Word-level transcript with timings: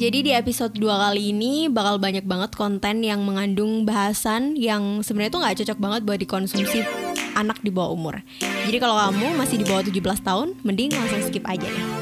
Jadi 0.00 0.24
di 0.24 0.32
episode 0.32 0.72
2 0.80 0.88
kali 0.88 1.28
ini 1.28 1.68
bakal 1.68 2.00
banyak 2.00 2.24
banget 2.24 2.56
konten 2.56 3.04
yang 3.04 3.20
mengandung 3.20 3.84
bahasan 3.84 4.56
yang 4.56 5.04
sebenarnya 5.04 5.28
tuh 5.28 5.40
nggak 5.44 5.56
cocok 5.60 5.76
banget 5.76 6.00
buat 6.08 6.18
dikonsumsi 6.24 6.88
anak 7.36 7.60
di 7.60 7.68
bawah 7.68 7.92
umur. 7.92 8.24
Jadi 8.40 8.80
kalau 8.80 8.96
kamu 8.96 9.36
masih 9.36 9.60
di 9.60 9.68
bawah 9.68 9.84
17 9.84 10.00
tahun, 10.24 10.56
mending 10.64 10.96
langsung 10.96 11.20
skip 11.20 11.44
aja 11.44 11.68
deh. 11.68 11.99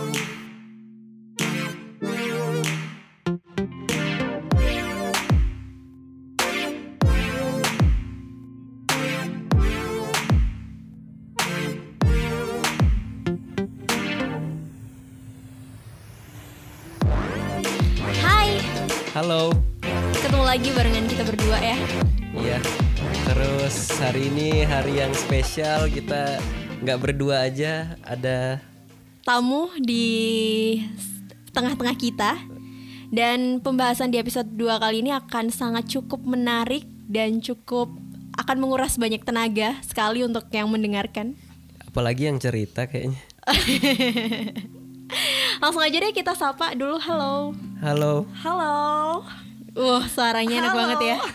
Spesial 25.49 25.89
kita 25.89 26.45
nggak 26.85 27.01
berdua 27.01 27.49
aja, 27.49 27.97
ada 28.05 28.61
tamu 29.25 29.73
di 29.81 30.77
tengah-tengah 31.57 31.97
kita 31.97 32.37
dan 33.09 33.57
pembahasan 33.57 34.13
di 34.13 34.21
episode 34.21 34.45
2 34.45 34.77
kali 34.77 35.01
ini 35.01 35.09
akan 35.09 35.49
sangat 35.49 35.89
cukup 35.89 36.21
menarik 36.21 36.85
dan 37.09 37.41
cukup 37.41 37.89
akan 38.37 38.57
menguras 38.61 39.01
banyak 39.01 39.25
tenaga 39.25 39.81
sekali 39.81 40.21
untuk 40.21 40.53
yang 40.53 40.69
mendengarkan. 40.69 41.33
apalagi 41.81 42.29
yang 42.29 42.37
cerita 42.37 42.85
kayaknya. 42.85 43.17
Langsung 45.65 45.81
aja 45.81 45.97
deh 45.97 46.13
kita 46.13 46.37
sapa 46.37 46.77
dulu 46.77 47.01
halo. 47.01 47.57
Halo. 47.81 48.29
Halo. 48.45 49.25
Wah, 49.79 50.03
suaranya 50.11 50.59
enak 50.59 50.73
Halo. 50.75 50.81
banget 50.83 51.01
ya. 51.07 51.17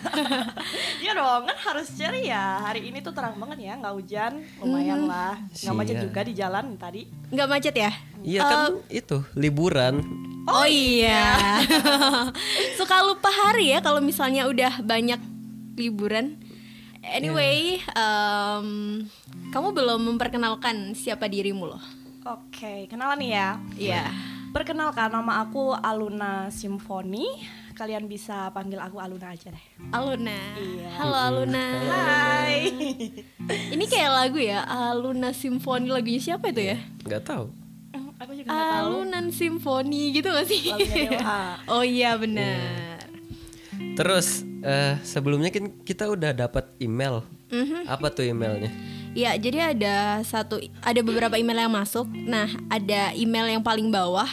Iya 1.04 1.20
dong, 1.20 1.44
kan 1.48 1.58
harus 1.60 1.88
ceria. 1.96 2.64
Hari 2.64 2.88
ini 2.88 3.04
tuh 3.04 3.12
terang 3.12 3.36
banget 3.36 3.60
ya, 3.60 3.76
nggak 3.76 3.92
hujan, 3.92 4.40
lumayan 4.64 5.04
lah. 5.08 5.36
Nggak 5.52 5.76
macet 5.76 5.96
Siap. 6.00 6.06
juga 6.08 6.20
di 6.24 6.34
jalan 6.36 6.66
tadi. 6.80 7.02
Nggak 7.28 7.48
macet 7.52 7.76
ya? 7.76 7.92
Iya 8.24 8.42
kan 8.44 8.72
itu 8.88 9.18
liburan. 9.36 10.00
Oh, 10.48 10.68
iya. 10.68 11.40
Suka 12.80 13.04
lupa 13.04 13.32
hari 13.32 13.72
ya 13.76 13.80
kalau 13.80 14.00
misalnya 14.04 14.48
udah 14.48 14.80
banyak 14.84 15.20
liburan. 15.80 16.40
Anyway, 17.04 17.84
em, 17.84 18.68
kamu 19.52 19.76
belum 19.76 20.00
memperkenalkan 20.16 20.96
siapa 20.96 21.28
dirimu 21.28 21.68
loh. 21.68 21.84
Oke, 22.24 22.88
kenalan 22.88 23.20
nih 23.20 23.32
ya. 23.36 23.50
Iya. 23.76 24.04
Perkenalkan 24.56 25.12
nama 25.12 25.44
aku 25.44 25.76
Aluna 25.76 26.48
Simfoni. 26.48 27.28
Kalian 27.74 28.06
bisa 28.06 28.54
panggil 28.54 28.78
aku 28.78 29.02
Aluna 29.02 29.34
aja 29.34 29.50
deh. 29.50 29.66
Aluna. 29.90 30.38
Iya. 30.54 30.90
Halo 30.94 31.18
Aluna. 31.18 31.66
Hai. 31.90 32.70
Ini 33.74 33.86
kayak 33.90 34.12
lagu 34.14 34.38
ya, 34.38 34.62
Aluna 34.62 35.34
Simfoni 35.34 35.90
lagunya 35.90 36.22
siapa 36.22 36.54
itu 36.54 36.62
ya? 36.62 36.78
Nggak 37.02 37.24
tahu. 37.26 37.46
aku 38.22 38.32
juga 38.40 38.48
nggak 38.48 38.70
tahu. 38.70 38.86
Alunan 38.88 39.26
Simfoni 39.34 40.02
gitu 40.14 40.30
gak 40.32 40.48
sih? 40.48 40.70
Oh 41.74 41.84
iya 41.84 42.16
benar. 42.16 43.04
Terus 43.98 44.46
eh, 44.62 44.96
sebelumnya 45.02 45.50
kan 45.50 45.74
kita 45.82 46.08
udah 46.08 46.32
dapat 46.32 46.70
email. 46.78 47.26
Mhm. 47.50 47.90
Apa 47.90 48.14
tuh 48.14 48.24
emailnya? 48.24 48.70
Ya, 49.14 49.38
jadi 49.38 49.76
ada 49.78 50.22
satu 50.26 50.58
ada 50.82 51.02
beberapa 51.06 51.38
email 51.38 51.70
yang 51.70 51.74
masuk. 51.74 52.10
Nah, 52.10 52.50
ada 52.66 53.14
email 53.14 53.46
yang 53.46 53.62
paling 53.62 53.94
bawah 53.94 54.26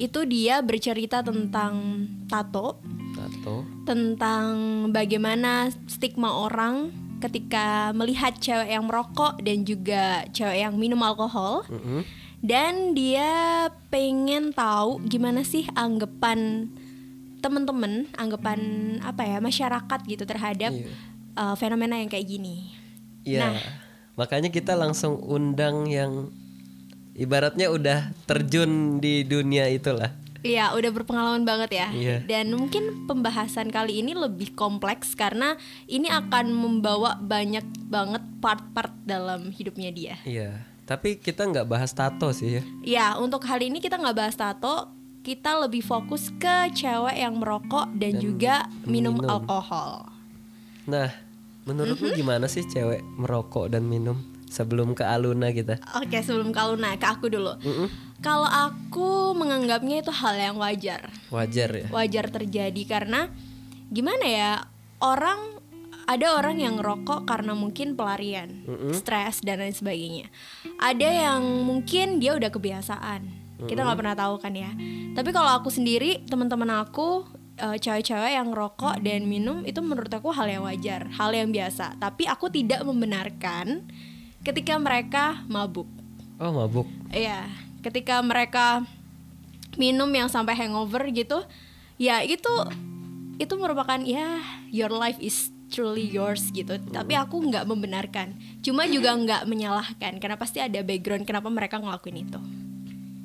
itu 0.00 0.24
dia 0.24 0.64
bercerita 0.64 1.20
tentang 1.20 2.08
tato, 2.24 2.80
Tato. 3.12 3.68
tentang 3.84 4.48
bagaimana 4.88 5.68
stigma 5.84 6.32
orang 6.32 6.88
ketika 7.20 7.92
melihat 7.92 8.32
cewek 8.40 8.72
yang 8.72 8.88
merokok 8.88 9.36
dan 9.44 9.60
juga 9.68 10.24
cewek 10.32 10.64
yang 10.64 10.74
minum 10.80 11.04
alkohol. 11.04 11.68
Mm-mm. 11.68 12.00
Dan 12.40 12.96
dia 12.96 13.68
pengen 13.92 14.56
tahu 14.56 15.04
gimana 15.04 15.44
sih 15.44 15.68
anggapan 15.76 16.72
temen-temen, 17.44 18.08
anggapan 18.16 18.60
apa 19.04 19.28
ya 19.28 19.38
masyarakat 19.44 20.00
gitu 20.08 20.24
terhadap 20.24 20.72
Iya. 20.72 20.88
uh, 21.36 21.54
fenomena 21.60 22.00
yang 22.00 22.08
kayak 22.08 22.24
gini. 22.24 22.72
Iya. 23.28 23.52
Nah. 23.52 23.60
Makanya 24.16 24.48
kita 24.48 24.76
langsung 24.76 25.16
undang 25.20 25.88
yang 25.88 26.28
ibaratnya 27.20 27.68
udah 27.68 28.16
terjun 28.24 28.96
di 28.96 29.28
dunia 29.28 29.68
itulah. 29.68 30.16
Iya, 30.40 30.72
udah 30.72 30.88
berpengalaman 30.88 31.44
banget 31.44 31.84
ya. 31.84 31.88
Iya. 31.92 32.16
Dan 32.24 32.56
mungkin 32.56 33.04
pembahasan 33.04 33.68
kali 33.68 34.00
ini 34.00 34.16
lebih 34.16 34.56
kompleks 34.56 35.12
karena 35.12 35.60
ini 35.84 36.08
akan 36.08 36.48
membawa 36.56 37.20
banyak 37.20 37.68
banget 37.92 38.24
part-part 38.40 38.96
dalam 39.04 39.52
hidupnya 39.52 39.92
dia. 39.92 40.16
Iya. 40.24 40.64
Tapi 40.88 41.20
kita 41.20 41.44
nggak 41.44 41.68
bahas 41.68 41.92
tato 41.92 42.32
sih 42.32 42.56
ya. 42.56 42.62
Ya, 42.80 43.06
untuk 43.20 43.44
kali 43.44 43.68
ini 43.68 43.84
kita 43.84 44.00
nggak 44.00 44.16
bahas 44.16 44.34
tato, 44.34 44.88
kita 45.20 45.60
lebih 45.60 45.84
fokus 45.84 46.32
ke 46.40 46.72
cewek 46.72 47.20
yang 47.20 47.36
merokok 47.36 47.92
dan, 48.00 48.16
juga 48.16 48.64
minum, 48.88 49.20
minum. 49.20 49.28
alkohol. 49.28 50.08
Nah, 50.88 51.12
menurut 51.68 52.00
lu 52.00 52.16
gimana 52.16 52.48
sih 52.48 52.64
cewek 52.64 53.04
merokok 53.20 53.76
dan 53.76 53.84
minum 53.84 54.29
sebelum 54.50 54.98
ke 54.98 55.06
Aluna 55.06 55.54
kita? 55.54 55.78
Oke, 56.02 56.18
sebelum 56.20 56.50
kalau 56.50 56.74
naik 56.74 57.00
ke 57.00 57.08
aku 57.08 57.30
dulu. 57.30 57.54
Mm-mm. 57.62 57.88
Kalau 58.20 58.44
aku 58.44 59.32
menganggapnya 59.32 60.04
itu 60.04 60.12
hal 60.12 60.36
yang 60.36 60.56
wajar. 60.60 61.08
Wajar 61.32 61.70
ya. 61.72 61.86
wajar 61.88 62.28
terjadi 62.28 62.82
karena 62.84 63.32
gimana 63.88 64.26
ya 64.28 64.52
orang 65.00 65.60
ada 66.10 66.34
orang 66.34 66.58
yang 66.58 66.74
ngerokok 66.82 67.22
karena 67.22 67.54
mungkin 67.54 67.94
pelarian, 67.94 68.66
stres 68.90 69.46
dan 69.46 69.62
lain 69.62 69.70
sebagainya. 69.70 70.26
Ada 70.82 71.30
yang 71.30 71.42
mungkin 71.62 72.18
dia 72.18 72.34
udah 72.34 72.50
kebiasaan. 72.50 73.22
Kita 73.62 73.86
nggak 73.86 73.98
pernah 74.02 74.16
tahu 74.18 74.42
kan 74.42 74.50
ya. 74.50 74.74
Tapi 75.14 75.30
kalau 75.30 75.62
aku 75.62 75.70
sendiri, 75.70 76.26
teman-teman 76.26 76.82
aku 76.82 77.30
eh, 77.62 77.78
cewek-cewek 77.78 78.32
yang 78.34 78.50
ngerokok 78.50 78.98
dan 79.06 79.30
minum 79.30 79.62
itu 79.62 79.78
menurut 79.78 80.10
aku 80.10 80.34
hal 80.34 80.50
yang 80.50 80.66
wajar, 80.66 81.06
hal 81.14 81.30
yang 81.30 81.54
biasa. 81.54 81.94
Tapi 82.02 82.26
aku 82.26 82.50
tidak 82.50 82.82
membenarkan 82.82 83.86
ketika 84.40 84.76
mereka 84.80 85.44
mabuk. 85.46 85.88
Oh, 86.40 86.52
mabuk. 86.52 86.88
Iya, 87.12 87.48
ketika 87.84 88.20
mereka 88.24 88.84
minum 89.76 90.08
yang 90.10 90.28
sampai 90.32 90.56
hangover 90.56 91.04
gitu, 91.12 91.44
ya 92.00 92.24
itu 92.24 92.50
itu 93.40 93.54
merupakan 93.56 94.00
ya 94.04 94.40
your 94.72 94.92
life 94.92 95.20
is 95.20 95.52
truly 95.70 96.08
yours 96.08 96.48
gitu. 96.50 96.80
Tapi 96.90 97.12
aku 97.14 97.40
nggak 97.44 97.68
membenarkan, 97.68 98.34
cuma 98.64 98.88
juga 98.88 99.14
nggak 99.14 99.42
menyalahkan 99.46 100.18
karena 100.18 100.36
pasti 100.40 100.58
ada 100.58 100.80
background 100.82 101.28
kenapa 101.28 101.48
mereka 101.52 101.78
ngelakuin 101.78 102.26
itu. 102.26 102.40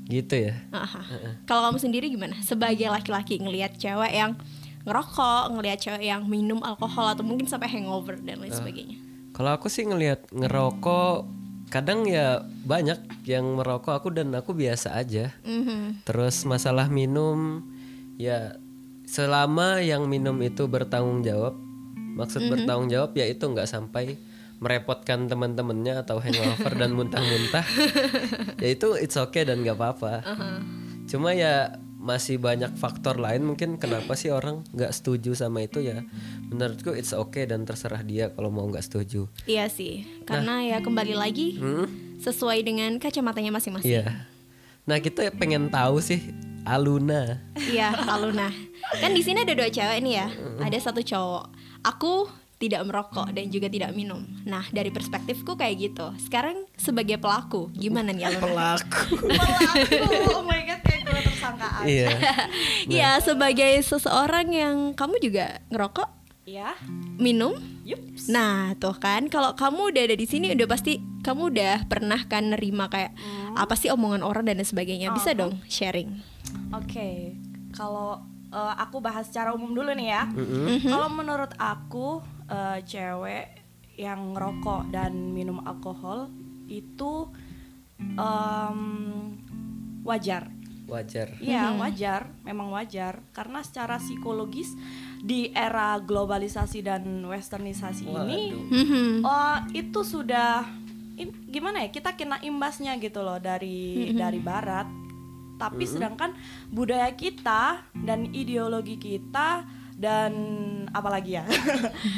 Gitu 0.05 0.51
ya. 0.51 0.53
Aha. 0.69 1.01
Kalau 1.49 1.65
kamu 1.71 1.79
sendiri 1.81 2.05
gimana? 2.13 2.37
Sebagai 2.45 2.85
laki-laki 2.93 3.41
ngelihat 3.41 3.81
cewek 3.81 4.13
yang 4.13 4.37
ngerokok, 4.85 5.57
ngelihat 5.57 5.79
cewek 5.81 6.03
yang 6.05 6.29
minum 6.29 6.61
alkohol 6.61 7.09
atau 7.09 7.25
mungkin 7.25 7.49
sampai 7.49 7.73
hangover 7.73 8.21
dan 8.21 8.37
lain 8.37 8.53
sebagainya. 8.53 9.04
Kalau 9.35 9.51
aku 9.51 9.67
sih 9.67 9.83
ngelihat 9.83 10.31
ngerokok 10.31 11.27
kadang 11.67 12.07
ya 12.07 12.39
banyak 12.63 13.27
yang 13.27 13.59
merokok 13.59 13.99
aku 13.99 14.07
dan 14.15 14.31
aku 14.31 14.55
biasa 14.55 14.95
aja. 14.95 15.35
Mhm. 15.43 16.07
Terus 16.07 16.47
masalah 16.47 16.87
minum 16.87 17.67
ya 18.15 18.55
selama 19.03 19.83
yang 19.83 20.07
minum 20.07 20.39
itu 20.39 20.71
bertanggung 20.71 21.19
jawab. 21.19 21.59
Maksud 22.15 22.47
bertanggung 22.47 22.87
jawab 22.87 23.11
ya 23.19 23.27
itu 23.27 23.43
nggak 23.43 23.67
sampai 23.67 24.15
merepotkan 24.63 25.27
teman-temannya 25.27 25.99
atau 25.99 26.23
hangover 26.23 26.71
dan 26.79 26.95
muntah-muntah. 26.95 27.67
ya 28.63 28.67
itu 28.71 28.95
it's 28.95 29.19
okay 29.19 29.43
dan 29.43 29.59
nggak 29.67 29.75
apa-apa. 29.75 30.23
Cuma 31.11 31.35
ya 31.35 31.75
masih 32.05 32.37
banyak 32.37 32.77
faktor 32.77 33.17
lain 33.17 33.41
mungkin 33.41 33.81
kenapa 33.81 34.13
sih 34.13 34.29
orang 34.29 34.61
nggak 34.69 34.93
setuju 34.93 35.33
sama 35.33 35.65
itu 35.65 35.81
ya 35.81 36.05
menurutku 36.45 36.93
it's 36.93 37.11
okay 37.11 37.49
dan 37.49 37.65
terserah 37.65 37.99
dia 37.99 38.29
kalau 38.29 38.53
mau 38.53 38.69
nggak 38.69 38.85
setuju 38.85 39.25
Iya 39.43 39.65
sih, 39.67 40.05
karena 40.23 40.61
ya 40.61 40.77
kembali 40.79 41.17
lagi 41.17 41.57
Hmm? 41.57 41.89
sesuai 42.21 42.61
dengan 42.61 43.01
kacamatanya 43.01 43.49
masing-masing. 43.51 43.89
Iya. 43.89 44.29
Nah 44.85 45.01
kita 45.01 45.33
pengen 45.33 45.67
tahu 45.67 45.97
sih 45.97 46.21
Aluna. 46.61 47.41
Iya, 47.57 47.93
Aluna. 48.05 48.49
Kan 49.01 49.13
di 49.13 49.21
sini 49.21 49.41
ada 49.41 49.53
dua 49.53 49.69
cewek 49.69 49.97
nih 50.01 50.13
ya. 50.17 50.27
Ada 50.61 50.89
satu 50.89 51.01
cowok. 51.01 51.45
Aku 51.85 52.25
tidak 52.65 52.83
merokok 52.83 53.29
dan 53.29 53.47
juga 53.47 53.67
tidak 53.67 53.91
minum. 53.91 54.25
Nah, 54.43 54.65
dari 54.69 54.89
perspektifku 54.89 55.53
kayak 55.53 55.75
gitu. 55.77 56.07
Sekarang 56.19 56.65
sebagai 56.75 57.15
pelaku, 57.15 57.69
gimana 57.71 58.09
nih 58.09 58.27
Aluna? 58.27 58.43
Pelaku. 58.43 59.01
Pelaku, 59.29 60.31
oh 60.33 60.43
my 60.43 60.61
god, 60.63 60.81
kayak 60.81 61.01
gue 61.03 61.19
tersangka 61.23 61.67
aja. 61.81 61.85
iya. 61.85 62.09
Iya, 62.85 63.09
sebagai 63.19 63.71
seseorang 63.81 64.47
yang 64.49 64.75
kamu 64.93 65.17
juga 65.19 65.57
ngerokok, 65.69 66.09
Iya. 66.45 66.77
minum. 67.17 67.57
Yup. 67.85 68.01
Nah, 68.29 68.73
tuh 68.77 68.97
kan 68.97 69.29
kalau 69.29 69.53
kamu 69.53 69.93
udah 69.93 70.03
ada 70.05 70.17
di 70.17 70.25
sini 70.25 70.53
udah 70.53 70.65
pasti 70.65 70.97
kamu 71.21 71.53
udah 71.53 71.75
pernah 71.85 72.17
kan 72.25 72.53
nerima 72.53 72.89
kayak 72.89 73.13
apa 73.53 73.73
sih 73.73 73.89
omongan 73.89 74.21
orang 74.21 74.45
dan 74.45 74.61
sebagainya. 74.61 75.13
Bisa 75.13 75.33
dong 75.33 75.61
sharing. 75.65 76.21
Oke, 76.73 77.33
kalau 77.73 78.21
eh, 78.55 78.73
aku 78.77 78.97
bahas 78.99 79.27
secara 79.27 79.51
umum 79.51 79.71
dulu 79.71 79.91
nih 79.91 80.09
ya. 80.09 80.23
Kalau 80.81 81.11
menurut 81.11 81.51
aku 81.55 82.23
eh, 82.47 82.79
cewek 82.81 83.45
yang 83.95 84.31
ngerokok 84.31 84.89
dan 84.89 85.11
minum 85.29 85.59
alkohol 85.61 86.31
itu 86.65 87.27
em, 88.13 88.79
wajar. 90.03 90.51
wajar 90.85 91.33
Iya 91.41 91.73
wajar, 91.75 92.29
memang 92.43 92.69
wajar 92.69 93.17
karena 93.31 93.65
secara 93.65 93.97
psikologis 93.97 94.69
di 95.17 95.49
era 95.49 95.97
globalisasi 95.97 96.79
dan 96.79 97.01
westernisasi 97.25 98.05
ini, 98.05 98.53
Mhm. 98.53 99.25
oh 99.25 99.57
itu 99.73 100.05
sudah 100.05 100.61
in- 101.15 101.33
gimana 101.47 101.81
ya 101.81 101.89
kita 101.89 102.13
kena 102.13 102.37
imbasnya 102.39 102.93
gitu 102.97 103.19
loh 103.19 103.39
dari 103.39 104.13
dari 104.13 104.37
Barat. 104.39 104.85
Tapi 105.55 105.83
sedangkan 105.87 106.31
budaya 106.67 107.09
kita 107.11 107.63
dan 107.95 108.29
ideologi 108.29 108.95
kita 108.95 109.63
dan 109.95 110.33
apalagi 110.91 111.35
ya, 111.35 111.47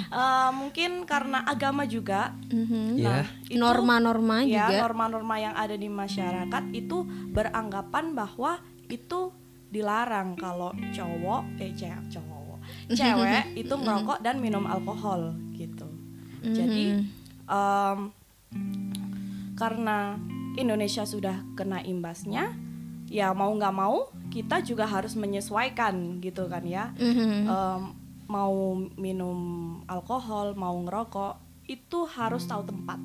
Eh, 0.10 0.50
mungkin 0.51 1.04
karena 1.04 1.44
agama 1.44 1.86
juga. 1.86 2.34
Mhm. 2.48 2.98
ya 2.98 3.22
itu- 3.45 3.57
Norma-norma 3.57 4.42
ya 4.42 4.66
juga. 4.66 4.81
norma-norma 4.84 5.36
yang 5.38 5.54
ada 5.54 5.74
di 5.74 5.86
masyarakat 5.86 6.63
itu 6.72 7.06
beranggapan 7.30 8.12
bahwa 8.12 8.57
itu 8.88 9.30
dilarang 9.68 10.33
kalau 10.33 10.72
cowok 10.90 11.44
eh 11.57 11.69
cewek 11.72 12.07
cowok 12.10 12.57
cewek 12.90 13.44
itu 13.56 13.74
merokok 13.78 14.19
dan 14.19 14.40
minum 14.40 14.66
alkohol 14.66 15.36
gitu. 15.54 15.86
Jadi 16.42 17.04
em, 17.45 18.00
karena 19.54 20.16
Indonesia 20.56 21.04
sudah 21.04 21.45
kena 21.54 21.80
imbasnya 21.80 22.54
ya 23.07 23.31
mau 23.31 23.50
nggak 23.50 23.71
mau 23.71 24.07
kita 24.27 24.59
juga 24.59 24.83
harus 24.83 25.13
menyesuaikan 25.13 26.19
gitu 26.19 26.45
kan 26.45 26.62
ya 26.62 26.92
Mhm. 26.94 27.45
Em, 27.45 27.81
mau 28.27 28.56
minum 28.94 29.39
alkohol 29.86 30.51
mau 30.54 30.75
ngerokok 30.77 31.39
itu 31.65 32.00
harus 32.06 32.44
tahu 32.44 32.63
tempat 32.63 33.00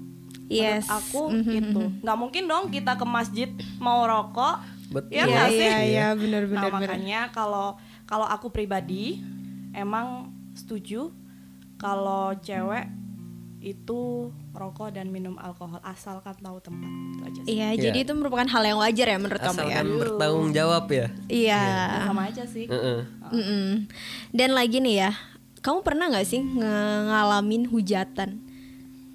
Yes. 0.44 0.84
Menurut 0.84 0.99
aku 0.99 1.22
Mhm, 1.31 1.52
itu 1.54 1.81
mhm. 1.81 1.93
nggak 2.02 2.19
mungkin 2.19 2.44
dong 2.44 2.64
kita 2.69 2.93
ke 2.94 3.06
masjid 3.08 3.49
mau 3.78 4.02
rokok 4.02 4.58
betul 4.90 5.08
Iya 5.08 5.22
Iya 5.22 5.31
nggak 5.31 5.49
sih? 5.49 5.62
iya 5.62 5.78
iya 5.81 6.06
benar 6.12 6.43
nah 6.44 6.52
benar 6.66 6.72
makanya 6.75 7.20
kalau 7.31 7.78
kalau 8.04 8.26
aku 8.26 8.50
pribadi 8.50 9.22
emang 9.72 10.28
setuju 10.52 11.08
kalau 11.78 12.34
cewek 12.37 12.90
itu 13.60 14.28
rokok 14.52 14.93
dan 14.93 15.08
minum 15.08 15.34
alkohol 15.37 15.81
asalkan 15.81 16.37
tahu 16.37 16.60
tempat 16.60 16.87
itu 16.87 17.22
aja 17.22 17.40
sih 17.40 17.50
Iya, 17.50 17.69
Iya. 17.70 17.82
jadi 17.82 17.99
itu 18.00 18.12
merupakan 18.12 18.44
hal 18.46 18.62
yang 18.62 18.78
wajar 18.78 19.06
ya 19.06 19.16
menurut 19.16 19.40
kamu 19.40 19.49
ya. 19.49 19.60
asalkan 19.64 19.87
bertanggung 19.99 20.50
jawab 20.50 20.84
ya 20.87 21.06
Iya. 21.26 21.62
sama 22.04 22.22
aja 22.26 22.44
sih 22.44 22.66
Heeh. 22.66 23.00
Mm-mm. 23.28 23.69
Dan 24.28 24.52
lagi 24.52 24.76
nih 24.78 24.96
ya, 24.99 25.10
kamu 25.58 25.81
pernah 25.81 26.06
nggak 26.06 26.26
sih 26.26 26.44
ngalamin 26.44 27.64
hujatan? 27.66 28.44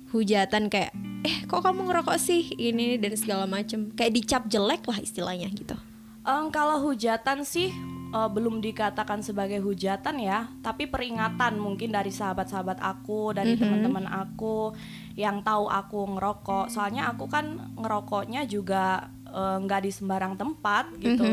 Hujatan 0.08 0.72
kayak, 0.72 0.96
eh 1.22 1.44
kok 1.44 1.60
kamu 1.60 1.86
ngerokok 1.86 2.16
sih 2.16 2.56
ini 2.56 2.96
dan 2.96 3.14
segala 3.14 3.44
macem. 3.44 3.92
Kayak 3.92 4.14
dicap 4.16 4.42
jelek 4.48 4.82
lah 4.84 4.98
istilahnya 4.98 5.52
gitu. 5.52 5.76
Em, 6.24 6.48
kalau 6.48 6.80
hujatan 6.82 7.44
sih 7.44 7.70
eh, 8.08 8.30
belum 8.32 8.58
dikatakan 8.58 9.20
sebagai 9.20 9.60
hujatan 9.60 10.16
ya, 10.18 10.48
tapi 10.62 10.88
peringatan 10.88 11.60
mungkin 11.60 11.92
dari 11.92 12.08
sahabat-sahabat 12.10 12.80
aku, 12.80 13.36
dari 13.36 13.54
teman-teman 13.54 14.08
aku 14.08 14.72
yang 15.18 15.42
tahu 15.42 15.66
aku 15.66 16.14
ngerokok. 16.14 16.70
Soalnya 16.70 17.10
aku 17.10 17.26
kan 17.26 17.74
ngerokoknya 17.74 18.46
juga 18.46 19.02
eh, 19.26 19.58
nggak 19.60 19.82
di 19.82 19.90
sembarang 19.90 20.38
tempat 20.38 20.94
gitu. 21.02 21.26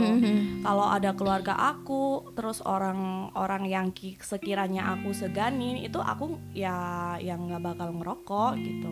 Kalau 0.64 0.88
ada 0.88 1.12
keluarga 1.12 1.52
aku, 1.52 2.32
terus 2.32 2.64
orang-orang 2.64 3.68
yang 3.68 3.86
ki- 3.92 4.16
sekiranya 4.16 4.96
aku 4.96 5.12
seganin, 5.12 5.76
itu 5.78 6.00
aku 6.00 6.32
ya 6.50 6.74
yang 7.20 7.44
nggak 7.44 7.60
bakal 7.62 7.92
ngerokok 7.92 8.52
gitu. 8.56 8.90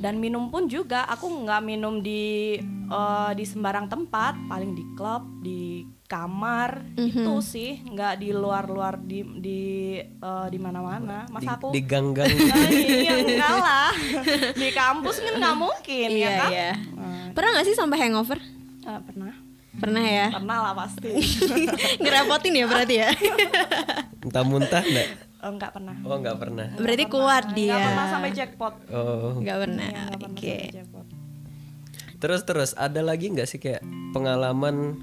Dan 0.00 0.16
minum 0.16 0.48
pun 0.48 0.64
juga 0.64 1.04
aku 1.04 1.44
nggak 1.44 1.60
minum 1.62 2.00
di 2.00 2.56
eh, 2.88 3.32
di 3.36 3.44
sembarang 3.44 3.86
tempat. 3.86 4.48
Paling 4.48 4.72
di 4.72 4.84
klub 4.96 5.22
di 5.44 5.84
kamar 6.14 6.70
itu 6.96 7.34
sih 7.40 7.82
nggak 7.82 8.14
di 8.16 8.30
luar-luar 8.30 8.94
di 8.96 9.20
di 9.36 9.60
eh, 9.98 10.46
di 10.46 10.58
mana-mana 10.58 11.24
di, 11.24 11.32
masa 11.32 11.58
aku 11.58 11.70
di 11.70 11.82
gang-gang 11.82 12.30
Ah, 12.54 12.68
iya 12.70 13.14
enggak 13.18 13.54
lah 13.56 13.90
di 14.54 14.68
kampus 14.70 15.16
kan 15.18 15.32
nggak 15.36 15.56
mungkin 15.56 16.08
ya 16.08 16.16
Iya 16.16 16.30
kan 16.36 16.50
iya. 16.50 16.70
Nah, 16.94 17.26
Pernah 17.32 17.50
nggak 17.50 17.66
sih 17.66 17.74
sampai 17.74 17.98
hangover? 18.00 18.38
eh, 18.80 19.00
pernah 19.02 19.34
Pernah 19.74 20.04
ya. 20.06 20.26
pernah 20.30 20.56
lah 20.62 20.74
pasti 20.76 21.10
Ngerepotin 22.00 22.54
ya 22.54 22.64
berarti 22.64 22.94
ya. 22.96 23.10
muntah-muntah 24.22 24.82
enggak 24.82 25.08
Eh, 25.36 25.50
nggak 25.50 25.72
pernah 25.72 25.96
oh 26.00 26.16
nggak 26.16 26.36
pernah 26.38 26.66
berarti 26.74 27.04
kuat 27.06 27.44
nggak 27.44 27.58
dia. 27.58 27.76
pernah 27.76 28.06
sampai 28.08 28.30
jackpot 28.32 28.74
oh 28.88 29.36
Nggak 29.36 29.56
pernah. 29.60 29.84
Nggak 29.84 30.16
pernah 30.16 30.38
Oke. 30.38 30.56
jackpot 30.70 31.06
terus 32.14 32.40
terus 32.42 32.70
ada 32.72 33.02
lagi 33.02 33.28
nggak 33.28 33.44
sih 33.44 33.58
kayak 33.58 33.84
pengalaman 34.14 34.96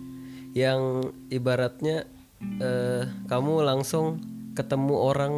yang 0.52 1.06
ibaratnya 1.32 2.08
eh, 2.60 3.04
kamu 3.28 3.64
langsung 3.64 4.20
ketemu 4.52 4.96
orang 4.96 5.36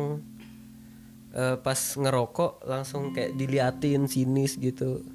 eh, 1.34 1.58
pas 1.62 1.78
ngerokok 1.78 2.66
langsung 2.66 3.14
kayak 3.14 3.38
diliatin 3.38 4.10
sinis 4.10 4.58
gitu. 4.58 5.06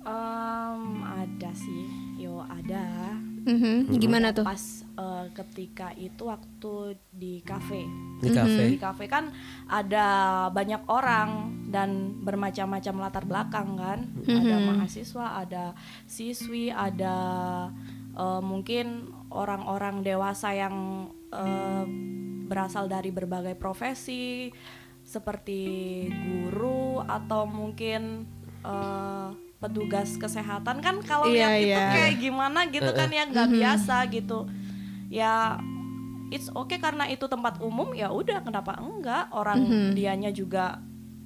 Em, 0.00 0.84
ada 1.04 1.50
sih. 1.52 1.84
Yo 2.16 2.40
ada. 2.44 3.16
Mhm. 3.40 3.96
Gimana 3.96 4.32
tuh? 4.32 4.44
pas 4.44 4.84
eh, 4.84 5.26
ketika 5.36 5.92
itu 5.96 6.24
waktu 6.24 6.96
di 7.12 7.44
kafe. 7.44 7.84
Di 8.24 8.28
kafe? 8.32 8.64
Di 8.72 8.78
kafe 8.80 9.04
kan 9.08 9.32
ada 9.68 10.06
banyak 10.52 10.88
orang 10.88 11.60
dan 11.68 12.20
bermacam-macam 12.24 12.94
latar 12.96 13.24
belakang 13.28 13.76
kan. 13.76 13.98
Ada 14.24 14.56
mahasiswa 14.64 15.44
ada 15.44 15.76
siswi 16.08 16.72
ada 16.72 17.16
eh, 18.20 18.42
mungkin 18.44 19.08
orang-orang 19.32 20.04
dewasa 20.04 20.52
yang 20.52 21.08
eh, 21.32 21.84
berasal 22.44 22.90
dari 22.90 23.08
berbagai 23.08 23.56
profesi 23.56 24.52
seperti 25.00 25.62
guru 26.12 27.00
atau 27.00 27.48
mungkin 27.48 28.28
eh, 28.60 29.28
petugas 29.60 30.16
kesehatan. 30.16 30.80
Kan 30.80 31.04
kalau 31.04 31.28
Iya, 31.28 31.36
lihat 31.36 31.52
itu 31.60 31.80
iya. 31.80 31.92
kayak 31.92 32.14
gimana 32.20 32.60
gitu 32.68 32.90
kan 32.92 33.08
ya 33.08 33.24
nggak 33.28 33.48
biasa 33.52 33.96
gitu. 34.12 34.48
Ya 35.12 35.58
it's 36.30 36.48
okay 36.54 36.78
karena 36.78 37.10
itu 37.10 37.26
tempat 37.26 37.58
umum 37.60 37.92
ya 37.92 38.08
udah 38.08 38.40
kenapa 38.46 38.78
enggak? 38.78 39.28
Orang 39.34 39.92
dianya 39.98 40.32
juga 40.32 40.80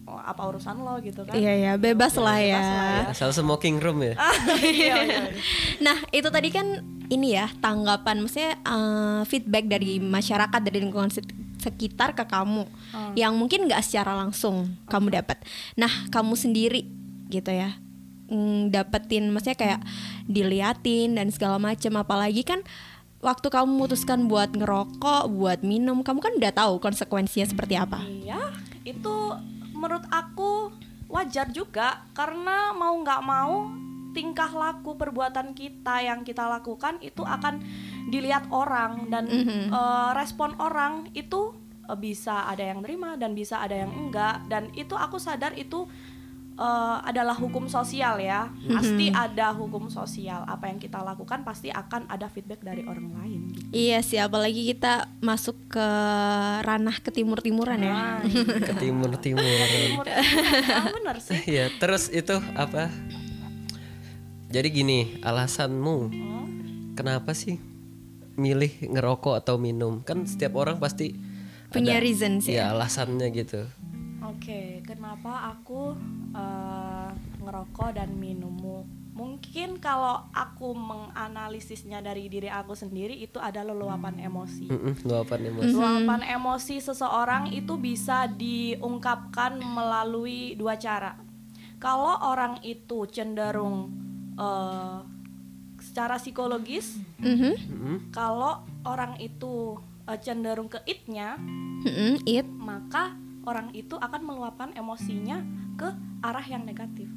apa 0.06 0.42
urusan 0.44 0.76
lo 0.78 1.00
gitu 1.00 1.22
kan 1.22 1.32
Iya 1.32 1.52
ya, 1.54 1.72
bebas 1.74 2.12
lah 2.14 2.36
ya. 2.36 2.54
Bebas 2.54 2.68
lah 2.68 2.86
ya. 2.86 3.02
asal 3.10 3.30
smoking 3.32 3.76
room 3.78 4.00
ya 4.00 4.14
Iya, 4.60 4.94
iya. 5.00 5.22
Nah, 5.84 5.96
itu 6.08 6.28
tadi 6.28 6.48
kan 6.48 6.66
ini 7.06 7.32
ya 7.32 7.48
tanggapan, 7.58 8.20
maksudnya 8.20 8.56
eh, 8.56 9.20
feedback 9.24 9.64
dari 9.66 9.98
masyarakat 9.98 10.60
dari 10.60 10.78
lingkungan 10.78 11.08
sek- 11.08 11.32
sekitar 11.56 12.12
ke 12.12 12.24
kamu, 12.24 12.64
yang 13.14 13.32
mungkin 13.32 13.64
nggak 13.64 13.80
secara 13.80 14.12
langsung 14.14 14.68
kamu 14.84 15.14
dapat. 15.14 15.40
Nah, 15.74 15.88
kamu 16.08 16.32
sendiri 16.34 16.84
gitu 17.26 17.48
ya, 17.48 17.76
mm, 18.26 18.68
dapetin, 18.68 19.28
maksudnya 19.28 19.56
kayak 19.56 19.80
diliatin 20.26 21.14
dan 21.14 21.28
segala 21.28 21.56
macam. 21.56 21.96
Apalagi 21.96 22.42
kan 22.42 22.60
waktu 23.18 23.48
kamu 23.48 23.64
memutuskan 23.66 24.26
buat 24.26 24.52
ngerokok, 24.52 25.28
buat 25.30 25.60
minum, 25.60 26.00
kamu 26.00 26.20
kan 26.20 26.32
udah 26.34 26.52
tahu 26.52 26.76
konsekuensinya 26.78 27.46
seperti 27.46 27.74
apa. 27.74 28.00
Iya, 28.02 28.52
itu 28.84 29.14
menurut 29.74 30.06
aku 30.08 30.72
wajar 31.10 31.50
juga 31.52 32.02
karena 32.16 32.72
mau 32.72 32.94
nggak 32.98 33.22
mau 33.22 33.70
tingkah 34.14 34.48
laku 34.54 34.94
perbuatan 34.94 35.52
kita 35.52 36.06
yang 36.06 36.22
kita 36.22 36.46
lakukan 36.46 37.02
itu 37.02 37.26
akan 37.26 37.60
dilihat 38.08 38.46
orang 38.54 39.10
dan 39.10 39.26
eh, 39.28 40.10
respon 40.14 40.54
orang 40.62 41.10
itu 41.12 41.52
eh, 41.90 41.98
bisa 41.98 42.46
ada 42.46 42.62
yang 42.62 42.80
terima 42.80 43.18
dan 43.18 43.34
bisa 43.34 43.58
ada 43.60 43.74
yang 43.74 43.90
enggak. 43.90 44.46
Dan 44.46 44.70
itu 44.78 44.94
aku 44.94 45.18
sadar 45.18 45.52
itu 45.58 45.90
eh, 46.54 46.96
adalah 47.02 47.34
hukum 47.34 47.66
sosial 47.66 48.18
ya. 48.18 48.46
Pasti 48.66 49.10
ada 49.10 49.50
hukum 49.50 49.90
sosial. 49.90 50.42
Apa 50.44 50.70
yang 50.70 50.78
kita 50.78 51.02
lakukan 51.02 51.42
pasti 51.42 51.68
akan 51.68 52.06
ada 52.06 52.26
feedback 52.26 52.62
dari 52.62 52.82
orang 52.82 53.10
lain 53.14 53.40
gitu. 53.50 53.66
Iya 53.70 53.98
sih, 54.00 54.18
apalagi 54.18 54.70
kita 54.70 55.10
masuk 55.18 55.58
ke 55.68 55.88
ranah 56.62 56.96
ketimur-timuran 57.02 57.82
ya. 57.82 57.92
Nah, 57.92 58.18
ke 58.62 58.72
timur 58.78 59.10
timur 59.18 59.42
ah, 60.06 60.86
bener 60.94 61.16
sih. 61.18 61.38
Ya 61.46 61.70
terus 61.76 62.08
itu 62.08 62.38
apa? 62.54 62.88
Jadi 64.48 64.68
gini 64.70 64.98
alasanmu. 65.20 65.98
Hmm. 66.14 66.32
kenapa 66.94 67.34
sih 67.34 67.58
milih 68.38 68.70
ngerokok 68.86 69.42
atau 69.42 69.58
minum? 69.58 70.06
Kan 70.06 70.30
setiap 70.30 70.54
orang 70.54 70.78
pasti 70.78 71.18
Punya 71.74 71.98
ada- 71.98 72.06
reason 72.06 72.38
sih 72.38 72.54
ya 72.54 72.70
alasannya 72.70 73.34
gitu 73.34 73.66
Oke, 74.34 74.82
kenapa 74.82 75.54
aku 75.54 75.94
eh, 76.34 77.10
ngerokok 77.38 77.90
dan 77.94 78.10
minum 78.18 78.54
Mungkin 79.14 79.78
kalau 79.78 80.26
aku 80.34 80.74
menganalisisnya 80.74 82.02
dari 82.02 82.26
diri 82.26 82.50
aku 82.50 82.74
sendiri 82.74 83.14
itu 83.14 83.38
adalah 83.38 83.70
luapan 83.70 84.18
emosi. 84.18 84.66
Mm-mm, 84.66 85.06
luapan 85.06 85.54
emosi. 85.54 85.70
Luapan 85.70 86.20
emosi 86.26 86.76
seseorang 86.82 87.54
itu 87.54 87.78
bisa 87.78 88.26
diungkapkan 88.26 89.62
melalui 89.62 90.58
dua 90.58 90.74
cara. 90.74 91.14
Kalau 91.78 92.26
orang 92.26 92.58
itu 92.66 93.06
cenderung 93.06 93.94
eh, 94.34 94.98
secara 95.78 96.18
psikologis, 96.18 96.98
Mhm. 97.22 97.54
Mm-mm. 97.70 97.96
kalau 98.10 98.66
orang 98.82 99.14
itu 99.22 99.78
eh, 100.10 100.18
cenderung 100.18 100.66
ke 100.66 100.82
it-nya, 100.90 101.38
Mhm, 101.86 102.26
It. 102.26 102.50
maka 102.50 103.14
orang 103.44 103.70
itu 103.72 103.94
akan 103.94 104.20
meluapkan 104.20 104.72
emosinya 104.72 105.40
ke 105.74 105.88
arah 106.20 106.42
yang 106.42 106.62
negatif, 106.62 107.08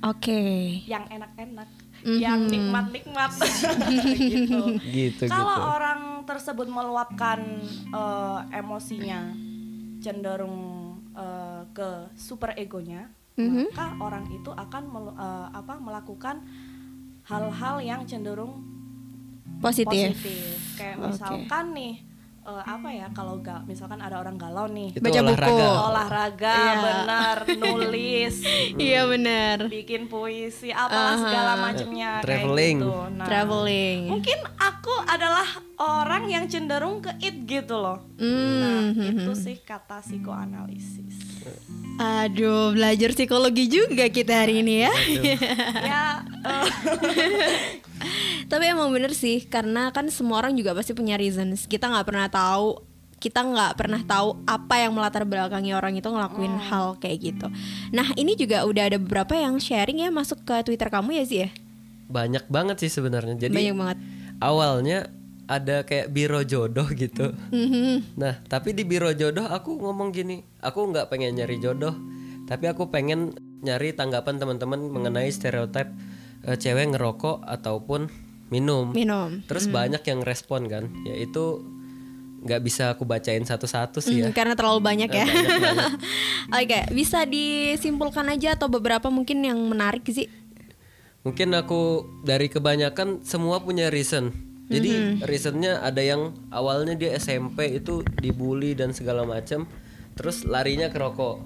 Oke. 0.00 0.40
yang 0.84 1.04
enak-enak, 1.06 1.68
Mhm. 2.00 2.18
yang 2.18 2.40
nikmat-nikmat 2.44 3.30
gitu. 4.20 4.76
Gitu 4.78 5.24
Kalau 5.26 5.56
gitu. 5.56 5.68
orang 5.70 6.00
tersebut 6.24 6.66
meluapkan 6.66 7.40
eh, 7.90 8.38
emosinya 8.54 9.32
cenderung 9.98 10.78
eh, 11.10 11.62
ke 11.70 11.88
super 12.14 12.54
egonya, 12.54 13.10
Mhm. 13.34 13.72
maka 13.72 13.86
orang 13.98 14.24
itu 14.30 14.48
akan 14.48 14.82
melu- 14.86 15.16
eh, 15.16 15.48
apa 15.50 15.74
melakukan 15.76 16.36
hal-hal 17.24 17.76
yang 17.78 18.00
cenderung 18.04 18.64
Positif. 19.60 20.16
positif. 20.16 20.56
Kayak 20.76 20.96
Oke. 20.96 21.04
misalkan 21.06 21.64
nih 21.72 21.94
eh, 22.42 22.62
apa 22.66 22.88
ya 22.88 23.06
kalau 23.10 23.38
ga, 23.38 23.60
misalkan 23.62 23.98
ada 23.98 24.16
orang 24.16 24.34
galau 24.34 24.64
nih, 24.66 24.90
Itu 24.90 24.98
Baca 24.98 25.20
buku. 25.20 25.28
olahraga. 25.30 25.68
olahraga, 25.84 26.54
Iya. 26.56 26.74
benar, 26.80 27.36
nulis, 27.54 28.34
Iya 28.80 29.00
benar. 29.06 29.56
bikin 29.66 30.06
puisi, 30.06 30.68
apalah 30.70 31.16
segala 31.16 31.52
macamnya 31.58 32.18
Traveling. 32.18 32.78
kayak 32.78 32.88
gitu. 32.88 33.12
Nah, 33.12 33.26
Traveling. 33.26 34.00
Mungkin 34.08 34.38
aku 34.56 34.94
adalah 35.06 35.46
orang 35.76 36.24
yang 36.26 36.44
cenderung 36.44 36.98
ke 36.98 37.12
it 37.20 37.36
gitu 37.44 37.74
loh. 37.74 38.00
Nah, 38.16 38.88
Hmm. 38.90 39.16
itu 39.18 39.32
sih 39.34 39.56
kata 39.58 40.00
psikoanalisis. 40.00 41.44
Aduh, 41.98 42.72
belajar 42.72 43.12
psikologi 43.12 43.68
juga 43.68 44.08
kita 44.08 44.32
hari 44.40 44.60
ini 44.60 44.74
ya. 44.80 44.92
ya, 45.92 46.04
eh, 46.24 46.64
Tapi 48.50 48.64
emang 48.66 48.90
bener 48.90 49.14
sih, 49.14 49.46
karena 49.46 49.94
kan 49.94 50.10
semua 50.10 50.42
orang 50.42 50.58
juga 50.58 50.74
pasti 50.74 50.90
punya 50.90 51.14
reasons. 51.14 51.70
Kita 51.70 51.86
nggak 51.86 52.02
pernah 52.02 52.26
tahu, 52.26 52.82
kita 53.22 53.46
nggak 53.46 53.72
pernah 53.78 54.02
tahu 54.02 54.42
apa 54.42 54.74
yang 54.82 54.90
melatar 54.90 55.22
belakangi 55.22 55.70
orang 55.70 55.94
itu 55.94 56.10
ngelakuin 56.10 56.58
hal 56.58 56.98
kayak 56.98 57.18
gitu. 57.30 57.46
Nah, 57.94 58.10
ini 58.18 58.34
juga 58.34 58.66
udah 58.66 58.90
ada 58.90 58.98
beberapa 58.98 59.38
yang 59.38 59.62
sharing 59.62 60.02
ya 60.02 60.10
masuk 60.10 60.42
ke 60.42 60.66
Twitter 60.66 60.90
kamu 60.90 61.22
ya 61.22 61.24
sih 61.24 61.38
ya. 61.46 61.50
Banyak 62.10 62.50
banget 62.50 62.82
sih 62.82 62.90
sebenarnya. 62.90 63.38
Jadi 63.38 63.54
Banyak 63.54 63.76
banget. 63.78 63.98
awalnya 64.42 64.98
ada 65.46 65.86
kayak 65.86 66.10
biro 66.10 66.42
jodoh 66.42 66.90
gitu. 66.90 67.30
Mhm. 67.54 68.18
Nah, 68.18 68.38
tapi 68.50 68.74
di 68.74 68.82
biro 68.82 69.14
jodoh 69.14 69.46
aku 69.46 69.78
ngomong 69.78 70.10
gini, 70.10 70.42
aku 70.58 70.90
nggak 70.90 71.06
pengen 71.06 71.38
nyari 71.38 71.62
jodoh, 71.62 71.94
tapi 72.50 72.66
aku 72.66 72.90
pengen 72.90 73.30
nyari 73.62 73.94
tanggapan 73.94 74.42
teman-teman 74.42 74.90
mengenai 74.90 75.30
stereotip 75.30 75.86
eh, 76.46 76.56
cewek 76.56 76.96
ngerokok 76.96 77.44
ataupun 77.44 78.08
minum. 78.50 78.92
Minum. 78.92 79.40
Terus 79.46 79.70
banyak 79.70 80.02
yang 80.02 80.20
respon 80.26 80.66
kan, 80.66 80.90
yaitu 81.06 81.62
nggak 82.40 82.60
bisa 82.64 82.96
aku 82.96 83.04
bacain 83.04 83.44
satu-satu 83.44 84.00
sih 84.00 84.24
ya. 84.24 84.28
Hmm, 84.28 84.34
karena 84.34 84.58
terlalu 84.58 84.80
banyak 84.80 85.10
ya. 85.12 85.24
banyak 85.28 85.60
banget. 85.60 85.92
Oke, 86.60 86.80
bisa 86.96 87.24
disimpulkan 87.28 88.26
aja 88.32 88.56
atau 88.56 88.66
beberapa 88.66 89.12
mungkin 89.12 89.44
yang 89.44 89.60
menarik 89.60 90.04
sih. 90.08 90.26
Mungkin 91.20 91.52
aku 91.52 92.08
dari 92.24 92.48
kebanyakan 92.48 93.22
semua 93.22 93.60
punya 93.60 93.92
reason. 93.92 94.32
Jadi 94.70 95.18
reasonnya 95.26 95.82
ada 95.82 95.98
yang 95.98 96.30
awalnya 96.54 96.94
dia 96.94 97.10
SMP 97.18 97.74
itu 97.74 98.06
dibully 98.22 98.72
dan 98.78 98.94
segala 98.94 99.26
macam, 99.26 99.66
terus 100.14 100.46
larinya 100.46 100.88
ke 100.88 100.96
rokok. 100.96 101.42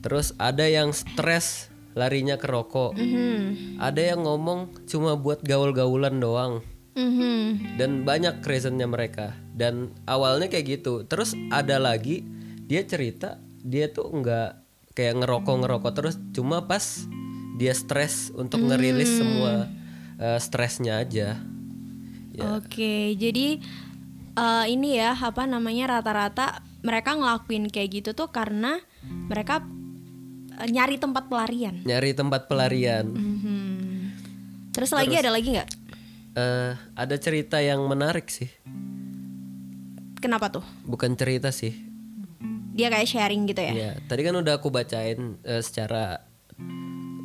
Terus 0.00 0.32
ada 0.40 0.64
yang 0.64 0.90
stres 0.96 1.69
larinya 1.94 2.38
ke 2.38 2.46
rokok. 2.46 2.94
Mhm. 2.94 3.78
Ada 3.82 4.14
yang 4.14 4.22
ngomong 4.26 4.86
cuma 4.86 5.18
buat 5.18 5.42
gaul-gaulan 5.42 6.22
doang. 6.22 6.62
Mhm. 6.94 7.78
Dan 7.78 8.02
banyak 8.02 8.42
reasonnya 8.42 8.86
mereka. 8.86 9.34
Dan 9.54 9.94
awalnya 10.06 10.50
kayak 10.50 10.80
gitu. 10.80 11.06
Terus 11.06 11.34
ada 11.50 11.78
lagi 11.78 12.22
dia 12.70 12.86
cerita 12.86 13.42
dia 13.60 13.90
tuh 13.90 14.08
nggak 14.14 14.50
kayak 14.94 15.18
ngerokok 15.22 15.54
ngerokok 15.64 15.92
terus 15.92 16.16
cuma 16.32 16.64
pas 16.64 16.82
dia 17.60 17.74
stres 17.76 18.32
untuk 18.32 18.62
ngerilis 18.62 19.10
semua 19.20 19.68
eh, 20.16 20.38
stresnya 20.40 21.02
aja. 21.02 21.36
Ya. 22.30 22.44
Oke, 22.56 23.18
jadi 23.18 23.60
eh, 24.38 24.64
ini 24.70 24.96
ya 24.96 25.12
apa 25.18 25.44
namanya 25.44 25.98
rata-rata 25.98 26.62
mereka 26.80 27.18
ngelakuin 27.18 27.68
kayak 27.68 28.00
gitu 28.00 28.10
tuh 28.16 28.32
karena 28.32 28.80
mereka 29.04 29.60
nyari 30.68 30.96
tempat 31.00 31.30
pelarian. 31.30 31.80
Nyari 31.86 32.10
tempat 32.12 32.50
pelarian. 32.50 33.06
Mhm. 33.08 33.58
Terus, 34.70 34.90
lagi 34.94 35.14
ada 35.18 35.30
lagi 35.34 35.56
nggak? 35.56 35.68
Eh, 36.30 36.72
ada 36.94 37.16
cerita 37.18 37.58
yang 37.58 37.82
menarik 37.90 38.30
sih. 38.30 38.46
Kenapa 40.20 40.52
tuh? 40.52 40.64
Bukan 40.86 41.16
cerita 41.18 41.50
sih. 41.50 41.74
Dia 42.70 42.86
kayak 42.92 43.08
sharing 43.08 43.50
gitu 43.50 43.60
ya? 43.66 43.72
Ya, 43.72 43.92
tadi 44.06 44.22
kan 44.22 44.36
udah 44.38 44.62
aku 44.62 44.70
bacain 44.70 45.40
eh, 45.42 45.62
secara 45.64 46.22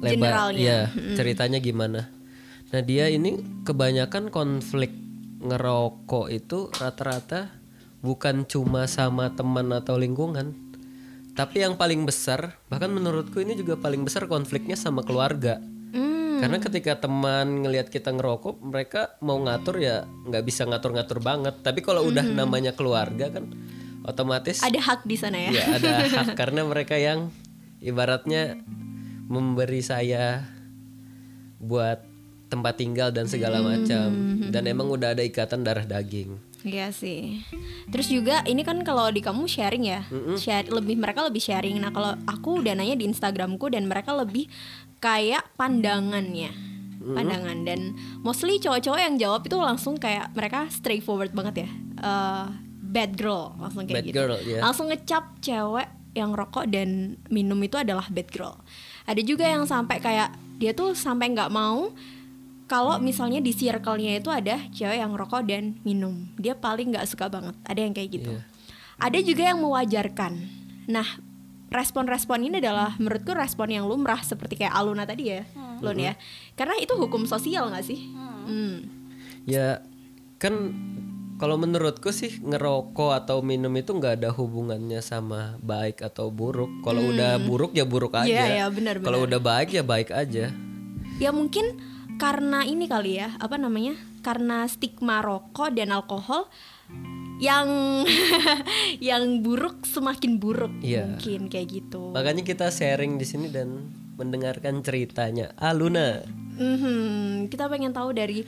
lebar 0.02 0.32
Generalnya. 0.52 0.60
ya 0.60 0.80
ceritanya 1.14 1.60
gimana. 1.62 2.10
Nah, 2.74 2.82
dia 2.82 3.08
ini 3.14 3.40
kebanyakan 3.64 4.34
konflik 4.34 4.92
ngerokok 5.46 6.28
itu 6.34 6.74
rata-rata 6.74 7.54
bukan 8.02 8.44
cuma 8.50 8.90
sama 8.90 9.32
teman 9.38 9.70
atau 9.70 10.02
lingkungan. 10.02 10.65
Tapi 11.36 11.62
yang 11.62 11.76
paling 11.76 12.08
besar, 12.08 12.56
bahkan 12.72 12.88
menurutku 12.90 13.44
ini 13.44 13.60
juga 13.60 13.76
paling 13.76 14.08
besar 14.08 14.24
konfliknya 14.26 14.80
sama 14.80 15.04
keluarga. 15.04 15.60
Hmm. 15.92 16.40
Karena 16.40 16.64
ketika 16.64 16.96
teman 16.96 17.60
ngelihat 17.62 17.92
kita 17.92 18.16
ngerokok, 18.16 18.64
mereka 18.64 19.20
mau 19.20 19.36
ngatur 19.44 19.80
ya 19.80 20.08
nggak 20.08 20.44
bisa 20.48 20.64
ngatur-ngatur 20.64 21.20
banget. 21.20 21.60
Tapi 21.60 21.84
kalau 21.84 22.08
udah 22.08 22.24
namanya 22.24 22.72
keluarga 22.72 23.28
kan, 23.28 23.52
otomatis 24.06 24.62
Ada 24.64 24.80
hak 24.80 25.02
di 25.04 25.18
sana 25.18 25.50
ya? 25.50 25.52
ya 25.52 25.64
ada 25.76 25.92
hak 26.24 26.28
karena 26.40 26.62
mereka 26.64 26.96
yang 26.96 27.34
ibaratnya 27.82 28.56
memberi 29.26 29.82
saya 29.82 30.46
buat 31.58 32.00
tempat 32.46 32.78
tinggal 32.78 33.10
dan 33.10 33.26
segala 33.26 33.58
Hmm. 33.60 33.68
macam 33.74 34.08
dan 34.54 34.64
emang 34.70 34.88
udah 34.88 35.18
ada 35.18 35.26
ikatan 35.26 35.66
darah 35.66 35.82
daging 35.84 36.38
Iya 36.66 36.90
sih. 36.90 37.46
Terus 37.88 38.10
juga 38.10 38.42
ini 38.44 38.66
kan 38.66 38.82
kalau 38.82 39.08
di 39.08 39.22
kamu 39.22 39.46
sharing 39.46 39.86
ya, 39.86 40.02
share 40.36 40.66
lebih 40.66 40.98
mereka 40.98 41.22
lebih 41.22 41.38
sharing. 41.38 41.78
Nah 41.78 41.94
kalau 41.94 42.18
aku 42.26 42.66
udah 42.66 42.74
nanya 42.74 42.98
di 42.98 43.06
Instagramku 43.06 43.70
dan 43.70 43.86
mereka 43.86 44.18
lebih 44.18 44.50
kayak 44.98 45.46
pandangannya, 45.54 46.50
pandangan 47.06 47.62
dan 47.64 47.94
mostly 48.20 48.58
cowok-cowok 48.58 48.98
yang 48.98 49.16
jawab 49.16 49.46
itu 49.46 49.54
langsung 49.56 49.94
kayak 49.96 50.34
mereka 50.34 50.66
straightforward 50.74 51.30
banget 51.32 51.70
ya, 51.70 51.70
Eh, 51.96 52.46
bad 52.82 53.14
girl 53.14 53.54
langsung 53.56 53.86
kayak 53.86 54.02
Bad 54.02 54.06
gitu. 54.10 54.18
girl, 54.18 54.34
ya. 54.42 54.60
Langsung 54.66 54.90
ngecap 54.90 55.24
cewek 55.40 55.88
yang 56.18 56.34
rokok 56.34 56.66
dan 56.66 57.20
minum 57.30 57.62
itu 57.62 57.78
adalah 57.78 58.10
bad 58.10 58.26
girl. 58.34 58.58
Ada 59.06 59.22
juga 59.22 59.46
yang 59.46 59.70
sampai 59.70 60.02
kayak 60.02 60.34
dia 60.58 60.72
tuh 60.72 60.98
sampai 60.98 61.30
nggak 61.30 61.52
mau 61.52 61.94
kalau 62.66 62.98
misalnya 62.98 63.38
di 63.42 63.54
circle-nya 63.54 64.18
itu 64.18 64.30
ada 64.34 64.58
cewek 64.74 64.98
yang 64.98 65.14
rokok 65.14 65.46
dan 65.46 65.78
minum, 65.86 66.34
dia 66.42 66.58
paling 66.58 66.94
nggak 66.94 67.06
suka 67.06 67.30
banget. 67.30 67.54
Ada 67.62 67.80
yang 67.86 67.94
kayak 67.94 68.10
gitu. 68.10 68.34
Iya. 68.34 68.42
Ada 68.98 69.20
juga 69.22 69.44
yang 69.54 69.60
mewajarkan. 69.62 70.34
Nah, 70.90 71.08
respon-respon 71.70 72.42
ini 72.42 72.58
adalah 72.58 72.98
menurutku 72.98 73.38
respon 73.38 73.70
yang 73.70 73.86
lumrah 73.86 74.22
seperti 74.26 74.66
kayak 74.66 74.74
Aluna 74.74 75.06
tadi 75.06 75.30
ya, 75.30 75.46
Lun 75.84 76.00
ya. 76.00 76.18
Karena 76.58 76.74
itu 76.82 76.98
hukum 76.98 77.30
sosial 77.30 77.70
nggak 77.70 77.86
sih? 77.86 78.00
Hmm. 78.46 78.86
ya 79.46 79.82
kan 80.38 80.54
kalau 81.42 81.60
menurutku 81.60 82.14
sih 82.14 82.40
ngerokok 82.40 83.26
atau 83.26 83.42
minum 83.42 83.74
itu 83.76 83.92
nggak 83.92 84.22
ada 84.22 84.30
hubungannya 84.32 85.02
sama 85.02 85.60
baik 85.60 86.06
atau 86.06 86.32
buruk 86.32 86.70
kalau 86.86 87.10
udah 87.12 87.42
buruk 87.42 87.76
ya 87.76 87.84
buruk 87.84 88.14
aja 88.16 88.30
Iya, 88.30 88.46
iya, 88.62 88.66
benar, 88.70 89.02
kalau 89.02 89.26
udah 89.26 89.42
baik 89.42 89.76
ya 89.76 89.84
baik 89.84 90.10
aja 90.14 90.54
Ya 91.16 91.30
mungkin 91.32 91.80
karena 92.16 92.64
ini 92.64 92.86
kali 92.86 93.20
ya, 93.20 93.36
apa 93.38 93.56
namanya? 93.56 93.96
Karena 94.22 94.66
stigma 94.66 95.22
rokok 95.22 95.72
dan 95.72 95.92
alkohol 95.92 96.48
yang 97.38 97.68
yang 99.12 99.44
buruk 99.44 99.84
semakin 99.84 100.40
buruk 100.40 100.72
Iya. 100.80 101.04
mungkin 101.20 101.52
kayak 101.52 101.68
gitu. 101.68 102.16
makanya 102.16 102.48
kita 102.48 102.72
sharing 102.72 103.20
di 103.20 103.28
sini 103.28 103.52
dan 103.52 103.92
mendengarkan 104.16 104.80
ceritanya 104.80 105.52
Aluna 105.60 106.24
Mhm, 106.56 107.52
kita 107.52 107.68
pengen 107.68 107.92
tahu 107.92 108.16
dari 108.16 108.40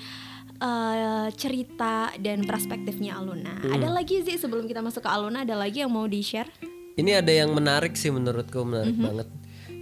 eh, 0.57 1.27
cerita 1.36 2.07
dan 2.15 2.47
perspektifnya 2.47 3.19
Aluna. 3.19 3.59
Ada 3.59 3.91
lagi 3.91 4.24
sih 4.24 4.39
sebelum 4.39 4.63
kita 4.63 4.79
masuk 4.79 5.03
ke 5.03 5.09
Aluna, 5.12 5.43
ada 5.43 5.59
lagi 5.59 5.83
yang 5.83 5.91
mau 5.91 6.07
di 6.07 6.24
share? 6.24 6.47
Ini 6.95 7.19
ada 7.19 7.29
yang 7.29 7.51
menarik 7.51 7.93
sih 7.93 8.07
menurutku 8.07 8.63
menarik 8.63 8.95
banget. 8.95 9.27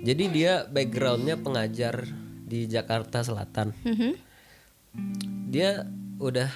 Jadi 0.01 0.23
dia 0.33 0.65
backgroundnya 0.65 1.37
pengajar 1.37 2.09
di 2.45 2.69
Jakarta 2.69 3.25
Selatan. 3.25 3.73
Mhm. 3.81 4.11
Dia 5.49 5.83
udah 6.21 6.47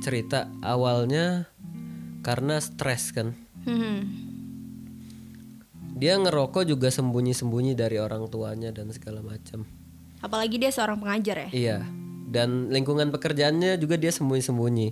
cerita 0.00 0.50
awalnya 0.64 1.46
karena 2.24 2.58
stres 2.58 3.12
kan. 3.12 3.36
Mhm. 3.68 3.96
Dia 5.94 6.18
ngerokok 6.18 6.66
juga 6.66 6.90
sembunyi-sembunyi 6.90 7.78
dari 7.78 8.02
orang 8.02 8.26
tuanya 8.26 8.74
dan 8.74 8.90
segala 8.90 9.22
macam. 9.22 9.62
Apalagi 10.18 10.58
dia 10.58 10.72
seorang 10.74 10.98
pengajar 10.98 11.46
ya. 11.46 11.50
Iya. 11.54 11.78
Dan 12.34 12.74
lingkungan 12.74 13.14
pekerjaannya 13.14 13.78
juga 13.78 13.94
dia 13.94 14.10
sembunyi-sembunyi. 14.10 14.88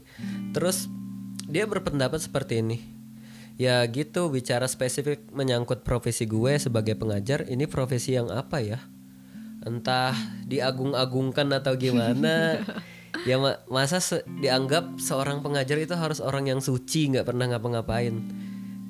Terus 0.54 0.86
dia 1.50 1.66
berpendapat 1.66 2.22
seperti 2.22 2.62
ini. 2.62 2.78
Ya 3.58 3.82
gitu 3.90 4.30
bicara 4.30 4.70
spesifik 4.70 5.26
menyangkut 5.34 5.82
profesi 5.82 6.24
gue 6.24 6.54
sebagai 6.56 6.94
pengajar, 6.94 7.50
ini 7.50 7.66
profesi 7.66 8.14
yang 8.14 8.30
apa 8.30 8.62
ya? 8.62 8.78
Entah 9.62 10.14
diagung-agungkan 10.46 11.48
atau 11.54 11.78
gimana. 11.78 12.58
ya 13.28 13.36
ma- 13.38 13.60
masa 13.70 14.02
se- 14.02 14.26
dianggap 14.40 14.98
seorang 14.98 15.44
pengajar 15.44 15.78
itu 15.78 15.94
harus 15.94 16.18
orang 16.18 16.48
yang 16.50 16.60
suci 16.60 17.12
nggak 17.14 17.28
pernah 17.28 17.46
ngapa-ngapain. 17.50 18.14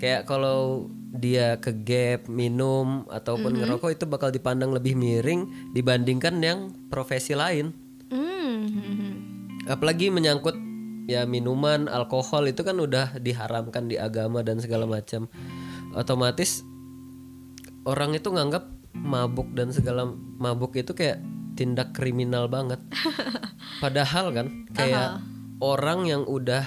Kayak 0.00 0.26
kalau 0.26 0.91
dia 1.12 1.61
ke 1.61 1.76
gap, 1.85 2.26
minum 2.26 3.05
ataupun 3.12 3.52
ngerokok 3.61 3.91
itu 3.93 4.05
bakal 4.09 4.33
dipandang 4.33 4.73
lebih 4.73 4.97
miring 4.97 5.73
dibandingkan 5.76 6.41
yang 6.41 6.73
profesi 6.88 7.37
lain. 7.37 7.76
Hmm. 8.09 8.64
Apalagi 9.69 10.09
menyangkut 10.09 10.57
ya 11.07 11.29
minuman, 11.29 11.87
alkohol 11.87 12.49
itu 12.49 12.64
kan 12.64 12.81
udah 12.81 13.21
diharamkan 13.21 13.93
di 13.93 14.00
agama 14.00 14.41
dan 14.41 14.59
segala 14.59 14.88
macam. 14.88 15.29
Otomatis 15.93 16.64
orang 17.85 18.17
itu 18.17 18.33
nganggap 18.33 18.82
mabuk 18.93 19.51
dan 19.57 19.73
segala 19.73 20.09
mabuk 20.39 20.77
itu 20.77 20.93
kayak 20.93 21.21
tindak 21.57 21.93
kriminal 21.97 22.49
banget. 22.49 22.81
Padahal 23.83 24.33
kan 24.33 24.47
kayak 24.73 25.21
orang 25.61 26.09
yang 26.09 26.23
udah 26.25 26.65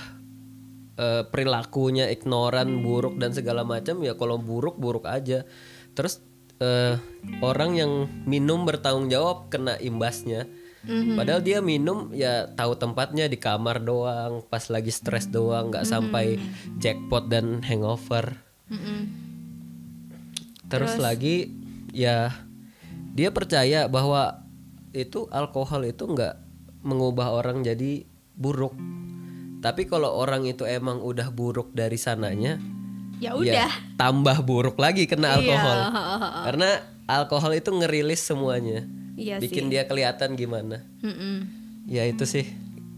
eh, 0.98 1.24
perilakunya 1.29 2.10
ignoran, 2.10 2.82
buruk 2.82 3.17
dan 3.17 3.34
segala 3.34 3.65
macam 3.65 4.01
ya 4.01 4.13
kalau 4.17 4.38
buruk 4.38 4.77
buruk 4.77 5.05
aja. 5.10 5.46
Terus 5.94 6.22
eh, 6.62 6.98
orang 7.41 7.77
yang 7.77 7.91
minum 8.25 8.65
bertanggung 8.65 9.10
jawab 9.10 9.50
kena 9.50 9.77
imbasnya. 9.82 10.46
Padahal 10.86 11.41
dia 11.41 11.65
minum 11.65 12.13
ya 12.13 12.46
tahu 12.53 12.77
tempatnya 12.77 13.25
di 13.25 13.41
kamar 13.41 13.82
doang, 13.82 14.46
pas 14.46 14.70
lagi 14.70 14.94
stres 14.94 15.25
doang, 15.34 15.74
nggak 15.74 15.82
sampai 15.82 16.38
jackpot 16.77 17.25
dan 17.25 17.65
hangover. 17.65 18.38
Mhm. 18.70 19.25
Terus, 20.70 20.98
lagi 21.01 21.64
ya 21.95 22.35
dia 23.15 23.31
percaya 23.31 23.87
bahwa 23.87 24.43
itu 24.91 25.31
alkohol 25.31 25.87
itu 25.87 26.03
nggak 26.03 26.35
mengubah 26.83 27.31
orang 27.33 27.63
jadi 27.63 28.03
buruk. 28.31 28.75
Tapi 29.59 29.87
kalau 29.87 30.13
orang 30.13 30.45
itu 30.45 30.61
emang 30.61 31.01
udah 31.01 31.31
buruk 31.31 31.73
dari 31.73 31.97
sananya, 31.97 32.61
Ya 33.17 33.31
ya 33.31 33.39
udah. 33.65 33.71
tambah 33.95 34.43
buruk 34.43 34.77
lagi 34.77 35.07
kena 35.07 35.33
Iya, 35.33 35.35
alkohol. 35.39 35.79
ha. 35.81 36.03
Karena 36.45 36.69
alkohol 37.07 37.55
itu 37.55 37.71
ngerilis 37.71 38.21
semuanya. 38.21 38.85
Iya 39.15 39.39
bikin 39.39 39.65
sih. 39.65 39.71
dia 39.73 39.87
kelihatan 39.87 40.35
gimana. 40.35 40.83
Mm-mm. 40.99 41.47
Ya 41.87 42.03
itu 42.03 42.27
sih 42.27 42.45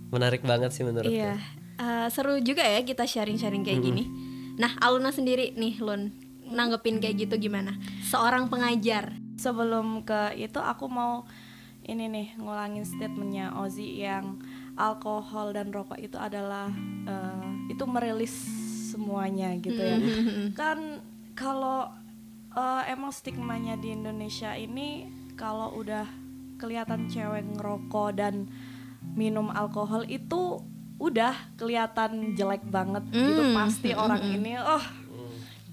menarik 0.10 0.42
banget 0.42 0.74
sih 0.74 0.84
menurut 0.84 1.08
Iya. 1.08 1.38
Eh, 1.78 2.08
seru 2.10 2.36
juga 2.42 2.66
ya 2.66 2.82
kita 2.82 3.06
sharing-sharing 3.06 3.62
kayak 3.62 3.80
gini. 3.80 4.04
Nah, 4.58 4.74
Aluna 4.82 5.14
sendiri 5.14 5.54
nih, 5.54 5.78
Lun, 5.78 6.10
nanggepin 6.52 7.00
kayak 7.00 7.28
gitu 7.28 7.50
gimana? 7.50 7.76
Seorang 8.04 8.48
pengajar. 8.48 9.14
Sebelum 9.38 10.02
ke 10.02 10.34
itu 10.34 10.58
aku 10.58 10.90
mau 10.90 11.22
ini 11.86 12.10
nih 12.10 12.28
ngulangin 12.42 12.84
statementnya 12.84 13.54
Ozi 13.62 14.02
yang 14.02 14.42
alkohol 14.76 15.54
dan 15.54 15.70
rokok 15.70 15.98
itu 16.02 16.18
adalah 16.18 16.68
eh, 17.06 17.48
itu 17.72 17.84
merilis 17.86 18.34
semuanya 18.90 19.54
gitu 19.62 19.78
ya. 19.78 19.98
Kan 20.58 21.00
kalau 21.38 21.94
eh, 22.52 22.84
emang 22.92 23.14
stigmanya 23.14 23.78
di 23.78 23.94
Indonesia 23.94 24.58
ini 24.58 25.06
kalau 25.38 25.78
udah 25.78 26.10
kelihatan 26.58 27.06
cewek 27.06 27.46
ngerokok 27.54 28.10
dan 28.18 28.50
minum 29.14 29.54
alkohol 29.54 30.02
itu 30.10 30.58
udah 30.98 31.54
kelihatan 31.62 32.34
jelek 32.34 32.66
banget 32.66 33.06
gitu 33.14 33.42
Mm, 33.46 33.54
pasti 33.54 33.94
orang 33.94 34.18
ini 34.34 34.58
oh 34.58 34.82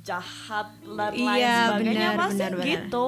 jahat 0.05 0.69
dan 0.85 1.13
lain 1.13 1.41
Iya, 1.41 1.57
sebagainya 1.67 1.97
benar, 2.07 2.21
pasti 2.21 2.37
benar, 2.37 2.53
benar. 2.53 2.67
gitu 2.69 3.07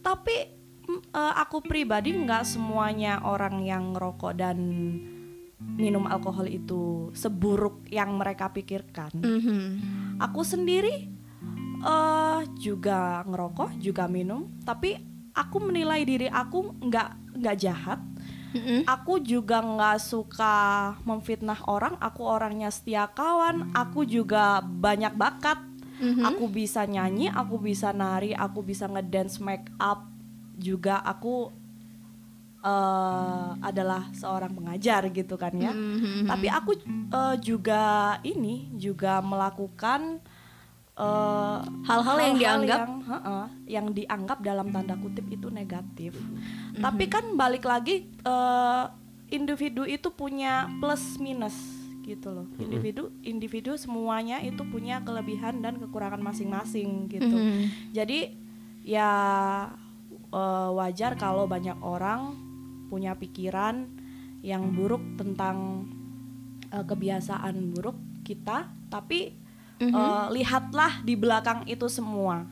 tapi 0.00 0.36
mm, 0.84 1.02
eh, 1.08 1.34
aku 1.38 1.56
pribadi 1.62 2.10
nggak 2.12 2.44
semuanya 2.44 3.22
orang 3.22 3.62
yang 3.62 3.94
ngerokok 3.94 4.32
dan 4.34 4.58
minum 5.64 6.04
alkohol 6.04 6.44
itu 6.44 6.82
seburuk 7.12 7.88
yang 7.88 8.12
mereka 8.12 8.50
pikirkan 8.50 9.08
Mhm. 9.16 9.62
aku 10.18 10.42
sendiri 10.42 11.08
eh 11.80 12.40
juga 12.56 13.22
ngerokok 13.22 13.76
juga 13.78 14.04
minum 14.06 14.44
tapi 14.60 14.96
aku 15.32 15.56
menilai 15.62 16.02
diri 16.02 16.26
aku 16.26 16.72
nggak 16.80 17.08
nggak 17.34 17.56
jahat 17.58 18.00
Mm-mm. 18.54 18.86
aku 18.86 19.18
juga 19.18 19.58
nggak 19.58 19.98
suka 19.98 20.54
memfitnah 21.02 21.58
orang 21.66 21.98
aku 21.98 22.22
orangnya 22.22 22.70
setia 22.70 23.10
kawan 23.10 23.74
aku 23.74 24.06
juga 24.06 24.62
banyak 24.62 25.12
bakat 25.12 25.58
Mhm. 25.94 26.22
aku 26.24 26.44
bisa 26.48 26.82
nyanyi 26.84 27.28
aku 27.28 27.56
bisa 27.56 27.90
nari 27.90 28.32
aku 28.32 28.60
bisa 28.60 28.86
ngedance 28.86 29.38
make 29.38 29.70
up 29.76 30.10
juga 30.56 30.98
aku 30.98 31.50
eh, 32.60 33.48
adalah 33.60 34.08
seorang 34.10 34.48
pengajar 34.50 35.04
gitu 35.08 35.36
kan 35.36 35.52
ya 35.52 35.70
Mhm. 35.70 36.24
tapi 36.24 36.46
aku 36.48 36.72
eh, 37.10 37.36
juga 37.38 37.82
ini 38.22 38.72
juga 38.74 39.20
melakukan 39.20 40.18
eh, 40.94 41.58
Hal-hal 41.84 42.16
yang 42.16 42.36
dianggap- 42.36 42.80
yang, 42.80 42.94
heeh, 43.04 43.44
yang 43.68 43.86
dianggap 43.90 44.38
dalam 44.40 44.70
tanda 44.70 44.94
kutip 44.94 45.26
itu 45.26 45.50
negatif. 45.50 46.14
Mhm. 46.14 46.78
Tapi 46.78 47.04
kan 47.06 47.34
balik 47.34 47.62
lagi 47.62 48.06
eh, 48.06 48.84
individu 49.28 49.82
itu 49.82 50.06
punya 50.08 50.70
plus 50.78 51.18
minus 51.18 51.83
gitu 52.04 52.28
loh. 52.30 52.46
Individu 52.56 53.08
individu 53.20 53.72
semuanya 53.74 54.38
itu 54.38 54.60
punya 54.64 55.00
kelebihan 55.00 55.58
dan 55.58 55.76
kekurangan 55.76 56.20
masing-masing 56.20 57.08
gitu. 57.08 57.32
Mhm. 57.32 57.90
Jadi 57.90 58.36
ya 58.84 59.10
eh, 60.28 60.70
wajar 60.70 61.14
kalau 61.14 61.46
banyak 61.46 61.80
orang 61.80 62.36
punya 62.86 63.14
pikiran 63.14 63.88
yang 64.40 64.70
buruk 64.70 65.00
tentang 65.16 65.88
eh, 66.68 66.82
kebiasaan 66.82 67.72
buruk 67.72 67.96
kita, 68.22 68.68
tapi 68.88 69.32
Mhm. 69.78 69.90
eh, 69.90 70.26
lihatlah 70.32 71.00
di 71.00 71.14
belakang 71.14 71.64
itu 71.64 71.86
semua. 71.86 72.44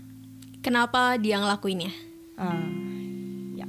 Kenapa 0.58 1.18
dia 1.18 1.36
ngelakuinnya? 1.36 1.90
Ah, 2.34 2.54
ya, 3.52 3.66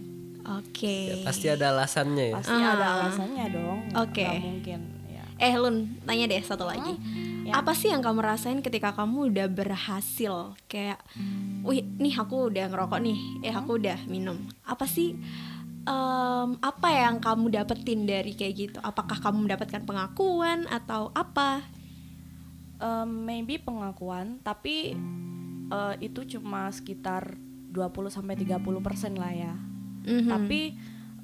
Oke. 0.61 1.09
Ya, 1.09 1.15
pasti 1.25 1.49
ada 1.49 1.73
alasannya 1.73 2.25
ya. 2.29 2.35
pasti 2.37 2.53
ada 2.53 2.85
alasannya 3.01 3.45
dong. 3.49 3.79
Ah. 3.91 4.05
Oke. 4.05 4.21
Nggak 4.21 4.45
mungkin. 4.45 4.79
Eh 5.41 5.53
Lun, 5.57 5.99
tanya 6.05 6.25
deh 6.29 6.43
satu 6.43 6.65
lagi. 6.67 6.95
Ya. 7.43 7.59
Apa 7.59 7.75
sih 7.75 7.91
yang 7.91 7.99
kamu 7.99 8.23
rasain 8.23 8.63
ketika 8.63 8.95
kamu 8.95 9.33
udah 9.33 9.47
berhasil 9.51 10.55
kayak, 10.71 11.01
wih, 11.67 11.83
nih 11.99 12.15
aku 12.15 12.47
udah 12.47 12.71
ngerokok 12.71 12.99
nih, 13.03 13.19
eh 13.43 13.53
aku 13.53 13.75
udah 13.81 13.99
minum. 14.07 14.39
Apa 14.63 14.87
sih 14.87 15.11
em, 15.83 16.49
apa 16.63 16.87
yang 16.87 17.19
kamu 17.19 17.51
dapetin 17.51 18.07
dari 18.07 18.31
kayak 18.31 18.53
gitu? 18.55 18.77
Apakah 18.79 19.19
kamu 19.19 19.47
mendapatkan 19.47 19.83
pengakuan 19.83 20.65
atau 20.71 21.11
apa? 21.11 21.67
Eh, 22.79 23.07
maybe 23.07 23.59
pengakuan, 23.59 24.39
tapi 24.43 24.95
eh, 25.67 25.95
itu 25.99 26.39
cuma 26.39 26.71
sekitar 26.71 27.35
20 27.73 28.07
sampai 28.13 28.39
30 28.39 28.79
persen 28.79 29.19
lah 29.19 29.33
ya. 29.35 29.53
Mhm. 30.07 30.31
Tapi 30.31 30.61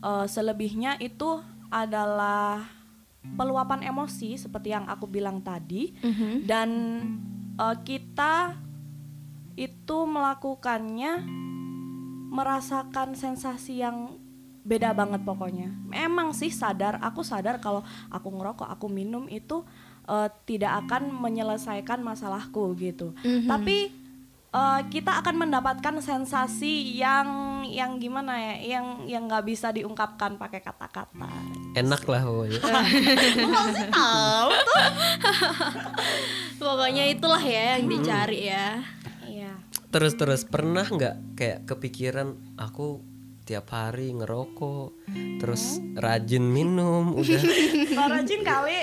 eh, 0.04 0.26
selebihnya 0.28 1.00
itu 1.00 1.40
adalah 1.72 2.79
peluapan 3.20 3.84
emosi 3.84 4.36
seperti 4.36 4.72
yang 4.72 4.88
aku 4.88 5.06
bilang 5.06 5.40
tadi 5.40 5.92
Mhm. 6.00 6.48
dan 6.48 6.70
eh, 7.60 7.78
kita 7.84 8.56
itu 9.54 9.98
melakukannya 10.08 11.28
merasakan 12.30 13.18
sensasi 13.18 13.82
yang 13.82 14.16
beda 14.62 14.94
banget 14.94 15.26
pokoknya. 15.26 15.74
Memang 15.90 16.32
sih 16.32 16.54
sadar, 16.54 17.02
aku 17.02 17.26
sadar 17.26 17.58
kalau 17.58 17.82
aku 18.08 18.30
ngerokok, 18.30 18.70
aku 18.70 18.86
minum 18.88 19.26
itu 19.28 19.66
eh, 20.10 20.30
tidak 20.48 20.86
akan 20.86 21.14
menyelesaikan 21.14 22.02
masalahku 22.02 22.74
gitu. 22.78 23.14
Mhm. 23.22 23.46
Tapi 23.46 23.78
eh, 24.54 24.82
kita 24.90 25.22
akan 25.22 25.36
mendapatkan 25.48 25.96
sensasi 26.02 26.98
yang 26.98 27.62
yang 27.66 28.02
gimana 28.02 28.38
ya, 28.38 28.56
yang 28.78 28.86
yang 29.06 29.24
nggak 29.30 29.46
bisa 29.46 29.70
diungkapkan 29.70 30.38
pakai 30.38 30.62
kata-kata. 30.62 31.30
Enak 31.78 32.04
lah 32.10 32.22
pokoknya. 32.26 32.62
Tahu 33.94 34.50
tuh? 34.52 34.84
Pokoknya 36.60 37.04
itulah 37.08 37.42
ya 37.42 37.78
yang 37.78 37.86
dicari 37.88 38.50
ya. 38.50 38.84
Iya. 39.26 39.54
Terus 39.90 40.14
terus 40.18 40.42
pernah 40.46 40.86
nggak 40.86 41.38
kayak 41.38 41.60
kepikiran 41.66 42.38
aku 42.58 43.09
tiap 43.50 43.74
hari 43.74 44.14
ngerokok 44.14 45.10
terus 45.42 45.82
rajin 45.98 46.46
minum 46.46 47.14
udah. 47.20 47.42
Rajin 47.98 48.46
kali. 48.46 48.78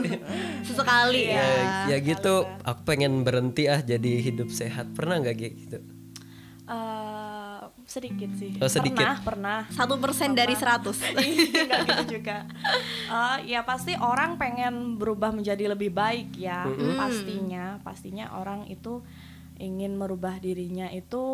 Sesekali 0.66 1.34
ya 1.34 1.90
ya. 1.90 1.98
gitu. 1.98 2.46
Aku 2.62 2.86
pengen 2.86 3.26
berhenti 3.26 3.66
ah 3.66 3.82
jadi 3.82 4.22
hidup 4.22 4.54
sehat. 4.54 4.94
Pernah 4.94 5.18
nggak 5.18 5.34
kayak 5.34 5.54
gitu? 5.58 5.78
Eh, 6.66 7.60
sedikit 7.86 8.30
sih. 8.38 8.54
Oh, 8.62 8.70
sedikit. 8.70 9.02
pernah 9.02 9.18
pernah. 9.26 9.58
Satu 9.74 9.98
persen 9.98 10.38
dari 10.38 10.54
seratus. 10.54 11.02
Enggak 11.10 11.82
gitu 11.90 12.22
juga. 12.22 12.46
Eh, 13.10 13.50
ya 13.50 13.66
pasti 13.66 13.98
orang 13.98 14.38
pengen 14.38 15.02
berubah 15.02 15.34
menjadi 15.34 15.74
lebih 15.74 15.90
baik 15.90 16.38
ya. 16.38 16.62
Pastinya, 16.94 17.82
pastinya 17.82 18.38
orang 18.38 18.70
itu 18.70 19.02
ingin 19.56 19.96
merubah 19.96 20.36
dirinya 20.40 20.88
itu 20.92 21.24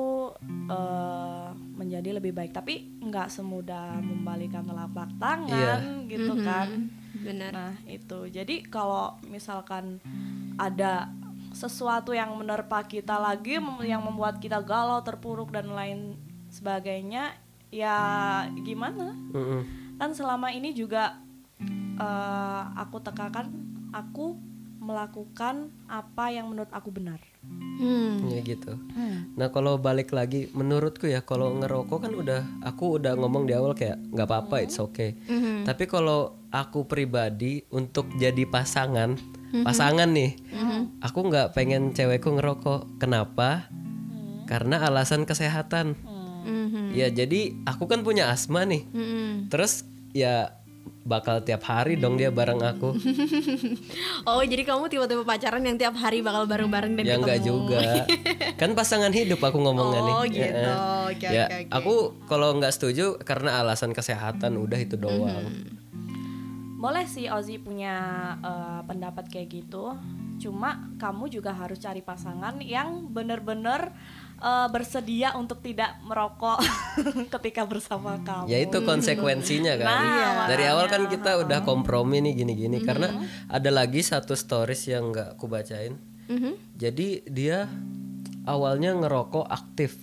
eh, 0.70 1.50
menjadi 1.54 2.18
lebih 2.18 2.32
baik. 2.34 2.54
Tapi 2.54 3.02
nggak 3.02 3.28
semudah 3.28 3.98
membalikan 3.98 4.62
telapak 4.62 5.10
tangan 5.18 6.06
gitu 6.06 6.32
kan. 6.42 6.90
benar 7.22 7.50
Nah 7.52 7.74
itu. 7.86 8.30
Jadi 8.30 8.66
kalau 8.66 9.18
misalkan 9.26 10.02
ada 10.56 11.10
sesuatu 11.52 12.16
yang 12.16 12.32
menerpa 12.34 12.80
kita 12.88 13.20
lagi, 13.20 13.60
yang 13.84 14.02
membuat 14.02 14.40
kita 14.40 14.64
galau, 14.64 15.04
terpuruk 15.04 15.52
dan 15.52 15.68
lain 15.68 16.16
sebagainya, 16.48 17.36
ya 17.72 17.96
gimana? 18.60 19.16
Mm-mm. 19.32 19.62
kan 20.00 20.10
selama 20.16 20.50
ini 20.50 20.74
juga 20.74 21.14
eh, 22.00 22.62
aku 22.74 22.98
tekankan 22.98 23.54
aku 23.92 24.34
melakukan 24.82 25.70
apa 25.86 26.34
yang 26.34 26.50
menurut 26.50 26.72
aku 26.74 26.90
benar. 26.90 27.31
Hmm. 27.44 28.30
ya 28.30 28.40
gitu. 28.46 28.72
Nah 29.34 29.48
kalau 29.50 29.80
balik 29.80 30.14
lagi 30.14 30.48
menurutku 30.54 31.08
ya 31.10 31.24
kalau 31.24 31.50
ngerokok 31.58 31.98
kan 32.08 32.12
udah 32.12 32.40
aku 32.62 33.00
udah 33.00 33.18
ngomong 33.18 33.48
di 33.48 33.52
awal 33.56 33.74
kayak 33.74 33.98
nggak 34.12 34.26
apa-apa 34.28 34.62
it's 34.62 34.78
okay. 34.78 35.18
Tapi 35.62 35.84
kalau 35.90 36.38
aku 36.52 36.84
pribadi 36.86 37.64
untuk 37.72 38.10
jadi 38.18 38.44
pasangan 38.46 39.16
pasangan 39.64 40.08
nih 40.08 40.32
aku 41.04 41.18
nggak 41.28 41.52
pengen 41.56 41.92
cewekku 41.92 42.32
ngerokok. 42.38 43.02
Kenapa? 43.02 43.66
Karena 44.46 44.84
alasan 44.84 45.24
kesehatan. 45.24 45.96
Mhm. 46.42 46.90
ya 46.98 47.06
jadi 47.06 47.54
aku 47.62 47.86
kan 47.86 48.02
punya 48.02 48.26
asma 48.34 48.66
nih. 48.66 48.82
Mhm. 48.90 49.46
terus 49.46 49.86
ya 50.10 50.61
bakal 51.02 51.38
tiap 51.38 51.62
hari 51.62 51.94
dong 51.94 52.14
dia 52.14 52.30
bareng 52.30 52.58
aku 52.58 52.94
oh 54.28 54.40
jadi 54.40 54.62
kamu 54.62 54.86
tiba-tiba 54.86 55.22
pacaran 55.22 55.60
yang 55.60 55.74
tiap 55.74 55.94
hari 55.94 56.20
bakal 56.20 56.46
bareng-bareng 56.46 56.94
dan 56.94 57.02
ya 57.02 57.08
ketemu 57.10 57.22
enggak 57.22 57.40
juga 57.42 57.80
kan 58.60 58.70
pasangan 58.72 59.10
hidup 59.10 59.38
aku 59.38 59.58
ngomongnya 59.58 60.00
nih 60.00 60.14
Oh, 60.14 60.24
Ya, 60.24 60.30
gitu. 60.30 60.62
eh. 60.62 60.76
Oke, 61.04 61.26
ya 61.28 61.44
oke. 61.44 61.58
aku 61.68 61.94
kalau 62.24 62.54
nggak 62.54 62.70
setuju 62.70 63.18
karena 63.18 63.58
alasan 63.58 63.90
kesehatan 63.90 64.54
udah 64.56 64.78
itu 64.78 64.94
doang 64.94 65.50
Boleh 66.78 67.06
sih 67.06 67.30
Ozi 67.30 67.62
punya 67.62 67.94
eh, 68.38 68.80
pendapat 68.82 69.30
kayak 69.30 69.54
gitu. 69.54 69.94
Cuma 70.38 70.90
kamu 70.98 71.30
juga 71.30 71.54
harus 71.54 71.78
cari 71.78 72.02
pasangan 72.02 72.58
yang 72.58 73.06
benar-benar 73.06 73.94
eh, 74.42 74.66
bersedia 74.68 75.32
untuk 75.34 75.62
tidak 75.62 76.02
merokok 76.02 76.58
ketika 77.38 77.62
bersama 77.62 78.18
kamu. 78.20 78.50
ya 78.50 78.58
itu 78.58 78.82
konsekuensinya 78.82 79.78
kan. 79.78 79.86
Nah, 79.86 80.46
dari 80.50 80.66
awal 80.66 80.90
kan 80.90 81.06
kita 81.06 81.38
udah 81.40 81.62
kompromi 81.62 82.18
nih 82.20 82.34
gini-gini. 82.36 82.82
Karena 82.82 83.22
ada 83.46 83.70
lagi 83.70 84.02
satu 84.02 84.34
stories 84.34 84.90
yang 84.90 85.14
nggak 85.14 85.38
aku 85.38 85.46
bacain. 85.46 85.94
Mhm. 86.22 86.54
jadi 86.74 87.08
dia 87.26 87.58
awalnya 88.42 88.94
ngerokok 88.94 89.46
aktif. 89.46 89.94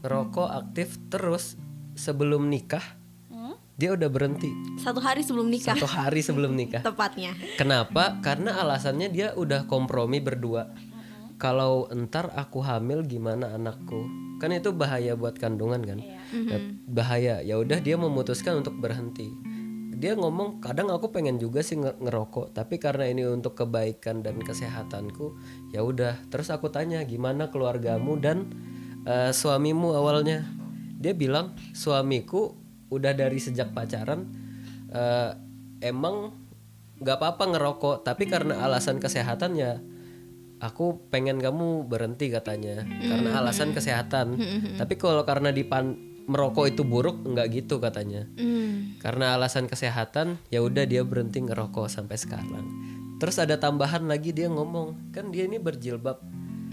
Ngerokok 0.00 0.48
aktif 0.50 0.98
terus 1.08 1.56
sebelum 1.94 2.46
nikah 2.46 2.82
Hmm? 3.26 3.58
dia 3.74 3.90
udah 3.90 4.06
berhenti. 4.06 4.52
Satu 4.78 5.02
hari 5.02 5.26
sebelum 5.26 5.50
nikah? 5.50 5.74
Satu 5.74 5.88
hari 5.88 6.20
sebelum 6.22 6.54
nikah. 6.60 6.80
Tepatnya. 6.80 7.34
Kenapa? 7.56 8.22
Karena 8.22 8.60
alasannya 8.60 9.10
dia 9.10 9.34
udah 9.34 9.66
kompromi 9.66 10.22
berdua. 10.22 10.70
Kalau 11.36 11.90
entar 11.90 12.30
aku 12.34 12.62
hamil 12.62 13.02
gimana 13.04 13.54
anakku? 13.54 14.06
Kan 14.38 14.54
itu 14.54 14.74
bahaya 14.74 15.14
buat 15.14 15.38
kandungan 15.38 15.82
kan? 15.82 15.98
Nah, 16.30 16.60
bahaya. 16.90 17.42
Ya 17.42 17.58
udah 17.58 17.78
dia 17.78 17.98
memutuskan 17.98 18.62
untuk 18.62 18.78
berhenti. 18.78 19.30
Dia 19.94 20.18
ngomong, 20.18 20.58
kadang 20.60 20.90
aku 20.90 21.14
pengen 21.14 21.38
juga 21.38 21.62
sih 21.62 21.78
nge- 21.78 21.96
ngerokok, 22.02 22.52
tapi 22.52 22.76
karena 22.82 23.08
ini 23.08 23.24
untuk 23.30 23.54
kebaikan 23.54 24.20
dan 24.20 24.42
kesehatanku, 24.42 25.38
ya 25.70 25.80
udah. 25.86 26.18
Terus 26.28 26.50
aku 26.50 26.68
tanya, 26.68 27.00
gimana 27.06 27.48
keluargamu 27.48 28.18
dan 28.18 28.50
eh, 29.06 29.30
suamimu 29.30 29.94
awalnya? 29.94 30.44
Dia 30.98 31.14
bilang, 31.14 31.54
suamiku 31.72 32.58
udah 32.90 33.16
dari 33.16 33.38
sejak 33.40 33.72
pacaran 33.72 34.28
eh, 34.92 35.30
emang 35.82 36.30
nggak 37.02 37.16
apa-apa 37.18 37.44
ngerokok 37.50 37.96
tapi 38.06 38.24
karena 38.30 38.62
alasan 38.62 39.02
kesehatan 39.02 39.58
ya 39.58 39.82
aku 40.64 41.12
pengen 41.12 41.36
kamu 41.44 41.84
berhenti 41.84 42.32
katanya. 42.32 42.88
Karena 42.88 43.36
alasan 43.36 43.76
kesehatan. 43.76 44.40
Tapi 44.80 44.94
kalau 44.96 45.22
karena 45.28 45.52
dipan 45.52 46.14
merokok 46.24 46.72
itu 46.72 46.82
buruk 46.88 47.20
nggak 47.20 47.48
gitu 47.52 47.76
katanya. 47.76 48.24
Hmm. 48.40 48.96
karena 48.96 49.36
alasan 49.36 49.68
kesehatan 49.68 50.40
ya 50.48 50.64
udah 50.64 50.88
dia 50.88 51.04
berhenti 51.04 51.44
ngerokok 51.44 51.92
sampai 51.92 52.16
sekarang. 52.16 52.64
Terus 53.20 53.36
ada 53.36 53.60
tambahan 53.60 54.08
lagi 54.08 54.32
dia 54.32 54.48
ngomong 54.48 55.12
kan 55.12 55.28
dia 55.28 55.44
ini 55.44 55.60
berjilbab. 55.60 56.20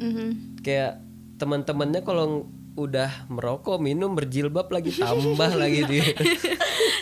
Mhm. 0.01 0.57
kayak 0.65 0.97
teman-temannya 1.37 2.01
kalau 2.01 2.49
udah 2.75 3.27
merokok 3.27 3.77
minum 3.83 4.15
berjilbab 4.15 4.71
lagi 4.71 4.95
tambah 4.95 5.51
lagi 5.55 5.81
dia. 5.87 6.07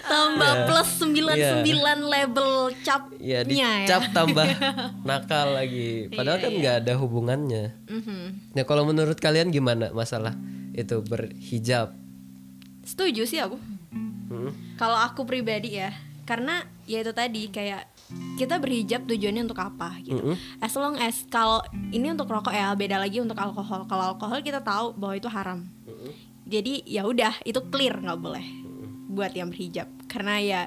Tambah 0.09 0.65
plus 0.65 0.89
99 1.05 1.69
label 2.01 2.73
capnya 2.81 3.21
ya. 3.21 3.39
ya 3.45 3.85
dicap 3.85 4.09
tambah 4.09 4.41
nakal 5.07 5.53
lagi. 5.53 6.09
Padahal 6.09 6.41
kan 6.41 6.49
nggak 6.49 6.75
ada 6.81 6.93
hubungannya. 6.97 7.77
Mhm. 7.85 8.57
nah 8.57 8.65
kalau 8.65 8.89
menurut 8.89 9.21
kalian 9.21 9.53
gimana 9.53 9.93
masalah 9.93 10.33
itu 10.73 10.97
berhijab? 11.05 11.93
Setuju 12.81 13.29
sih 13.29 13.37
aku. 13.37 13.61
Hmm? 14.29 14.53
kalau 14.77 14.93
aku 14.93 15.25
pribadi 15.25 15.81
ya 15.81 15.89
karena 16.29 16.61
ya 16.85 17.01
itu 17.01 17.09
tadi 17.09 17.49
kayak 17.49 17.89
kita 18.37 18.61
berhijab 18.61 19.09
tujuannya 19.09 19.49
untuk 19.49 19.57
apa 19.57 19.97
gitu. 20.05 20.37
As 20.61 20.77
long 20.77 20.93
as 21.01 21.25
kalau 21.25 21.65
ini 21.89 22.13
untuk 22.13 22.29
rokok 22.29 22.53
ya 22.53 22.69
beda 22.77 23.01
lagi 23.01 23.17
untuk 23.17 23.37
alkohol. 23.37 23.89
Kalau 23.89 24.13
alkohol 24.13 24.45
kita 24.45 24.61
tahu 24.61 24.93
bahwa 24.93 25.17
itu 25.17 25.25
haram. 25.25 25.65
Jadi 26.45 26.85
ya 26.85 27.05
udah 27.09 27.33
itu 27.45 27.57
clear 27.73 27.97
nggak 27.97 28.21
boleh 28.21 28.45
buat 29.09 29.33
yang 29.33 29.49
berhijab. 29.49 29.89
Karena 30.05 30.37
ya 30.37 30.61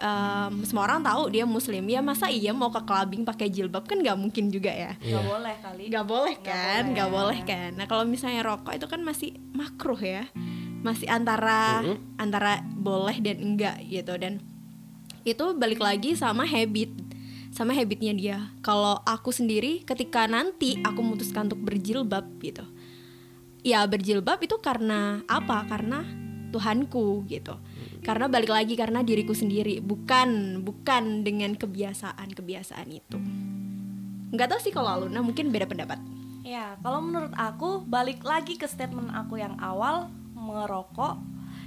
em, 0.00 0.64
semua 0.64 0.88
orang 0.88 1.04
tahu 1.04 1.28
dia 1.28 1.44
muslim. 1.44 1.84
Ya 1.88 2.00
masa 2.00 2.32
iya 2.32 2.56
mau 2.56 2.72
ke 2.72 2.80
clubbing 2.80 3.24
pakai 3.28 3.52
jilbab? 3.52 3.84
Kan 3.84 4.00
nggak 4.00 4.16
mungkin 4.16 4.48
juga 4.48 4.72
ya. 4.72 4.96
Nggak 5.00 5.24
boleh 5.28 5.54
kali. 5.60 5.84
nggak 5.92 6.06
boleh 6.08 6.36
kan? 6.40 6.82
nggak 6.96 7.10
boleh 7.12 7.38
kan? 7.44 7.70
Nah 7.76 7.84
kalau 7.84 8.08
misalnya 8.08 8.40
rokok 8.44 8.72
itu 8.72 8.88
kan 8.88 9.00
masih 9.04 9.36
makruh 9.52 10.00
ya. 10.00 10.24
Masih 10.80 11.08
antara 11.08 11.84
antara 12.16 12.64
boleh 12.76 13.20
dan 13.20 13.40
enggak 13.40 13.80
gitu. 13.88 14.12
Dan 14.20 14.55
itu 15.26 15.58
balik 15.58 15.82
lagi 15.82 16.14
sama 16.14 16.46
habit 16.46 16.94
sama 17.56 17.72
habitnya 17.72 18.12
dia. 18.12 18.38
Kalau 18.60 19.00
aku 19.08 19.32
sendiri 19.32 19.80
ketika 19.88 20.28
nanti 20.28 20.76
aku 20.84 21.00
memutuskan 21.00 21.48
untuk 21.48 21.64
berjilbab 21.64 22.28
gitu. 22.44 22.68
Ya 23.64 23.82
berjilbab 23.88 24.44
itu 24.44 24.60
karena 24.60 25.24
apa? 25.24 25.64
Karena 25.64 26.04
Tuhanku 26.52 27.24
gitu. 27.26 27.56
Karena 28.04 28.28
balik 28.28 28.52
lagi 28.52 28.78
karena 28.78 29.00
diriku 29.00 29.32
sendiri 29.32 29.80
bukan 29.80 30.60
bukan 30.62 31.24
dengan 31.24 31.56
kebiasaan 31.56 32.28
kebiasaan 32.36 32.88
itu. 32.92 33.18
Nggak 34.36 34.48
tahu 34.52 34.60
sih 34.60 34.72
kalau 34.76 34.92
Aluna 34.92 35.24
mungkin 35.24 35.48
beda 35.48 35.64
pendapat. 35.66 35.98
Ya, 36.46 36.78
kalau 36.78 37.02
menurut 37.02 37.34
aku 37.34 37.82
balik 37.82 38.22
lagi 38.22 38.54
ke 38.54 38.70
statement 38.70 39.10
aku 39.10 39.42
yang 39.42 39.58
awal 39.58 40.06
merokok 40.36 41.18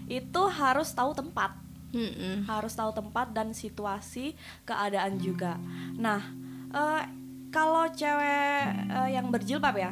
itu 0.07 0.41
harus 0.47 0.95
tahu 0.95 1.11
tempat. 1.11 1.68
Mm-mm. 1.89 2.45
harus 2.45 2.73
tahu 2.78 2.93
tempat 2.93 3.34
dan 3.34 3.49
situasi 3.52 4.38
keadaan 4.63 5.17
juga. 5.17 5.58
Nah, 5.97 6.21
eh, 6.69 7.04
kalau 7.49 7.89
cewek 7.89 8.63
eh, 8.93 9.10
yang 9.10 9.34
berjilbab 9.34 9.73
ya, 9.73 9.91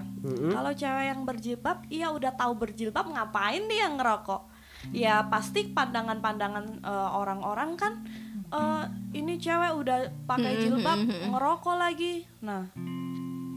kalau 0.53 0.71
cewek 0.77 1.05
yang 1.09 1.21
berjilbab, 1.25 1.77
iya 1.89 2.13
udah 2.13 2.31
tahu 2.37 2.53
berjilbab 2.53 3.09
ngapain 3.09 3.65
dia 3.65 3.89
ngerokok? 3.89 4.41
Ya 4.93 5.25
pasti 5.25 5.73
pandangan-pandangan 5.73 6.85
eh, 6.85 7.09
orang-orang 7.17 7.73
kan, 7.73 7.93
eh, 8.53 8.83
ini 9.17 9.41
cewek 9.41 9.73
udah 9.73 9.97
pakai 10.29 10.53
jilbab 10.69 11.01
ngerokok 11.33 11.75
lagi. 11.81 12.29
Nah, 12.45 12.69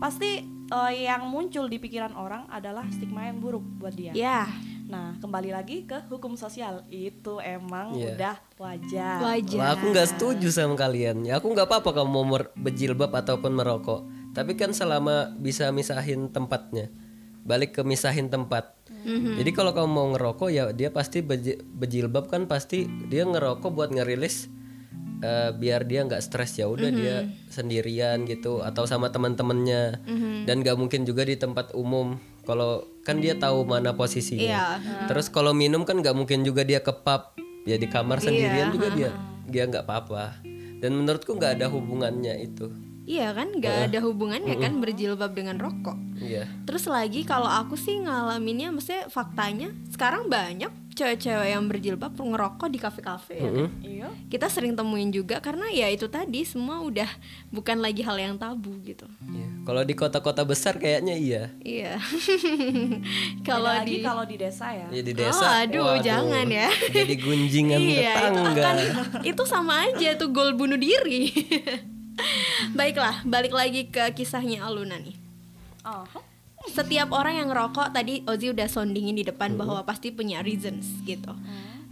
pasti 0.00 0.40
eh, 0.48 0.92
yang 0.96 1.29
muncul 1.29 1.68
di 1.68 1.76
pikiran 1.76 2.16
orang 2.16 2.48
adalah 2.48 2.88
stigma 2.88 3.29
yang 3.29 3.37
buruk 3.37 3.62
buat 3.76 3.92
dia. 3.92 4.16
ya 4.16 4.48
Nah, 4.90 5.14
kembali 5.22 5.55
lagi 5.55 5.87
ke 5.87 6.03
hukum 6.11 6.35
sosial. 6.35 6.83
Itu 6.90 7.38
emang 7.38 7.94
Iya. 7.94 8.18
udah 8.18 8.35
wajar. 8.59 9.16
wajar. 9.22 9.57
Lah, 9.57 9.68
aku 9.72 9.85
nggak 9.88 10.09
setuju 10.11 10.50
sama 10.50 10.74
kalian. 10.74 11.22
Ya 11.22 11.38
aku 11.38 11.46
nggak 11.48 11.64
apa-apa 11.64 11.94
kamu 11.96 12.11
mau 12.11 12.26
mer- 12.26 12.50
berjilbab 12.59 13.14
ataupun 13.14 13.55
merokok. 13.55 14.03
Tapi 14.31 14.55
kan 14.55 14.74
selama 14.74 15.31
bisa 15.33 15.70
misahin 15.70 16.29
tempatnya 16.29 16.90
balik 17.40 17.72
ke 17.72 17.83
misahin 17.83 18.29
tempat. 18.29 18.76
Jadi 19.00 19.50
kalau 19.50 19.72
kamu 19.72 19.88
mau 19.88 20.07
ngerokok 20.12 20.48
ya 20.53 20.64
dia 20.70 20.92
pasti 20.92 21.24
beji- 21.24 21.57
bejilbab 21.57 22.29
kan 22.29 22.44
pasti 22.44 22.85
dia 23.09 23.24
ngerokok 23.24 23.70
buat 23.70 23.88
ngerilis 23.88 24.53
eh, 25.20 25.50
biar 25.53 25.85
dia 25.85 26.05
nggak 26.05 26.20
stres. 26.20 26.57
Ya 26.57 26.66
udah 26.66 26.90
dia 26.90 27.16
sendirian 27.48 28.24
gitu 28.24 28.61
atau 28.61 28.85
sama 28.85 29.09
teman-temannya. 29.09 30.03
Dan 30.44 30.61
nggak 30.61 30.76
mungkin 30.76 31.05
juga 31.05 31.22
di 31.22 31.37
tempat 31.37 31.72
umum 31.72 32.18
kalau 32.50 32.82
kan 33.06 33.22
dia 33.22 33.38
tahu 33.38 33.62
mana 33.62 33.94
posisinya. 33.94 34.42
Iya. 34.42 34.66
Terus 35.06 35.30
kalau 35.30 35.54
minum 35.54 35.86
kan 35.86 36.02
nggak 36.02 36.18
mungkin 36.18 36.42
juga 36.42 36.66
dia 36.66 36.82
ke 36.82 36.90
pub 36.90 37.38
ya 37.62 37.78
di 37.78 37.86
kamar 37.86 38.18
sendirian 38.18 38.74
juga 38.74 38.90
dia 38.90 39.10
dia 39.46 39.70
nggak 39.70 39.86
apa-apa. 39.86 40.42
Dan 40.82 40.98
menurutku 40.98 41.38
nggak 41.38 41.62
ada 41.62 41.70
hubungannya 41.70 42.42
itu. 42.42 42.72
Iya 43.10 43.34
kan, 43.34 43.50
nggak 43.58 43.90
ada 43.90 43.98
hubungannya 44.06 44.54
kan 44.60 44.78
berjilbab 44.78 45.34
dengan 45.34 45.58
rokok. 45.58 45.98
Iya. 46.22 46.46
Terus 46.62 46.86
lagi 46.86 47.26
kalau 47.26 47.48
aku 47.48 47.74
sih 47.74 47.98
ngalaminnya, 48.06 48.70
maksudnya 48.70 49.10
faktanya 49.10 49.74
sekarang 49.90 50.30
banyak 50.30 50.70
cewek-cewek 51.00 51.48
yang 51.48 51.64
berjilbab 51.64 52.12
ngerokok 52.12 52.68
di 52.68 52.76
kafe-kafe. 52.76 53.34
ya 53.34 53.48
kan? 53.48 53.68
Iya. 53.80 54.08
Kita 54.28 54.46
sering 54.46 54.76
temuin 54.76 55.08
juga 55.08 55.40
karena 55.40 55.66
ya 55.68 55.88
itu 55.88 56.04
tadi 56.06 56.44
semua 56.44 56.80
udah 56.80 57.08
bukan 57.48 57.80
lagi 57.80 58.04
hal 58.04 58.14
yang 58.14 58.36
tabu 58.36 58.76
gitu. 58.84 59.08
Iya. 59.24 59.48
Kalau 59.64 59.82
di 59.82 59.94
kota-kota 59.94 60.42
besar 60.42 60.76
kayaknya 60.76 61.16
iya. 61.16 61.42
Iya. 61.60 61.96
Kalau 63.48 63.72
di 63.82 64.00
kalau 64.00 64.24
di 64.24 64.36
desa 64.36 64.70
ya. 64.70 64.86
Ya 64.90 65.00
di 65.00 65.12
Oh, 65.12 65.18
desa. 65.18 65.64
aduh, 65.64 65.96
jangan 66.00 66.46
ya. 66.46 66.68
Jadi 66.96 67.14
gunjingan 67.16 67.80
iya, 67.80 68.12
itu 68.12 68.26
tetangga. 68.36 68.62
kan 68.62 68.76
itu 69.22 69.42
sama 69.44 69.88
aja 69.88 70.14
tuh 70.14 70.28
gol 70.30 70.52
bunuh 70.52 70.76
diri. 70.76 71.32
Baiklah, 72.78 73.24
balik 73.24 73.50
lagi 73.50 73.88
ke 73.88 74.12
kisahnya 74.12 74.64
Aluna 74.64 75.00
nih. 75.00 75.16
Oh. 75.82 76.04
Setiap 76.70 77.11
orang 77.11 77.35
yang 77.42 77.48
ngerokok 77.50 77.90
tadi 77.90 78.22
Ozi 78.24 78.54
udah 78.54 78.70
soundingin 78.70 79.18
di 79.18 79.24
depan 79.26 79.59
bahwa 79.59 79.83
pasti 79.83 80.14
punya 80.14 80.40
reasons 80.40 80.87
gitu. 81.02 81.35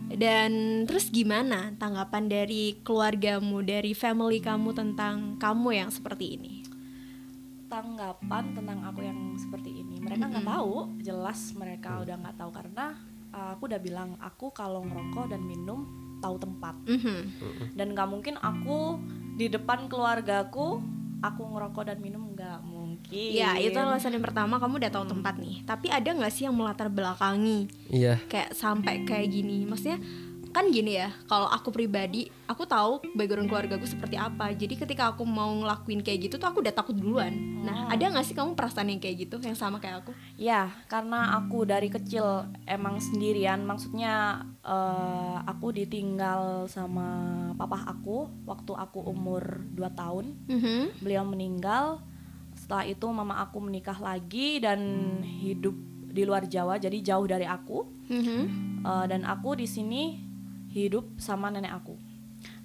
Dan 0.09 0.83
terus 0.89 1.13
gimana 1.13 1.77
tanggapan 1.77 2.31
dari 2.31 2.81
keluargamu, 2.81 3.61
dari 3.61 3.93
family 3.93 4.41
kamu 4.41 4.73
tentang 4.73 5.37
kamu 5.37 5.69
yang 5.85 5.91
seperti 5.93 6.39
ini? 6.41 6.59
tanggapan 7.69 8.57
tentang 8.57 8.81
aku 8.81 9.05
yang 9.05 9.37
seperti 9.37 9.85
ini 9.85 10.01
mereka 10.01 10.27
nggak 10.27 10.49
tahu. 10.49 10.89
Jelas 11.05 11.53
mereka 11.55 12.01
udah 12.01 12.17
nggak 12.17 12.37
tahu 12.41 12.51
karena 12.51 12.87
uh, 13.31 13.55
aku 13.55 13.69
udah 13.69 13.81
bilang 13.81 14.17
aku 14.19 14.49
kalau 14.51 14.83
ngerokok 14.89 15.37
dan 15.37 15.45
minum 15.45 15.85
tahu 16.19 16.41
tempat. 16.41 16.75
Mhm. 16.89 17.21
dan 17.79 17.95
nggak 17.95 18.09
mungkin 18.11 18.35
aku 18.43 18.99
di 19.39 19.47
depan 19.47 19.87
keluargaku 19.87 20.83
aku 21.23 21.43
ngerokok 21.47 21.95
dan 21.95 21.99
minum 22.03 22.35
nggak 22.35 22.59
mungkin 22.67 22.78
Ya 23.11 23.57
itu 23.57 23.75
alasan 23.75 24.13
yang 24.13 24.25
pertama 24.25 24.57
kamu 24.57 24.79
udah 24.79 24.93
tahu 24.93 25.07
tempat 25.09 25.35
nih. 25.37 25.65
Tapi 25.65 25.89
ada 25.89 26.09
nggak 26.09 26.31
sih 26.31 26.45
yang 26.45 26.55
melatar 26.55 26.89
belakangi 26.89 27.69
Iya. 27.89 28.21
kayak 28.27 28.53
sampai 28.53 29.03
kayak 29.03 29.33
gini? 29.33 29.65
Maksudnya 29.65 29.97
kan 30.49 30.65
gini 30.69 30.97
ya. 30.97 31.13
Kalau 31.29 31.45
aku 31.45 31.69
pribadi, 31.69 32.25
aku 32.49 32.65
tahu 32.65 33.05
background 33.13 33.49
keluargaku 33.49 33.85
seperti 33.85 34.17
apa. 34.17 34.49
Jadi 34.51 34.77
ketika 34.77 35.13
aku 35.13 35.23
mau 35.23 35.53
ngelakuin 35.53 36.01
kayak 36.01 36.25
gitu 36.25 36.35
tuh 36.37 36.49
aku 36.49 36.65
udah 36.65 36.73
takut 36.73 36.97
duluan. 36.97 37.33
Nah 37.63 37.87
ada 37.87 38.01
nggak 38.01 38.25
sih 38.25 38.33
kamu 38.33 38.57
perasaan 38.57 38.89
yang 38.89 38.97
kayak 38.97 39.29
gitu 39.29 39.37
yang 39.41 39.53
sama 39.53 39.77
kayak 39.77 40.03
aku? 40.03 40.13
Ya, 40.41 40.73
karena 40.89 41.37
aku 41.37 41.69
dari 41.69 41.93
kecil 41.93 42.49
emang 42.65 42.97
sendirian, 42.97 43.61
maksudnya 43.65 44.41
eh, 44.65 45.37
aku 45.45 45.69
ditinggal 45.71 46.65
sama 46.67 47.09
papa 47.55 47.85
aku 47.85 48.29
waktu 48.45 48.73
aku 48.73 49.05
umur 49.05 49.65
2 49.73 49.89
tahun. 49.93 50.33
Mhm. 50.49 51.05
Beliau 51.05 51.25
meninggal. 51.25 52.01
Setelah 52.69 52.85
itu 52.85 53.09
mama 53.09 53.41
aku 53.41 53.65
menikah 53.65 53.97
lagi 53.97 54.61
dan 54.61 54.77
hidup 55.25 55.73
di 56.05 56.21
luar 56.21 56.45
Jawa, 56.45 56.77
jadi 56.77 57.01
jauh 57.01 57.25
dari 57.25 57.49
aku. 57.49 57.89
Mhm. 58.13 58.41
Eh, 58.85 59.05
dan 59.09 59.25
aku 59.25 59.57
di 59.57 59.65
sini 59.65 60.21
hidup 60.69 61.17
sama 61.17 61.49
nenek 61.49 61.73
aku. 61.73 61.97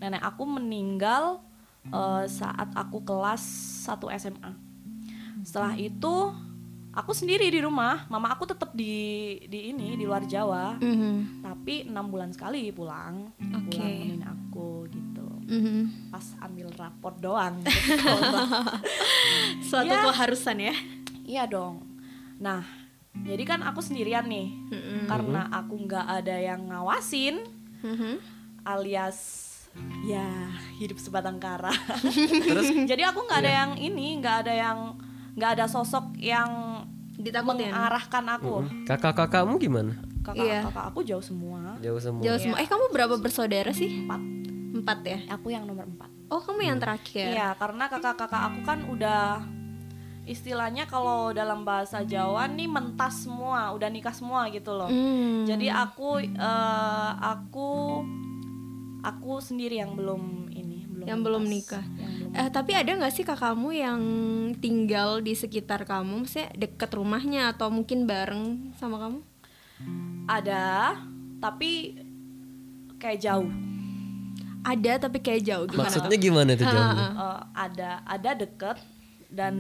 Nenek 0.03 0.19
aku 0.19 0.43
meninggal 0.43 1.39
eh, 1.87 2.27
saat 2.27 2.75
aku 2.75 2.99
kelas 2.99 3.39
1 3.83 4.11
SMA. 4.13 4.51
Setelah 5.39 5.75
itu 5.75 6.35
aku 6.91 7.11
sendiri 7.11 7.47
di 7.47 7.59
rumah, 7.59 8.03
mama 8.07 8.27
aku 8.27 8.43
tetap 8.43 8.71
di 8.71 8.95
di 9.47 9.71
ini 9.71 9.95
di 9.95 10.03
luar 10.03 10.23
Jawa, 10.23 10.79
Mhm. 10.79 11.43
tapi 11.43 11.87
enam 11.87 12.07
bulan 12.07 12.31
sekali 12.31 12.71
pulang, 12.71 13.31
Oke. 13.39 13.71
pulang 13.71 13.87
nemenin 13.87 14.23
aku 14.25 14.67
gitu. 14.87 15.12
Mhm. 15.45 16.10
Pas 16.10 16.25
ambil 16.41 16.69
raport 16.73 17.13
doang. 17.17 17.62
Suatu 19.63 19.89
Ya. 19.89 20.01
keharusan 20.03 20.58
ya. 20.62 20.73
iya 21.23 21.43
dong. 21.45 21.82
Nah, 22.38 22.62
jadi 23.15 23.41
kan 23.45 23.62
aku 23.62 23.79
sendirian 23.79 24.25
nih, 24.25 24.49
Mhm. 24.69 24.99
karena 25.08 25.47
aku 25.49 25.73
nggak 25.79 26.06
ada 26.13 26.36
yang 26.36 26.67
ngawasin, 26.67 27.39
Mhm. 27.79 28.19
alias 28.62 29.41
ya 30.03 30.49
hidup 30.75 30.97
sebatang 30.97 31.38
kara. 31.38 31.71
Terus 32.45 32.67
Jadi 32.84 33.01
aku 33.01 33.21
nggak 33.21 33.39
ada 33.39 33.47
Iya. 33.47 33.58
yang 33.58 33.71
ini, 33.79 34.06
nggak 34.19 34.36
ada 34.43 34.53
yang 34.53 34.77
nggak 35.34 35.49
ada 35.56 35.65
sosok 35.65 36.13
yang 36.15 36.47
Ditakutin. 37.13 37.69
mengarahkan 37.69 38.23
aku. 38.32 38.53
mm, 38.62 38.86
kakak-kakakmu 38.86 39.58
gimana? 39.58 39.91
Kakak 40.21 40.39
Iya. 40.39 40.60
kakak 40.67 40.84
aku 40.88 40.99
jauh 41.01 41.19
semua. 41.19 41.75
Jauh 41.79 41.97
semua. 41.97 42.21
Jauh 42.21 42.38
semua. 42.38 42.58
Eh 42.60 42.65
kamu 42.65 42.89
berapa 42.91 43.15
bersaudara 43.17 43.71
sih? 43.71 44.03
Empat. 44.03 44.19
Empat 44.84 45.00
ya. 45.08 45.19
Aku 45.39 45.48
yang 45.48 45.63
nomor 45.63 45.88
empat. 45.88 46.12
Oh 46.28 46.43
kamu 46.43 46.67
yang 46.67 46.80
terakhir. 46.84 47.32
Iya, 47.32 47.56
karena 47.56 47.88
kakak-kakak 47.88 48.41
aku 48.52 48.60
kan 48.67 48.80
udah 48.91 49.39
istilahnya 50.24 50.88
kalau 50.88 51.32
dalam 51.32 51.63
bahasa 51.63 52.04
Jawa 52.04 52.48
nih 52.52 52.67
mentas 52.67 53.24
semua, 53.24 53.72
udah 53.72 53.88
nikah 53.88 54.12
semua 54.12 54.52
gitu 54.52 54.76
loh. 54.76 54.91
Hmm. 54.91 55.48
Jadi 55.48 55.72
aku 55.72 56.19
eh, 56.24 57.12
aku 57.24 58.04
aku 59.04 59.32
sendiri 59.39 59.80
yang 59.80 59.96
belum 59.96 60.52
ini, 60.52 60.88
belum 60.88 61.06
Yang 61.08 61.19
belum 61.24 61.43
nikah. 61.48 61.86
Yang 61.96 62.12
belum 62.19 62.32
Eh, 62.34 62.50
tapi 62.50 62.72
ada 62.74 62.91
nggak 62.91 63.13
sih 63.13 63.24
kakakmu 63.24 63.69
yang 63.72 64.02
tinggal 64.58 65.22
di 65.22 65.38
sekitar 65.38 65.86
kamu, 65.88 66.26
maksudnya 66.26 66.50
deket 66.58 66.89
rumahnya 66.91 67.54
atau 67.54 67.69
mungkin 67.69 68.10
bareng 68.10 68.76
sama 68.76 69.00
kamu? 69.00 69.19
ada, 70.28 70.96
tapi 71.43 72.00
kayak 73.00 73.19
jauh. 73.19 73.52
Ada 74.63 75.08
tapi 75.08 75.19
kayak 75.19 75.43
jauh 75.43 75.65
gimana? 75.67 75.91
Maksudnya 75.91 76.17
gimana 76.17 76.52
tuh 76.56 76.65
jauhnya? 76.65 77.08
Eh, 77.12 77.39
ada 77.67 77.91
ada 78.08 78.32
deket 78.32 78.78
dan 79.34 79.56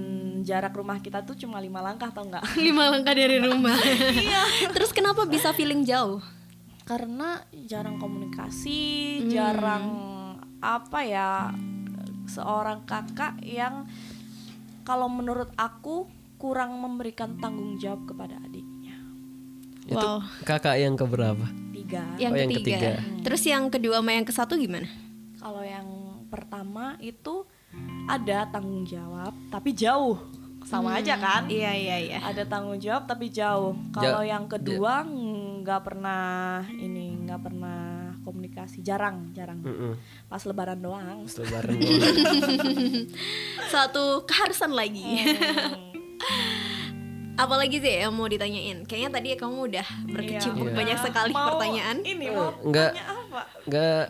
jarak 0.45 0.77
rumah 0.77 1.01
kita 1.01 1.25
tuh 1.25 1.33
cuma 1.33 1.57
lima 1.57 1.81
langkah 1.81 2.13
tau 2.13 2.23
nggak? 2.29 2.45
Lima 2.65 2.93
langkah 2.93 3.11
dari 3.17 3.41
rumah. 3.41 3.73
Terus 4.75 4.93
kenapa 4.93 5.25
bisa 5.25 5.49
feeling 5.51 5.81
jauh? 5.81 6.21
Karena 6.85 7.41
jarang 7.65 7.97
komunikasi, 7.97 9.23
jarang 9.31 9.85
apa 10.63 10.99
ya 11.03 11.51
seorang 12.29 12.87
kakak 12.87 13.39
yang 13.43 13.87
kalau 14.83 15.07
menurut 15.11 15.51
aku 15.55 16.07
kurang 16.37 16.75
memberikan 16.79 17.39
tanggung 17.39 17.79
jawab 17.79 18.03
kepada 18.03 18.35
adiknya. 18.43 18.99
Itu 19.87 19.95
Wow. 19.95 20.19
kakak 20.43 20.75
yang 20.79 20.99
keberapa? 20.99 21.62
Tiga. 21.93 22.17
Yang 22.17 22.31
Oh, 22.33 22.39
yang 22.41 22.49
ketiga. 22.49 22.73
ketiga. 22.73 22.91
Terus 23.21 23.41
yang 23.45 23.63
kedua 23.69 23.95
sama 24.01 24.11
yang 24.17 24.25
ke 24.25 24.33
satu 24.33 24.53
gimana? 24.57 24.89
Kalau 25.37 25.61
yang 25.61 25.87
pertama 26.33 26.97
itu 26.97 27.45
ada 28.09 28.49
tanggung 28.49 28.81
jawab 28.81 29.33
tapi 29.53 29.77
jauh. 29.77 30.17
Sama 30.63 30.97
aja 30.97 31.19
kan? 31.19 31.45
Iya 31.51 31.69
iya 31.75 31.97
iya. 31.99 32.17
Ada 32.23 32.47
tanggung 32.49 32.79
jawab 32.79 33.05
tapi 33.05 33.29
jauh. 33.29 33.77
Kalau 33.93 34.25
yang 34.25 34.49
kedua 34.49 35.05
nggak 35.61 35.81
pernah 35.85 36.63
ini 36.71 37.13
nggak 37.29 37.41
pernah 37.43 37.79
komunikasi, 38.23 38.79
jarang, 38.81 39.29
jarang. 39.35 39.59
Mm-mm. 39.61 39.93
Pas 40.25 40.39
lebaran 40.47 40.79
doang. 40.79 41.27
Pas 41.27 41.35
lebaran 41.43 41.75
doang. 41.77 42.01
Satu 43.75 44.23
keharusan 44.25 44.71
lagi. 44.73 45.03
Hmm. 45.03 45.91
Apalagi 47.33 47.81
sih 47.81 47.93
yang 47.99 48.13
mau 48.13 48.25
ditanyain? 48.25 48.85
Kayaknya 48.85 49.09
tadi 49.11 49.27
kamu 49.33 49.57
udah 49.67 49.87
berkecimpung 50.05 50.69
Iya. 50.69 50.77
banyak 50.77 50.97
sekali 51.01 51.31
Mau 51.31 51.47
pertanyaan. 51.49 51.97
Ini 51.99 52.27
mau 52.29 52.53
Enggak. 52.61 52.91
tanya 52.93 53.05
apa? 53.09 53.41
Enggak 53.65 54.05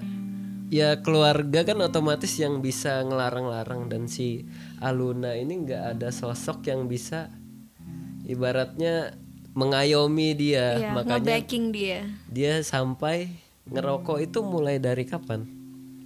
ya 0.68 0.90
keluarga 1.00 1.60
kan 1.62 1.78
otomatis 1.80 2.34
yang 2.36 2.58
bisa 2.58 3.00
ngelarang-larang 3.00 3.88
dan 3.88 4.10
si 4.10 4.42
Aluna 4.80 5.38
ini 5.38 5.62
nggak 5.62 5.96
ada 5.96 6.10
sosok 6.10 6.66
yang 6.66 6.90
bisa 6.90 7.30
ibaratnya 8.24 9.14
mengayomi 9.54 10.34
dia 10.34 10.82
Iya, 10.82 10.90
makanya 10.92 11.38
dia. 11.70 12.10
dia 12.26 12.54
sampai 12.60 13.30
ngerokok 13.64 14.18
itu 14.24 14.42
mulai 14.42 14.82
dari 14.82 15.06
kapan 15.06 15.46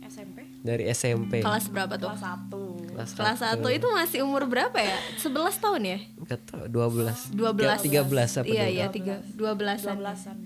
SMP 0.03 0.43
dari 0.59 0.83
SMP 0.91 1.39
Kelas 1.39 1.71
berapa 1.71 1.95
tuh? 1.95 2.11
kelas 2.11 2.23
1. 2.51 2.66
Kelas 2.97 3.13
Kelas 3.13 3.37
satu. 3.37 3.69
1 3.69 3.77
itu 3.77 3.87
masih 3.93 4.19
umur 4.25 4.49
berapa 4.49 4.73
ya? 4.81 4.97
11 5.21 5.61
tahun 5.61 5.81
ya? 5.85 5.99
nggak 6.17 6.41
tahu 6.49 6.65
12 6.65 7.37
12 7.37 7.85
13 7.85 8.41
apa 8.41 8.45
Iya 8.49 8.65
iya 8.65 8.85
tiga 8.89 9.21
12-an 9.37 10.01
12-an. 10.01 10.37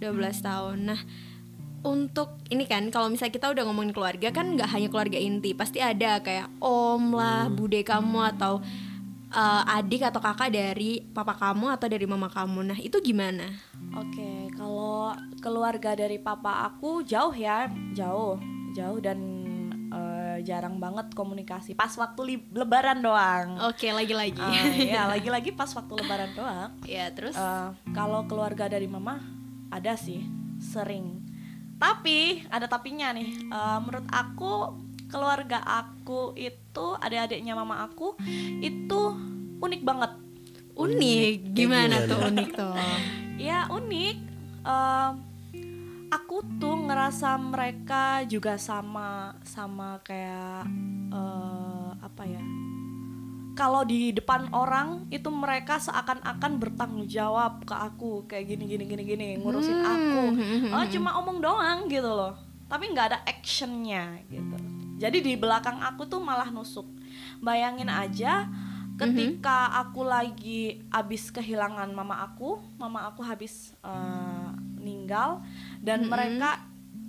12 0.00 0.48
tahun 0.48 0.76
Nah 0.88 1.00
untuk 1.78 2.42
ini 2.50 2.66
kan 2.66 2.90
kalau 2.90 3.06
misalnya 3.06 3.34
kita 3.38 3.46
udah 3.54 3.62
ngomongin 3.70 3.94
keluarga 3.94 4.34
kan 4.34 4.58
nggak 4.58 4.66
hanya 4.74 4.88
keluarga 4.90 5.14
inti 5.14 5.54
pasti 5.54 5.78
ada 5.78 6.18
kayak 6.18 6.50
om 6.58 7.14
lah 7.14 7.46
bude 7.46 7.86
kamu 7.86 8.34
atau 8.34 8.58
eh, 9.30 9.76
adik 9.78 10.02
atau 10.02 10.18
kakak 10.18 10.50
dari 10.50 11.04
papa 11.14 11.36
kamu 11.38 11.76
atau 11.76 11.86
dari 11.86 12.08
mama 12.08 12.26
kamu. 12.32 12.72
Nah, 12.72 12.78
itu 12.80 12.96
gimana? 12.98 13.44
Oke, 13.94 14.48
kalau 14.56 15.12
keluarga 15.38 15.94
dari 15.94 16.18
papa 16.18 16.66
aku 16.66 17.04
jauh 17.04 17.36
ya, 17.36 17.68
jauh, 17.94 18.40
jauh 18.74 18.98
dan 18.98 19.37
jarang 20.40 20.78
banget 20.78 21.10
komunikasi. 21.12 21.72
Pas 21.72 21.90
waktu 21.94 22.42
lebaran 22.50 22.98
doang. 22.98 23.58
Oke, 23.66 23.90
lagi-lagi. 23.90 24.38
Ah, 24.38 24.66
ya, 24.74 25.02
lagi-lagi 25.12 25.50
pas 25.52 25.70
waktu 25.70 25.92
lebaran 25.94 26.30
doang. 26.32 26.70
ya, 26.82 27.10
terus 27.12 27.34
Eh, 27.34 27.68
kalau 27.92 28.24
keluarga 28.24 28.66
dari 28.66 28.86
mama 28.86 29.20
ada 29.68 29.94
sih, 29.94 30.24
sering. 30.58 31.22
Tapi 31.76 32.42
ada 32.48 32.66
tapinya 32.66 33.12
nih. 33.12 33.28
Eh, 33.46 33.78
menurut 33.80 34.06
aku 34.08 34.74
keluarga 35.08 35.64
aku 35.64 36.34
itu 36.34 36.86
adik-adiknya 36.98 37.54
mama 37.54 37.80
aku 37.82 38.18
itu 38.60 39.02
unik 39.58 39.82
banget. 39.82 40.12
unik. 40.78 41.58
Gimana 41.58 41.98
gimana? 41.98 42.06
tuh 42.06 42.18
unik 42.22 42.48
tuh? 42.54 42.74
Ya 43.38 43.66
unik. 43.66 44.16
Eh, 44.62 45.10
aku 46.08 46.44
tuh 46.56 46.76
ngerasa 46.88 47.36
mereka 47.36 48.24
juga 48.24 48.56
sama 48.56 49.36
sama 49.44 50.00
kayak 50.04 50.64
eh, 51.12 51.90
apa 52.00 52.22
ya? 52.24 52.42
Kalau 53.58 53.82
di 53.82 54.14
depan 54.14 54.54
orang 54.54 55.10
itu 55.10 55.26
mereka 55.34 55.82
seakan-akan 55.82 56.62
bertanggung 56.62 57.10
jawab 57.10 57.66
ke 57.66 57.74
aku 57.74 58.22
kayak 58.30 58.54
gini 58.54 58.70
gini 58.70 58.84
gini 58.86 59.02
gini 59.02 59.26
ngurusin 59.42 59.82
aku. 59.82 60.22
Oh 60.70 60.84
cuma 60.94 61.18
omong 61.18 61.42
doang 61.42 61.90
gitu 61.90 62.06
loh. 62.06 62.38
Tapi 62.70 62.94
nggak 62.94 63.06
ada 63.14 63.18
actionnya 63.26 64.22
gitu. 64.30 64.56
Jadi 64.98 65.18
di 65.22 65.34
belakang 65.34 65.82
aku 65.82 66.06
tuh 66.06 66.22
malah 66.22 66.54
nusuk. 66.54 66.86
Bayangin 67.42 67.90
aja 67.90 68.46
ketika 68.98 69.74
aku 69.78 70.02
lagi 70.06 70.82
abis 70.90 71.30
kehilangan 71.30 71.90
mama 71.94 72.18
aku, 72.30 72.58
mama 72.78 73.10
aku 73.10 73.26
habis 73.26 73.74
eh, 73.82 74.50
meninggal 74.78 75.42
dan 75.78 76.06
mereka 76.06 76.62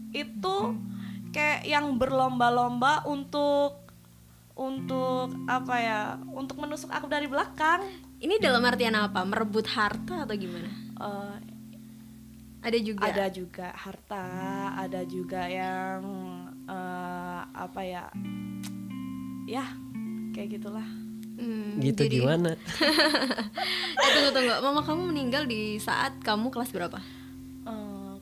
itu 0.10 0.74
kayak 1.30 1.62
yang 1.64 1.96
berlomba-lomba 1.96 3.06
untuk 3.06 3.78
untuk 4.54 5.32
apa 5.46 5.76
ya? 5.78 6.02
Untuk 6.28 6.58
menusuk 6.58 6.90
aku 6.90 7.06
dari 7.06 7.26
belakang. 7.26 7.86
Ini 8.20 8.36
dalam 8.38 8.60
artian 8.62 8.92
apa? 8.94 9.24
Merebut 9.24 9.64
harta 9.70 10.26
atau 10.26 10.36
gimana? 10.36 10.68
Eh, 11.00 11.38
Ada 12.60 12.76
juga. 12.78 13.08
ada 13.08 13.26
juga 13.30 13.72
harta 13.72 14.26
ada 14.76 15.00
juga 15.06 15.48
yang 15.48 16.04
eh, 16.68 17.42
apa 17.48 17.82
ya 17.82 18.04
ya 19.48 19.64
kayak 20.30 20.60
gitulah 20.60 20.84
Hmm, 21.36 21.80
gitu 21.80 22.04
jadi- 22.04 22.20
gimana 22.20 22.52
Eh, 23.96 24.10
tunggu 24.12 24.30
tunggu. 24.30 24.52
Mama 24.60 24.84
kamu 24.84 25.08
meninggal 25.08 25.48
di 25.48 25.80
saat 25.80 26.20
kamu 26.20 26.52
kelas 26.52 26.68
berapa? 26.70 27.00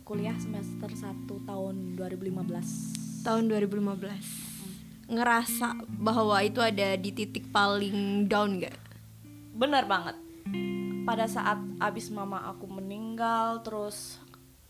Kuliah 0.07 0.39
semester 0.39 0.87
1 0.87 1.27
tahun 1.27 1.99
2015 1.99 3.27
Tahun 3.27 3.43
2015. 3.43 5.11
Ngerasa 5.11 5.75
bahwa 5.99 6.39
itu 6.39 6.63
ada 6.63 6.95
di 6.95 7.11
titik 7.11 7.51
paling 7.51 8.23
down 8.31 8.63
gak? 8.63 8.87
bener 9.57 9.89
banget 9.89 10.13
pada 11.01 11.25
saat 11.25 11.57
abis 11.81 12.13
mama 12.13 12.45
aku 12.45 12.69
meninggal 12.69 13.65
terus 13.65 14.21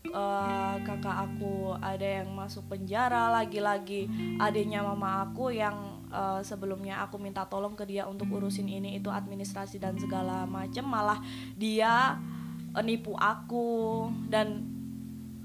eh, 0.08 0.74
kakak 0.80 1.28
aku 1.28 1.76
ada 1.76 2.24
yang 2.24 2.32
masuk 2.32 2.64
penjara 2.72 3.28
lagi-lagi 3.28 4.08
adiknya 4.40 4.80
mama 4.80 5.28
aku 5.28 5.52
yang 5.52 6.08
eh, 6.08 6.40
sebelumnya 6.40 7.04
aku 7.04 7.20
minta 7.20 7.44
tolong 7.44 7.76
ke 7.76 7.84
dia 7.84 8.08
untuk 8.08 8.32
urusin 8.32 8.64
ini 8.64 8.96
itu 8.96 9.12
administrasi 9.12 9.76
dan 9.76 10.00
segala 10.00 10.48
macem 10.48 10.88
malah 10.88 11.20
dia 11.52 12.16
eh, 12.72 12.80
nipu 12.80 13.12
aku 13.12 14.08
dan 14.24 14.77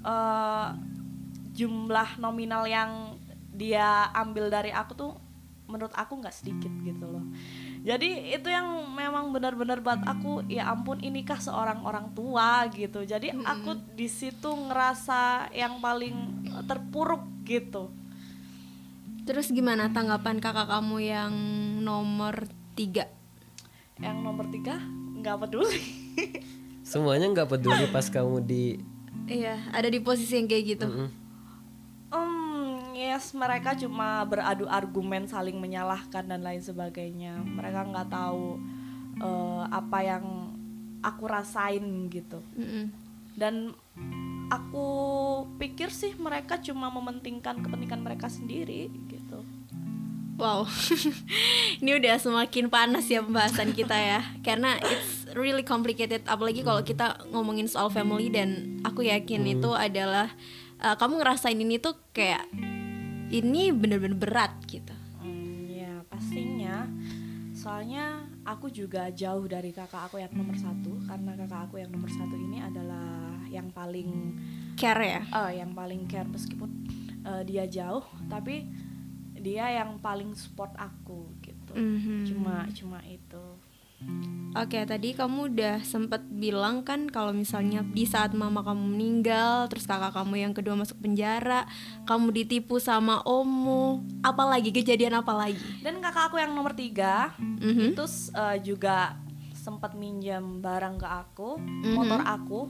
eh, 0.03 0.67
jumlah 1.53 2.19
nominal 2.19 2.67
yang 2.67 3.17
dia 3.53 4.09
ambil 4.11 4.49
dari 4.49 4.73
aku 4.73 4.91
tuh 4.97 5.11
menurut 5.69 5.93
aku 5.95 6.19
nggak 6.19 6.35
sedikit 6.35 6.69
gitu 6.83 7.05
loh. 7.07 7.25
Jadi 7.83 8.31
itu 8.31 8.47
yang 8.47 8.87
memang 8.95 9.35
benar-benar 9.35 9.83
buat 9.83 9.99
aku 10.07 10.47
ya 10.47 10.71
ampun 10.71 11.03
inikah 11.03 11.39
seorang 11.39 11.83
orang 11.83 12.13
tua 12.15 12.67
gitu. 12.71 13.03
Jadi 13.03 13.33
aku 13.43 13.75
di 13.95 14.07
situ 14.07 14.47
ngerasa 14.47 15.51
yang 15.51 15.83
paling 15.83 16.47
terpuruk 16.67 17.23
gitu. 17.43 17.91
Terus 19.23 19.51
gimana 19.51 19.91
tanggapan 19.91 20.39
kakak 20.43 20.67
kamu 20.67 20.97
yang 20.99 21.33
nomor 21.83 22.47
tiga? 22.75 23.07
yang 24.01 24.25
nomor 24.25 24.49
tiga? 24.49 24.81
Nggak 25.19 25.47
peduli. 25.47 25.81
Semuanya 26.91 27.29
nggak 27.31 27.49
peduli 27.55 27.85
pas 27.93 28.07
kamu 28.09 28.43
di 28.43 28.81
Iya, 29.27 29.55
ada 29.71 29.87
di 29.87 29.99
posisi 30.03 30.35
yang 30.35 30.47
kayak 30.51 30.65
gitu. 30.77 30.87
Mm-mm. 30.87 31.09
Hmm, 32.13 32.93
yes 32.93 33.33
mereka 33.33 33.73
cuma 33.73 34.21
beradu 34.25 34.69
argumen 34.69 35.25
saling 35.25 35.57
menyalahkan 35.57 36.29
dan 36.29 36.41
lain 36.45 36.61
sebagainya 36.61 37.41
mereka 37.41 37.89
nggak 37.89 38.09
tahu 38.13 38.61
eh, 39.17 39.63
apa 39.73 39.99
yang 40.05 40.25
aku 41.01 41.23
rasain 41.25 41.81
gitu 42.13 42.39
Mm-mm. 42.53 42.93
dan 43.33 43.73
aku 44.53 44.87
pikir 45.57 45.89
sih 45.89 46.13
mereka 46.21 46.61
cuma 46.61 46.93
mementingkan 46.93 47.65
kepentingan 47.65 48.01
mereka 48.05 48.29
sendiri 48.29 48.93
gitu 49.09 49.22
Wow, 50.33 50.65
ini 51.81 51.93
udah 51.93 52.17
semakin 52.17 52.65
panas 52.67 53.05
ya 53.05 53.21
pembahasan 53.21 53.69
kita 53.77 53.93
ya, 53.93 54.19
karena 54.41 54.81
it's 54.81 55.29
really 55.37 55.61
complicated. 55.61 56.25
Apalagi 56.25 56.65
kalau 56.65 56.81
kita 56.81 57.21
ngomongin 57.29 57.69
soal 57.69 57.93
family 57.93 58.33
dan 58.33 58.81
aku 58.81 59.05
yakin 59.05 59.45
itu 59.45 59.71
adalah 59.77 60.33
uh, 60.81 60.97
kamu 60.97 61.21
ngerasain 61.21 61.57
ini 61.57 61.77
tuh 61.77 61.93
kayak 62.17 62.49
ini 63.29 63.69
bener-bener 63.69 64.17
berat 64.17 64.57
gitu. 64.65 64.93
Hmm, 65.21 65.69
ya 65.69 66.01
pastinya 66.09 66.89
soalnya 67.53 68.27
aku 68.43 68.67
juga 68.67 69.07
jauh 69.15 69.47
dari 69.47 69.71
kakak 69.71 70.11
aku 70.11 70.19
yang 70.19 70.33
nomor 70.35 70.57
satu 70.59 70.99
karena 71.07 71.31
kakak 71.39 71.71
aku 71.71 71.79
yang 71.79 71.93
nomor 71.95 72.11
satu 72.11 72.35
ini 72.35 72.59
adalah 72.59 73.39
yang 73.47 73.71
paling 73.71 74.35
Care 74.75 74.99
ya. 75.05 75.21
eh, 75.23 75.63
yang 75.63 75.71
paling 75.71 76.03
care 76.09 76.27
meskipun 76.27 76.67
eh, 77.23 77.41
dia 77.47 77.63
jauh 77.69 78.03
tapi 78.27 78.67
dia 79.43 79.67
yang 79.69 79.99
paling 79.99 80.31
support 80.33 80.71
aku 80.73 81.27
gitu 81.43 81.75
Mhm. 81.75 82.23
cuma 82.25 82.55
cuma 82.71 82.99
itu 83.03 83.43
Oke, 84.53 84.83
tadi 84.85 85.15
kamu 85.15 85.49
udah 85.49 85.81
sempet 85.81 86.21
bilang 86.29 86.85
kan 86.85 87.09
kalau 87.09 87.33
misalnya 87.33 87.81
di 87.81 88.05
saat 88.05 88.35
mama 88.35 88.61
kamu 88.61 88.93
meninggal, 88.93 89.65
terus 89.65 89.89
kakak 89.89 90.13
kamu 90.13 90.45
yang 90.45 90.53
kedua 90.53 90.77
masuk 90.77 91.01
penjara, 91.01 91.65
kamu 92.03 92.29
ditipu 92.29 92.77
sama 92.77 93.23
omu, 93.23 94.03
apalagi 94.21 94.69
kejadian 94.69 95.17
apa 95.17 95.33
lagi? 95.33 95.57
dan 95.81 95.97
kakak 95.97 96.29
aku 96.29 96.37
yang 96.37 96.53
nomor 96.53 96.77
tiga 96.77 97.33
Mhm. 97.39 97.97
itu 97.97 98.05
eh, 98.35 98.57
juga 98.61 99.17
sempat 99.55 99.95
minjam 99.95 100.59
barang 100.59 100.99
ke 100.99 101.07
aku 101.07 101.57
motor 101.95 102.21
aku 102.21 102.67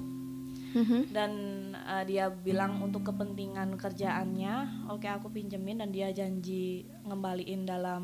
Mhm. 0.74 1.00
dan 1.10 1.32
eh, 1.76 2.04
dia 2.04 2.30
bilang 2.30 2.82
untuk 2.82 3.06
kepentingan 3.06 3.78
kerjaannya 3.78 4.88
oke 4.90 5.06
aku 5.06 5.30
pinjemin 5.30 5.78
dan 5.78 5.90
dia 5.90 6.10
janji 6.10 6.66
ngembaliin 7.04 7.64
dalam 7.64 8.04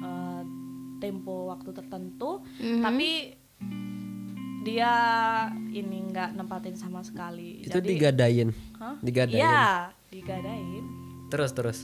eh, 0.00 0.42
tempo 0.98 1.48
waktu 1.48 1.70
tertentu 1.70 2.42
Mhm. 2.58 2.82
tapi 2.82 3.08
dia 4.60 4.92
ini 5.70 6.04
nggak 6.06 6.36
nempatin 6.36 6.76
sama 6.76 7.00
sekali 7.00 7.64
itu 7.64 7.72
Jadi- 7.72 7.88
digadain 7.90 8.48
Hah? 8.76 9.00
digadain 9.00 9.40
Iya, 9.40 9.70
digadain 10.10 10.84
terus 11.28 11.50
terus 11.52 11.78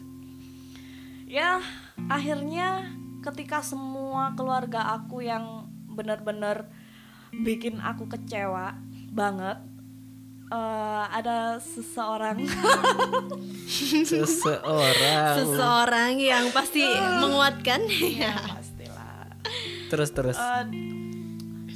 ya 1.24 1.62
akhirnya 2.06 2.92
ketika 3.22 3.58
semua 3.60 4.34
keluarga 4.34 4.92
aku 4.92 5.18
yang 5.20 5.66
benar-benar 5.88 6.68
bikin 7.32 7.80
aku 7.80 8.06
kecewa 8.06 8.76
banget 9.08 9.56
eh, 10.50 11.04
ada 11.10 11.58
seseorang. 11.58 12.38
Seseorang. 14.06 15.34
Seseorang 15.42 16.12
yang 16.18 16.50
pasti 16.54 16.82
menguatkan. 17.20 17.84
Ya 17.90 18.34
pastilah. 18.56 19.26
Terus 19.90 20.10
terus. 20.14 20.36
Eh, 20.38 20.64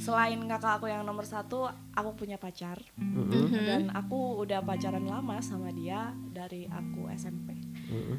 selain 0.01 0.41
kakak 0.49 0.81
aku 0.81 0.89
yang 0.89 1.05
nomor 1.05 1.29
satu 1.29 1.69
aku 1.93 2.17
punya 2.17 2.41
pacar. 2.41 2.81
Mm-mm. 2.97 3.53
dan 3.53 3.83
aku 3.93 4.41
udah 4.41 4.65
pacaran 4.65 5.05
lama 5.05 5.37
sama 5.45 5.69
dia 5.69 6.09
dari 6.33 6.65
aku 6.65 7.05
SMP 7.13 7.53
Mm-mm. 7.91 8.17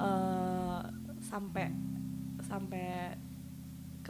Eh, 0.00 0.80
sampai 1.20 1.68
sampai 2.40 3.12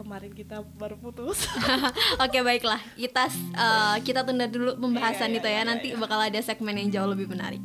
kemarin 0.01 0.33
kita 0.33 0.65
baru 0.81 0.97
putus. 0.97 1.45
Oke 2.25 2.41
baiklah. 2.41 2.81
Kita 2.97 3.29
eh, 3.29 3.97
kita 4.01 4.25
tunda 4.25 4.49
dulu 4.49 4.73
pembahasan 4.81 5.29
Iya, 5.29 5.37
itu 5.37 5.47
iya, 5.47 5.53
ya. 5.53 5.61
iya, 5.61 5.69
nanti 5.69 5.87
bakal 5.93 6.17
ada 6.17 6.39
segmen 6.41 6.73
yang 6.81 6.89
jauh 6.89 7.09
lebih 7.13 7.29
menarik. 7.29 7.61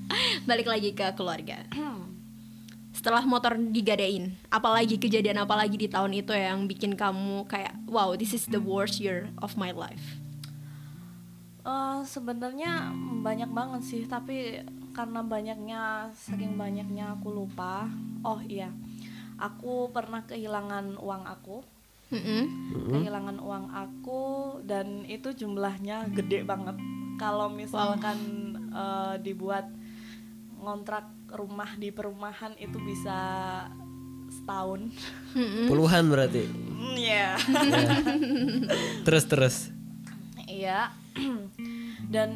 Balik 0.48 0.64
lagi 0.64 0.96
ke 0.96 1.12
keluarga. 1.12 1.60
setelah 3.04 3.20
motor 3.28 3.60
digadein 3.60 4.32
apalagi 4.48 4.96
kejadian 4.96 5.44
apalagi 5.44 5.76
di 5.76 5.92
tahun 5.92 6.24
itu 6.24 6.32
yang 6.32 6.64
bikin 6.64 6.96
kamu 6.96 7.44
kayak 7.44 7.76
wow 7.84 8.16
this 8.16 8.32
is 8.32 8.48
the 8.48 8.56
worst 8.56 8.96
year 8.96 9.28
of 9.44 9.52
my 9.60 9.76
life. 9.76 10.24
Eh, 11.64 12.00
sebenarnya 12.04 12.92
banyak 13.24 13.48
banget 13.52 13.82
sih 13.84 14.02
tapi 14.04 14.60
karena 14.92 15.24
banyaknya 15.24 16.12
saking 16.12 16.60
banyaknya 16.60 17.16
aku 17.16 17.32
lupa. 17.32 17.88
Oh 18.20 18.40
iya. 18.44 18.68
Aku 19.40 19.90
pernah 19.90 20.22
kehilangan 20.28 21.00
uang 21.00 21.24
aku 21.26 21.64
Mm-mm. 22.14 22.42
kehilangan 22.94 23.38
uang 23.42 23.66
aku 23.74 24.22
dan 24.62 25.02
itu 25.10 25.34
jumlahnya 25.34 26.06
gede 26.14 26.46
banget 26.46 26.78
kalau 27.18 27.50
misalkan 27.50 28.18
eh, 28.70 29.14
dibuat 29.22 29.66
ngontrak 30.58 31.10
rumah 31.34 31.74
di 31.76 31.90
perumahan 31.90 32.54
itu 32.56 32.78
bisa 32.80 33.18
setahun 34.30 34.90
Mm-mm. 35.34 35.66
Puluhan 35.66 36.06
berarti. 36.10 36.46
Hmm, 36.46 36.96
ya 36.98 37.34
Ya. 37.34 37.38
Terus 39.06 39.24
terus. 39.26 39.56
Iya. 40.46 40.94
Dan 42.14 42.30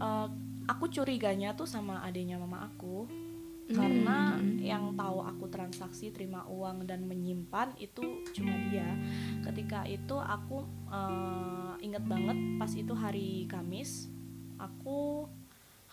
eh, 0.00 0.28
aku 0.68 0.88
curiganya 0.92 1.56
tuh 1.56 1.68
sama 1.68 2.04
adiknya 2.04 2.36
mama 2.40 2.68
aku. 2.68 3.21
Karena 3.64 4.34
yang 4.58 4.92
tahu 4.92 5.18
aku 5.20 5.44
transaksi 5.46 6.10
terima 6.10 6.42
uang 6.44 6.84
dan 6.84 7.02
menyimpan 7.02 7.72
itu 7.76 8.02
cuma 8.30 8.52
dia. 8.66 8.88
Ketika 9.42 9.84
itu 9.84 10.14
aku 10.14 10.60
eh, 10.88 11.72
inget 11.80 12.02
banget 12.02 12.36
pas 12.56 12.70
itu 12.70 12.92
hari 12.92 13.46
Kamis, 13.46 14.10
aku 14.56 15.24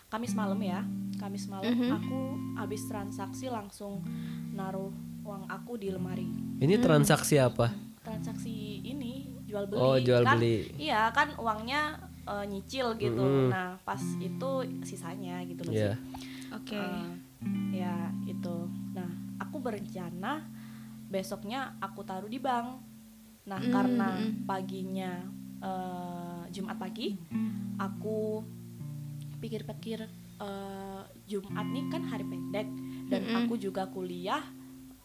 Kamis 0.06 0.34
malam 0.34 0.58
ya. 0.58 0.82
Kamis 1.16 1.46
malam 1.46 1.68
aku 1.92 2.20
habis 2.56 2.82
transaksi 2.84 3.46
langsung 3.46 4.02
naruh 4.50 4.90
uang 5.20 5.46
aku 5.46 5.76
di 5.76 5.88
lemari 5.88 6.24
Ini 6.58 6.80
transaksi 6.80 7.36
apa? 7.36 7.70
transaksi 8.00 8.50
ini 8.80 9.28
jual 9.44 9.68
beli 9.68 9.78
Oh, 9.78 9.96
jual 9.96 10.24
kan 10.24 10.40
beli. 10.40 10.72
iya 10.74 11.12
kan 11.12 11.36
uangnya 11.36 12.00
eh, 12.24 12.44
nyicil 12.46 12.96
gitu 12.96 13.20
Mm-mm. 13.20 13.52
nah 13.52 13.76
pas 13.78 14.00
itu 14.16 14.50
sisanya 14.80 15.44
gitu 15.44 15.60
loh 15.62 15.74
sih 15.76 15.92
oke 16.50 16.72
Eh, 16.74 17.04
ya 17.72 18.12
itu 18.28 18.68
nah 18.92 19.08
aku 19.40 19.56
berencana 19.62 20.44
besoknya 21.10 21.74
aku 21.82 22.06
taruh 22.06 22.30
di 22.30 22.38
bank. 22.38 22.78
Nah 23.50 23.58
Mm, 23.58 23.72
karena 23.74 24.08
mm. 24.14 24.32
paginya 24.46 25.12
eh, 25.58 26.42
Jumat 26.54 26.78
pagi 26.78 27.18
aku 27.82 28.44
pikir-pikir 29.42 30.06
eh, 30.38 31.02
Jumat 31.26 31.66
nih 31.66 31.84
kan 31.90 32.02
hari 32.06 32.22
pendek 32.28 32.68
dan 33.10 33.22
Mm-mm. 33.26 33.36
aku 33.42 33.58
juga 33.58 33.90
kuliah 33.90 34.44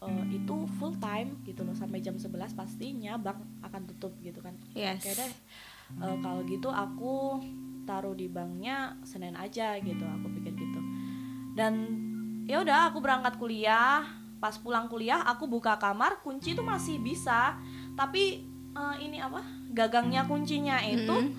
eh, 0.06 0.26
itu 0.30 0.70
full 0.78 0.94
time 1.02 1.42
gitu 1.42 1.66
loh. 1.66 1.74
Sampai 1.74 2.06
jam 2.06 2.22
11 2.22 2.54
pastinya 2.54 3.18
bank 3.18 3.42
akan 3.66 3.82
tutup 3.90 4.14
gitu 4.22 4.46
kan. 4.46 4.54
Yes. 4.78 5.02
Oke 5.02 5.12
deh 5.18 5.32
eh, 6.06 6.18
kalau 6.22 6.46
gitu 6.46 6.70
aku 6.70 7.42
taruh 7.86 8.14
di 8.14 8.30
banknya 8.30 8.94
Senin 9.02 9.34
aja 9.34 9.74
gitu 9.82 10.06
aku 10.06 10.28
pikir 10.38 10.54
gitu. 10.54 10.82
Dan 11.58 12.05
ya 12.46 12.62
udah 12.62 12.90
aku 12.90 13.02
berangkat 13.02 13.36
kuliah. 13.36 14.06
Pas 14.36 14.54
pulang 14.56 14.86
kuliah 14.86 15.26
aku 15.26 15.46
buka 15.46 15.76
kamar 15.76 16.22
kunci 16.22 16.54
itu 16.54 16.62
masih 16.62 17.02
bisa. 17.02 17.58
Tapi 17.94 18.46
eh, 18.72 18.96
ini 19.02 19.18
apa? 19.18 19.42
Gagangnya 19.70 20.24
kuncinya 20.24 20.80
itu 20.80 21.10
Mm-mm. 21.10 21.34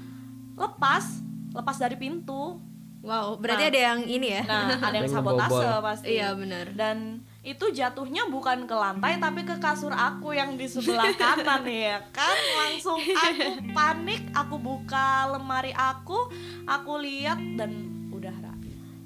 lepas 0.55 1.23
lepas 1.51 1.77
dari 1.79 1.97
pintu. 1.97 2.59
Wow 3.01 3.39
berarti 3.39 3.63
Nah. 3.63 3.71
ada 3.71 3.81
yang 3.95 4.01
ini 4.03 4.29
ya? 4.35 4.43
Nah 4.43 4.83
ada 4.83 4.97
yang 4.99 5.07
sabotase 5.07 5.63
pasti. 5.81 6.19
Iya 6.19 6.35
benar. 6.35 6.67
Dan 6.75 7.23
itu 7.47 7.71
jatuhnya 7.71 8.27
bukan 8.27 8.67
ke 8.67 8.75
lantai 8.75 9.23
tapi 9.23 9.47
ke 9.47 9.63
kasur 9.63 9.95
aku 9.95 10.35
yang 10.35 10.59
di 10.59 10.67
sebelah 10.67 11.15
kanan 11.21 11.63
ya. 11.63 12.03
Kan 12.11 12.35
langsung 12.59 12.99
aku 12.99 13.51
panik 13.79 14.27
aku 14.35 14.59
buka 14.59 15.31
lemari 15.31 15.71
aku 15.71 16.27
aku 16.67 16.93
lihat 16.99 17.39
dan 17.55 17.71
udah 18.11 18.35
Ra. 18.43 18.53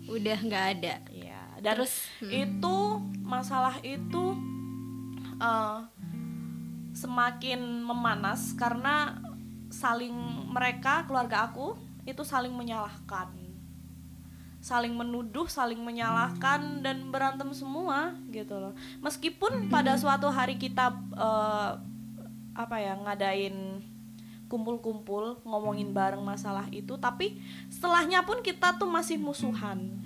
udah 0.08 0.38
nggak 0.40 0.64
ada. 0.80 0.94
Ya 1.12 1.19
dan 1.19 1.19
Terus, 1.60 2.08
hmm. 2.20 2.30
itu 2.32 2.76
masalah 3.22 3.78
itu 3.84 4.24
eh, 5.38 5.78
semakin 6.96 7.84
memanas 7.86 8.52
karena 8.58 9.20
saling 9.70 10.12
mereka 10.50 11.06
keluarga 11.06 11.46
aku 11.46 11.78
itu 12.02 12.26
saling 12.26 12.50
menyalahkan 12.50 13.40
saling 14.60 14.92
menuduh, 14.92 15.48
saling 15.48 15.80
menyalahkan 15.80 16.84
dan 16.84 17.08
berantem 17.08 17.48
semua 17.56 18.12
gitu 18.28 18.60
loh. 18.60 18.76
Meskipun 19.00 19.72
pada 19.72 19.96
suatu 19.96 20.28
hari 20.28 20.60
kita 20.60 20.92
eh, 21.16 21.72
apa 22.52 22.76
ya 22.76 22.92
ngadain 23.00 23.80
kumpul-kumpul 24.52 25.40
ngomongin 25.48 25.96
bareng 25.96 26.20
masalah 26.20 26.68
itu, 26.68 27.00
tapi 27.00 27.40
setelahnya 27.72 28.20
pun 28.26 28.44
kita 28.44 28.76
tuh 28.76 28.90
masih 28.90 29.16
musuhan. 29.16 29.96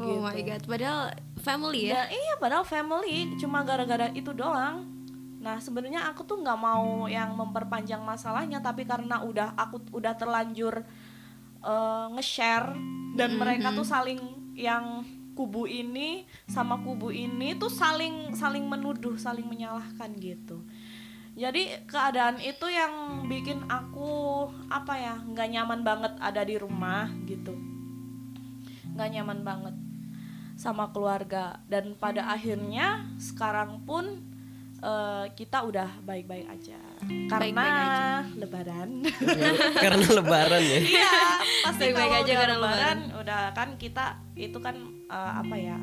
Oh 0.00 0.18
my 0.22 0.40
god 0.42 0.62
padahal 0.66 1.14
family 1.44 1.92
ya 1.92 2.08
Dan 2.08 2.16
iya 2.16 2.34
padahal 2.40 2.64
family 2.64 3.36
cuma 3.36 3.60
gara-gara 3.62 4.08
itu 4.16 4.32
doang. 4.32 4.88
Nah 5.44 5.60
sebenarnya 5.60 6.08
aku 6.08 6.24
tuh 6.24 6.40
nggak 6.40 6.56
mau 6.56 7.04
yang 7.04 7.36
memperpanjang 7.36 8.00
masalahnya, 8.00 8.64
tapi 8.64 8.88
karena 8.88 9.20
udah 9.20 9.52
aku 9.60 9.92
udah 9.92 10.16
terlanjur 10.16 10.80
eh, 11.60 12.06
nge-share 12.16 12.72
dan 13.14 13.36
mereka 13.36 13.70
tuh 13.76 13.84
saling 13.84 14.18
yang 14.56 15.04
kubu 15.34 15.66
ini 15.66 16.24
sama 16.46 16.78
kubu 16.80 17.10
ini 17.10 17.58
tuh 17.58 17.68
saling 17.68 18.32
saling 18.32 18.64
menuduh, 18.64 19.20
saling 19.20 19.44
menyalahkan 19.44 20.16
gitu. 20.16 20.64
Jadi 21.34 21.82
keadaan 21.90 22.38
itu 22.38 22.70
yang 22.70 23.26
bikin 23.26 23.66
aku 23.66 24.46
apa 24.70 24.94
ya 24.94 25.14
nggak 25.18 25.48
nyaman 25.50 25.80
banget 25.82 26.12
ada 26.22 26.46
di 26.46 26.54
rumah 26.54 27.10
gitu, 27.26 27.58
nggak 28.94 29.10
nyaman 29.10 29.40
banget 29.42 29.74
sama 30.54 30.88
keluarga. 30.94 31.58
Dan 31.66 31.98
pada 31.98 32.30
akhirnya 32.30 33.02
sekarang 33.18 33.82
pun 33.82 34.22
eh, 34.78 35.26
kita 35.34 35.66
udah 35.66 35.90
baik-baik 36.02 36.46
aja. 36.46 36.78
Karena 37.28 37.52
Baik-baik 37.52 37.90
lebaran. 38.40 38.90
Karena 39.84 40.06
lebaran 40.08 40.62
ya. 40.62 40.78
iya 40.80 41.16
pasti 41.64 41.90
Baik-baik 41.90 42.08
kalau 42.08 42.22
aja 42.22 42.32
udah 42.32 42.38
karena 42.40 42.56
lebaran. 42.56 42.98
udah 43.20 43.42
kan 43.52 43.68
kita 43.76 44.04
itu 44.36 44.58
kan 44.60 44.76
eh, 45.10 45.32
apa 45.42 45.56
ya 45.58 45.78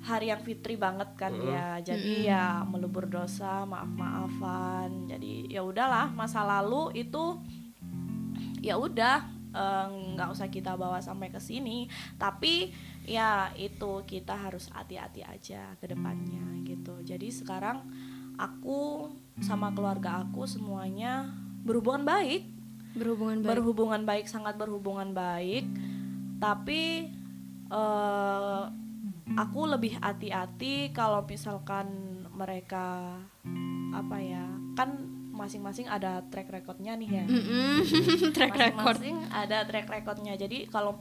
hari 0.00 0.32
yang 0.32 0.40
fitri 0.40 0.74
banget 0.80 1.12
kan 1.14 1.32
ya. 1.38 1.76
Jadi 1.84 2.24
ya 2.24 2.64
melebur 2.64 3.04
dosa 3.06 3.68
maaf 3.68 3.88
maafan 3.92 5.06
jadi 5.06 5.32
ya 5.48 5.60
udahlah 5.60 6.08
masa 6.16 6.40
lalu 6.40 7.04
itu 7.04 7.36
ya 8.60 8.80
udah 8.80 9.24
eh, 9.50 9.86
nggak 10.14 10.28
usah 10.30 10.48
kita 10.48 10.74
bawa 10.74 11.02
sampai 11.02 11.28
ke 11.30 11.40
sini. 11.42 11.86
Tapi 12.16 12.70
ya 13.06 13.50
itu 13.58 14.02
kita 14.06 14.36
harus 14.36 14.70
hati-hati 14.70 15.26
aja 15.26 15.74
ke 15.78 15.86
depannya 15.90 16.44
gitu. 16.64 16.98
Jadi 17.02 17.28
sekarang 17.30 17.84
aku 18.38 19.10
sama 19.42 19.72
keluarga 19.76 20.24
aku 20.24 20.46
semuanya 20.46 21.28
berhubungan 21.62 22.06
baik. 22.06 22.48
Berhubungan 22.96 23.44
baik. 23.44 23.50
Berhubungan 23.50 24.02
baik 24.06 24.26
sangat 24.26 24.54
berhubungan 24.56 25.12
baik. 25.12 25.66
Tapi 26.40 27.12
eh, 27.70 28.62
aku 29.38 29.60
lebih 29.68 30.00
hati-hati 30.00 30.90
kalau 30.90 31.22
misalkan 31.22 31.86
mereka 32.34 33.20
apa 33.90 34.16
ya 34.22 34.46
kan 34.78 35.19
masing-masing 35.40 35.88
ada 35.88 36.20
track 36.28 36.52
recordnya 36.52 36.92
nih 37.00 37.08
ya. 37.08 37.24
Mm-mm. 37.24 37.80
track 38.36 38.52
record. 38.52 39.00
Masing-masing 39.00 39.18
ada 39.32 39.58
track 39.64 39.88
recordnya. 39.88 40.36
Jadi 40.36 40.68
kalau 40.68 41.00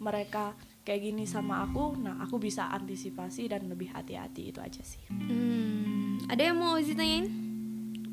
mereka 0.00 0.56
kayak 0.88 1.04
gini 1.04 1.28
sama 1.28 1.68
aku 1.68 2.00
nah 2.00 2.16
aku 2.24 2.40
bisa 2.40 2.72
antisipasi 2.72 3.52
dan 3.52 3.68
lebih 3.68 3.92
hati-hati 3.92 4.48
itu 4.48 4.60
aja 4.64 4.80
sih. 4.80 5.04
Hmm, 5.12 6.16
ada 6.32 6.40
yang 6.48 6.56
mau 6.56 6.80
Ozi 6.80 6.96
tanyain? 6.96 7.28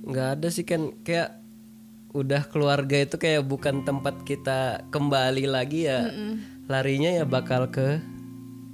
nggak 0.06 0.38
ada 0.38 0.48
sih 0.54 0.62
kan 0.62 0.94
kayak 1.02 1.42
udah 2.14 2.46
keluarga 2.46 3.02
itu 3.02 3.18
kayak 3.18 3.42
bukan 3.42 3.82
tempat 3.82 4.22
kita 4.22 4.86
kembali 4.94 5.50
lagi 5.50 5.90
ya. 5.90 6.12
Larinya 6.70 7.10
ya 7.10 7.26
bakal 7.26 7.72
ke 7.72 8.04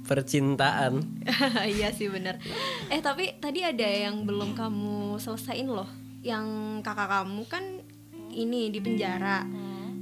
percintaan. 0.02 1.02
Iya 1.78 1.94
sih 1.94 2.10
bener. 2.10 2.42
Eh 2.90 3.00
tapi 3.00 3.38
tadi 3.38 3.62
ada 3.62 3.86
yang 3.86 4.26
belum 4.26 4.52
kamu 4.58 5.16
selesaiin 5.22 5.70
loh 5.70 6.01
Yang 6.22 6.46
kakak 6.86 7.08
kamu 7.10 7.42
kan 7.50 7.64
ini 8.32 8.72
di 8.72 8.80
penjara. 8.80 9.44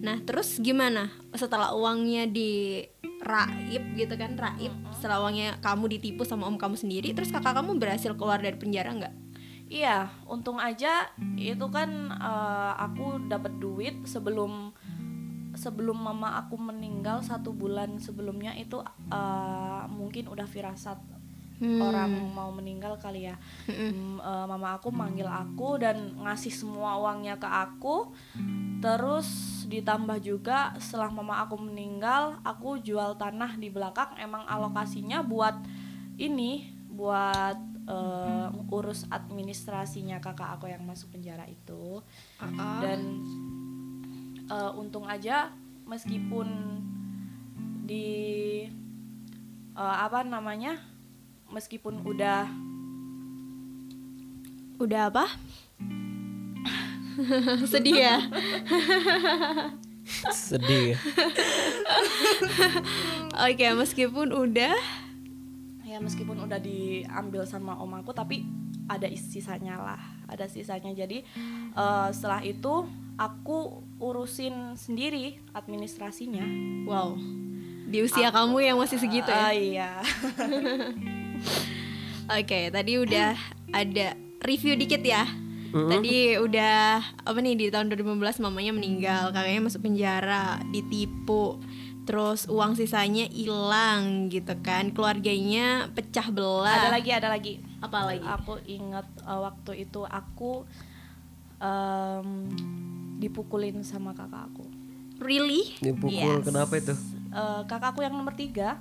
Nah 0.01 0.17
terus 0.25 0.61
gimana? 0.63 1.11
Setelah 1.35 1.75
uangnya 1.75 2.31
di 2.31 2.81
raib 3.21 3.85
gitu 3.97 4.15
kan 4.17 4.37
raib. 4.37 4.73
Setelah 4.97 5.29
uangnya 5.29 5.59
kamu 5.61 5.99
ditipu 5.99 6.25
sama 6.25 6.49
om 6.49 6.57
kamu 6.57 6.77
sendiri 6.77 7.13
Terus 7.13 7.29
kakak 7.29 7.61
kamu 7.61 7.77
berhasil 7.77 8.17
keluar 8.17 8.41
dari 8.41 8.57
penjara 8.57 8.93
nggak? 8.97 9.15
Iya, 9.71 10.11
untung 10.27 10.59
aja 10.59 11.15
itu 11.39 11.67
kan 11.71 12.11
eh, 12.11 12.73
aku 12.75 13.23
dapat 13.31 13.55
duit 13.63 14.03
sebelum 14.03 14.75
sebelum 15.55 15.99
mama 15.99 16.39
aku 16.43 16.59
meninggal 16.59 17.23
satu 17.23 17.55
bulan 17.55 18.03
sebelumnya 18.03 18.51
itu 18.59 18.83
eh, 19.15 19.83
mungkin 19.95 20.27
udah 20.27 20.51
firasat 20.51 20.99
orang 21.61 22.33
mau 22.33 22.49
meninggal 22.49 22.97
kali 22.97 23.29
ya. 23.29 23.37
Mm, 23.69 24.17
eh, 24.17 24.45
mama 24.49 24.81
aku 24.81 24.89
manggil 24.89 25.29
aku 25.29 25.77
dan 25.77 26.17
ngasih 26.17 26.53
semua 26.53 26.97
uangnya 26.97 27.37
ke 27.37 27.45
aku. 27.45 28.17
Terus 28.81 29.29
ditambah 29.69 30.25
juga 30.25 30.73
setelah 30.81 31.13
mama 31.13 31.45
aku 31.45 31.61
meninggal 31.61 32.41
aku 32.41 32.81
jual 32.81 33.21
tanah 33.21 33.61
di 33.61 33.69
belakang. 33.69 34.17
Emang 34.17 34.49
alokasinya 34.49 35.21
buat 35.21 35.61
ini 36.17 36.73
buat 36.89 37.61
eh, 37.85 38.49
urus 38.73 39.05
administrasinya 39.13 40.17
kakak 40.21 40.57
aku 40.57 40.73
yang 40.73 40.81
masuk 40.89 41.13
penjara 41.13 41.45
itu. 41.45 42.01
Dan 42.81 43.01
eh, 44.49 44.73
untung 44.81 45.05
aja 45.05 45.53
meskipun 45.85 46.49
di 47.85 48.09
eh, 49.77 49.97
apa 50.01 50.25
namanya 50.25 50.90
meskipun 51.51 52.03
udah 52.03 52.47
Udah 54.79 55.11
apa? 55.13 55.27
Sedih 57.69 58.01
ya? 58.01 58.17
sedih. 60.33 60.97
Oke, 63.39 63.67
meskipun 63.75 64.33
udah 64.33 64.75
ya 65.83 65.99
meskipun 65.99 66.39
udah 66.41 66.57
diambil 66.57 67.45
sama 67.45 67.75
om 67.75 67.91
aku 67.93 68.11
tapi 68.11 68.47
ada 68.87 69.05
is- 69.05 69.27
sisanya 69.27 69.75
lah 69.75 69.99
ada 70.25 70.47
sisanya 70.47 70.95
jadi 70.95 71.21
eh, 71.73 72.09
setelah 72.11 72.41
itu 72.41 72.87
aku 73.17 73.85
urusin 73.99 74.75
sendiri 74.75 75.37
administrasinya 75.53 76.43
wow. 76.87 77.13
Di 77.85 78.01
usia 78.01 78.31
kamu 78.31 78.57
yang 78.63 78.77
masih 78.79 78.97
segitu 78.97 79.29
Ah, 79.29 79.51
ya. 79.51 79.53
iya 79.53 79.91
Oke, 82.31 82.71
tadi 82.71 82.93
udah 82.95 83.35
ada 83.71 84.15
review 84.41 84.79
dikit 84.79 85.03
ya. 85.03 85.27
Tadi 85.71 86.35
udah 86.35 86.99
apa 87.23 87.39
nih 87.39 87.55
di 87.55 87.67
tahun 87.71 87.91
2015 87.95 88.43
mamanya 88.43 88.73
meninggal, 88.75 89.31
kakaknya 89.31 89.63
masuk 89.63 89.87
penjara, 89.87 90.59
ditipu. 90.71 91.59
Terus 92.03 92.51
uang 92.51 92.75
sisanya 92.75 93.31
hilang 93.31 94.27
gitu 94.27 94.51
kan. 94.63 94.91
Keluarganya 94.91 95.91
pecah 95.95 96.27
belah. 96.31 96.87
ada 96.87 96.91
lagi 96.91 97.11
ada 97.15 97.29
lagi 97.31 97.53
apa 97.79 97.99
lagi? 98.05 98.27
aku 98.27 98.61
ingat 98.67 99.07
eh, 99.23 99.41
waktu 99.41 99.73
itu 99.87 100.03
aku 100.05 100.67
em, 101.59 102.29
dipukulin 103.17 103.81
sama 103.81 104.13
kakak 104.13 104.49
aku 104.53 104.65
Really? 105.21 105.77
Dipukul 105.79 106.41
Yes. 106.41 106.45
kenapa 106.45 106.81
itu? 106.81 106.93
Eh, 107.31 107.61
kakakku 107.69 108.01
yang 108.01 108.17
nomor 108.17 108.33
tiga 108.33 108.81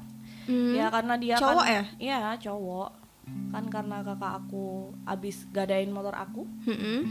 Hmm. 0.49 0.73
ya 0.73 0.89
karena 0.89 1.13
dia 1.13 1.35
Cowok 1.37 1.61
kan, 1.61 1.69
ya? 1.69 1.83
iya 2.01 2.17
cowok 2.35 2.89
kan 3.53 3.65
karena 3.69 4.01
kakak 4.01 4.41
aku 4.41 4.65
abis 5.05 5.45
gadain 5.49 5.93
motor 5.93 6.11
aku 6.11 6.49
Mm-mm. 6.65 7.01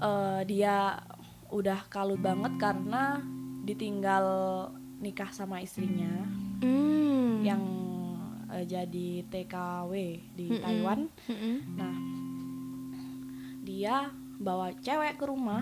eh, 0.00 0.40
dia 0.48 0.96
udah 1.48 1.84
kalut 1.86 2.18
banget 2.18 2.56
karena 2.56 3.20
ditinggal 3.62 4.24
nikah 4.98 5.28
sama 5.28 5.60
istrinya 5.60 6.24
Hmm. 6.58 7.44
yang 7.44 7.60
eh, 8.48 8.64
jadi 8.64 9.08
TKW 9.28 9.92
di 10.32 10.46
Taiwan. 10.56 11.12
Mm-mm. 11.28 11.56
Nah, 11.76 11.94
dia 13.60 14.08
bawa 14.38 14.72
cewek 14.74 15.18
ke 15.18 15.24
rumah. 15.26 15.60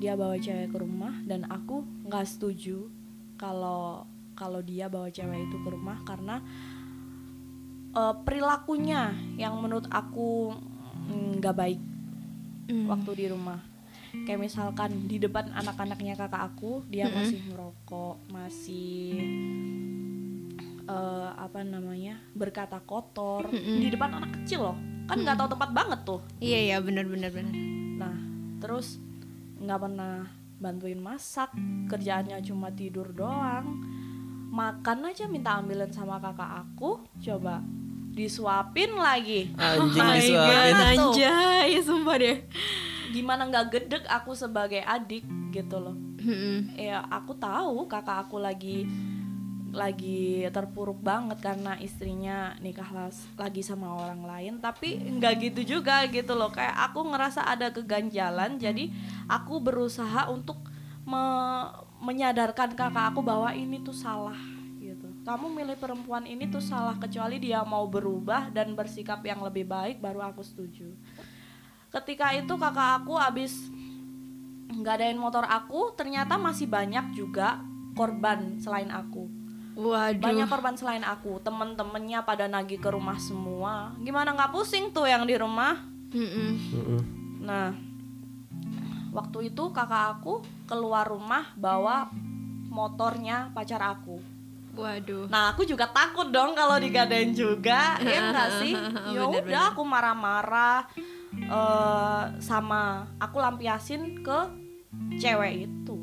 Dia 0.00 0.16
bawa 0.16 0.34
cewek 0.34 0.72
ke 0.72 0.78
rumah 0.80 1.12
dan 1.22 1.46
aku 1.46 1.84
nggak 2.02 2.26
setuju 2.26 2.88
kalau 3.36 4.08
kalau 4.40 4.64
dia 4.64 4.88
bawa 4.88 5.12
cewek 5.12 5.52
itu 5.52 5.56
ke 5.60 5.68
rumah 5.68 6.00
karena 6.08 6.40
eh, 7.92 8.14
perilakunya 8.24 9.12
yang 9.36 9.60
menurut 9.60 9.84
aku 9.92 10.56
mm, 11.12 11.44
nggak 11.44 11.56
baik 11.56 11.80
Mm. 12.70 12.86
waktu 12.86 13.10
di 13.18 13.26
rumah. 13.26 13.58
Kayak 14.14 14.46
misalkan 14.46 15.10
di 15.10 15.18
depan 15.18 15.50
anak-anaknya 15.50 16.14
kakak 16.14 16.54
aku 16.54 16.86
dia 16.86 17.10
masih 17.10 17.42
ngerokok 17.50 18.30
masih 18.30 19.18
eh, 20.86 21.30
apa 21.34 21.66
namanya 21.66 22.14
berkata 22.30 22.78
kotor. 22.78 23.50
Di 23.50 23.90
depan 23.90 24.22
anak 24.22 24.38
kecil 24.42 24.70
loh 24.70 24.78
kan 25.10 25.18
nggak 25.18 25.34
tahu 25.42 25.48
tempat 25.50 25.70
banget 25.74 26.00
tuh. 26.06 26.22
Iya 26.38 26.58
iya 26.62 26.76
benar 26.78 27.10
benar 27.10 27.34
benar. 27.34 27.54
nah 27.98 28.14
terus 28.62 29.02
nggak 29.58 29.80
pernah 29.82 30.30
bantuin 30.56 31.00
masak 31.02 31.50
kerjaannya 31.90 32.38
cuma 32.46 32.70
tidur 32.70 33.10
doang 33.10 33.82
makan 34.50 35.06
aja 35.06 35.30
minta 35.30 35.56
ambilin 35.56 35.88
sama 35.88 36.18
kakak 36.18 36.66
aku. 36.66 37.06
Coba 37.22 37.62
disuapin 38.10 38.90
lagi. 38.98 39.54
Anjing 39.54 40.02
My 40.02 40.18
disuapin. 40.18 40.74
God, 40.74 40.82
anjay, 40.82 41.68
sumpah 41.80 42.16
deh. 42.18 42.38
gimana 43.10 43.42
nggak 43.42 43.66
gedek 43.74 44.04
aku 44.06 44.34
sebagai 44.34 44.82
adik 44.82 45.26
gitu 45.50 45.78
loh. 45.78 45.94
Ya 46.74 47.02
aku 47.06 47.34
tahu 47.34 47.86
kakak 47.86 48.26
aku 48.26 48.38
lagi 48.38 48.86
lagi 49.70 50.42
terpuruk 50.50 50.98
banget 50.98 51.38
karena 51.38 51.78
istrinya 51.78 52.58
nikah 52.58 52.86
lagi 53.34 53.62
sama 53.62 53.94
orang 53.94 54.22
lain. 54.22 54.54
Tapi 54.58 54.98
nggak 55.18 55.34
gitu 55.42 55.78
juga 55.78 56.06
gitu 56.06 56.34
loh. 56.34 56.50
Kayak 56.50 56.90
aku 56.90 57.06
ngerasa 57.06 57.46
ada 57.46 57.70
keganjalan 57.70 58.58
jadi 58.58 58.90
aku 59.26 59.58
berusaha 59.58 60.26
untuk 60.30 60.58
me- 61.02 61.89
menyadarkan 62.00 62.72
kakak 62.72 63.12
aku 63.12 63.20
bahwa 63.20 63.52
ini 63.52 63.84
tuh 63.84 63.94
salah 63.94 64.36
gitu 64.80 65.06
kamu 65.22 65.46
milih 65.52 65.76
perempuan 65.76 66.24
ini 66.24 66.48
tuh 66.48 66.64
salah 66.64 66.96
kecuali 66.96 67.36
dia 67.36 67.60
mau 67.62 67.84
berubah 67.84 68.48
dan 68.50 68.72
bersikap 68.72 69.20
yang 69.22 69.44
lebih 69.44 69.68
baik 69.68 70.00
baru 70.00 70.24
aku 70.32 70.40
setuju 70.40 70.88
ketika 71.92 72.32
itu 72.32 72.56
kakak 72.56 73.04
aku 73.04 73.20
abis 73.20 73.68
ngadain 74.72 75.20
motor 75.20 75.44
aku 75.44 75.92
ternyata 75.92 76.40
masih 76.40 76.64
banyak 76.64 77.12
juga 77.12 77.60
korban 77.92 78.56
selain 78.62 78.88
aku 78.88 79.28
Waduh. 79.76 80.20
banyak 80.20 80.48
korban 80.48 80.74
selain 80.76 81.04
aku 81.04 81.40
temen-temennya 81.44 82.24
pada 82.24 82.48
nagih 82.48 82.80
ke 82.80 82.88
rumah 82.88 83.20
semua 83.20 83.92
gimana 84.00 84.32
nggak 84.32 84.52
pusing 84.56 84.88
tuh 84.90 85.04
yang 85.04 85.28
di 85.28 85.36
rumah 85.36 85.76
Mm-mm. 86.10 86.50
Mm-mm. 86.74 87.00
nah 87.44 87.89
waktu 89.10 89.52
itu 89.54 89.74
kakak 89.74 90.18
aku 90.18 90.42
keluar 90.66 91.06
rumah 91.06 91.50
bawa 91.58 92.10
motornya 92.70 93.50
pacar 93.50 93.82
aku 93.82 94.22
Waduh. 94.70 95.26
Nah 95.26 95.50
aku 95.50 95.66
juga 95.66 95.90
takut 95.90 96.30
dong 96.30 96.54
kalau 96.54 96.78
digadain 96.78 97.34
juga 97.34 97.96
ya 98.06 98.30
enggak 98.30 98.48
sih? 98.62 98.72
Ya 99.12 99.26
udah 99.26 99.74
aku 99.74 99.82
marah-marah 99.82 100.86
eh, 101.34 102.24
sama 102.38 103.10
aku 103.18 103.36
lampiasin 103.42 104.22
ke 104.22 104.38
cewek 105.18 105.66
itu. 105.66 105.98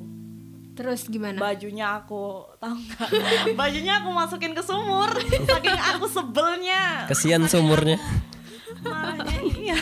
Terus 0.77 1.09
gimana? 1.09 1.41
Bajunya 1.41 1.97
aku 1.97 2.45
tahu 2.61 2.75
nggak? 2.75 3.09
Bajunya 3.59 4.03
aku 4.03 4.09
masukin 4.13 4.53
ke 4.53 4.61
sumur 4.61 5.09
saking 5.25 5.79
aku 5.95 6.05
sebelnya. 6.05 7.07
Kesian 7.09 7.47
sumurnya. 7.49 7.97
Marahnya 8.83 9.46
iya. 9.75 9.77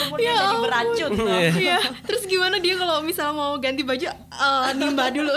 Sumurnya 0.00 0.32
jadi 0.32 0.56
beracun. 0.62 1.10
Iya. 1.58 1.78
Terus 2.06 2.22
gimana 2.24 2.56
dia 2.58 2.74
kalau 2.78 3.04
misal 3.04 3.34
mau 3.36 3.54
ganti 3.60 3.84
baju 3.84 4.06
eh, 4.08 4.68
nimba 4.78 5.12
dulu? 5.12 5.34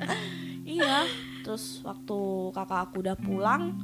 iya 0.70 1.02
terus 1.42 1.82
waktu 1.82 2.18
kakak 2.54 2.80
aku 2.90 3.02
udah 3.02 3.16
pulang 3.18 3.74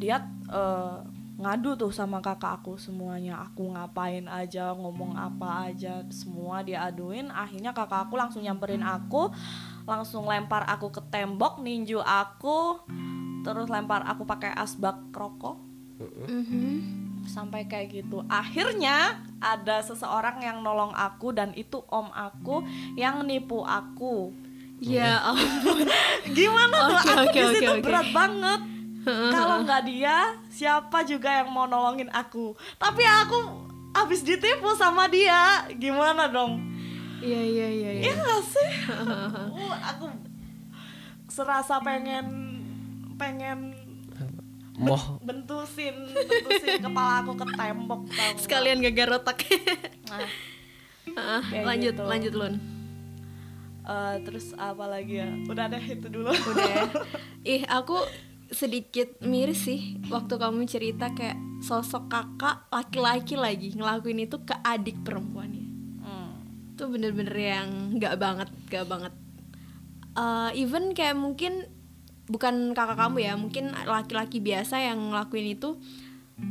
dia 0.00 0.22
eh, 0.48 0.96
ngadu 1.36 1.74
tuh 1.74 1.90
sama 1.90 2.22
kakak 2.22 2.62
aku 2.62 2.78
semuanya 2.78 3.42
aku 3.42 3.74
ngapain 3.74 4.24
aja 4.30 4.70
ngomong 4.72 5.18
apa 5.18 5.68
aja 5.68 6.06
semua 6.08 6.62
dia 6.62 6.86
aduin 6.86 7.28
akhirnya 7.28 7.74
kakak 7.74 8.08
aku 8.08 8.14
langsung 8.16 8.40
nyamperin 8.46 8.80
aku 8.80 9.28
langsung 9.84 10.24
lempar 10.30 10.62
aku 10.70 10.88
ke 10.94 11.02
tembok 11.10 11.58
ninju 11.60 11.98
aku 11.98 12.78
terus 13.42 13.66
lempar 13.66 14.06
aku 14.06 14.22
pakai 14.24 14.54
asbak 14.54 14.96
rokok 15.12 15.58
Mhm. 16.02 17.01
Sampai 17.26 17.66
kayak 17.66 18.02
gitu. 18.02 18.22
Akhirnya 18.26 19.22
ada 19.42 19.82
seseorang 19.82 20.42
yang 20.42 20.62
nolong 20.62 20.94
aku 20.94 21.34
dan 21.34 21.50
itu 21.54 21.82
om 21.90 22.10
aku 22.14 22.62
yang 22.98 23.22
nipu 23.26 23.62
aku. 23.62 24.30
Ya 24.82 25.22
ampun. 25.22 25.86
gimana 26.38 26.90
tuh? 26.90 26.96
Oke, 26.98 27.10
aku 27.10 27.22
oke, 27.22 27.32
di 27.32 27.42
oke, 27.42 27.54
situ 27.54 27.72
oke. 27.72 27.84
berat 27.86 28.08
banget. 28.10 28.60
Kalau 29.06 29.56
nggak 29.66 29.82
dia 29.86 30.16
siapa 30.46 31.02
juga 31.02 31.42
yang 31.42 31.50
mau 31.50 31.66
nolongin 31.66 32.10
aku? 32.14 32.54
Tapi 32.78 33.02
aku 33.02 33.38
habis 33.94 34.22
ditipu 34.22 34.74
sama 34.78 35.10
dia 35.10 35.66
gimana 35.74 36.30
dong? 36.30 36.62
Iya 37.22 37.42
iya 37.42 37.68
iya. 37.70 37.90
iya. 37.98 38.02
Iya 38.10 38.12
nggak 38.18 38.42
sih? 38.42 38.70
Uh, 38.90 39.74
aku 39.78 40.06
serasa 41.30 41.78
pengen 41.82 42.26
pengen 43.16 43.81
Moh 44.74 45.20
bentusin 45.20 45.92
bentusin 46.08 46.80
kepala 46.80 47.20
aku 47.20 47.32
ke 47.34 47.46
tembok 47.52 48.02
tau? 48.08 48.32
Sekalian 48.36 48.80
gagal 48.80 49.18
otak. 49.18 49.44
Nah, 50.06 50.24
Heeh, 51.04 51.42
Kayak 51.44 51.64
lanjut 51.66 51.92
gitu. 51.92 52.02
lanjut 52.04 52.32
Lun. 52.32 52.54
eh, 53.82 54.14
terus 54.22 54.54
apa 54.54 54.86
lagi 54.86 55.18
ya 55.18 55.28
udah 55.44 55.66
deh 55.66 55.82
itu 55.82 56.06
dulu 56.06 56.30
Udah 56.30 56.64
ya. 56.64 56.84
Ih, 57.52 57.62
aku 57.66 57.98
sedikit 58.48 59.18
miris 59.20 59.66
sih 59.66 59.80
waktu 60.06 60.36
kamu 60.36 60.64
cerita 60.64 61.10
kayak 61.10 61.34
sosok 61.60 62.06
kakak 62.06 62.68
laki-laki 62.68 63.34
lagi 63.34 63.72
ngelakuin 63.72 64.22
itu 64.22 64.38
ke 64.40 64.54
adik 64.58 65.00
perempuannya 65.00 65.64
Hmm. 65.98 66.32
itu 66.70 66.84
bener-bener 66.86 67.32
yang 67.34 67.68
nggak 67.92 68.14
banget 68.16 68.48
nggak 68.66 68.86
banget 68.86 69.12
Eh, 70.12 70.50
even 70.54 70.92
kayak 70.92 71.14
mungkin 71.14 71.64
bukan 72.30 72.74
kakak 72.76 72.98
kamu 72.98 73.18
ya 73.26 73.32
mungkin 73.34 73.74
laki-laki 73.86 74.38
biasa 74.38 74.78
yang 74.78 75.10
ngelakuin 75.10 75.58
itu 75.58 75.78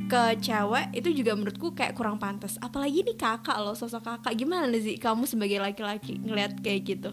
ke 0.08 0.24
cewek 0.40 0.96
itu 0.96 1.10
juga 1.24 1.36
menurutku 1.36 1.76
kayak 1.76 1.96
kurang 1.96 2.16
pantas. 2.22 2.56
Apalagi 2.64 3.04
nih 3.04 3.18
kakak 3.18 3.58
loh 3.60 3.76
sosok 3.76 4.04
kakak. 4.04 4.34
Gimana 4.40 4.72
sih 4.80 4.96
kamu 4.96 5.28
sebagai 5.28 5.60
laki-laki 5.60 6.20
ngeliat 6.22 6.60
kayak 6.64 6.82
gitu? 6.88 7.12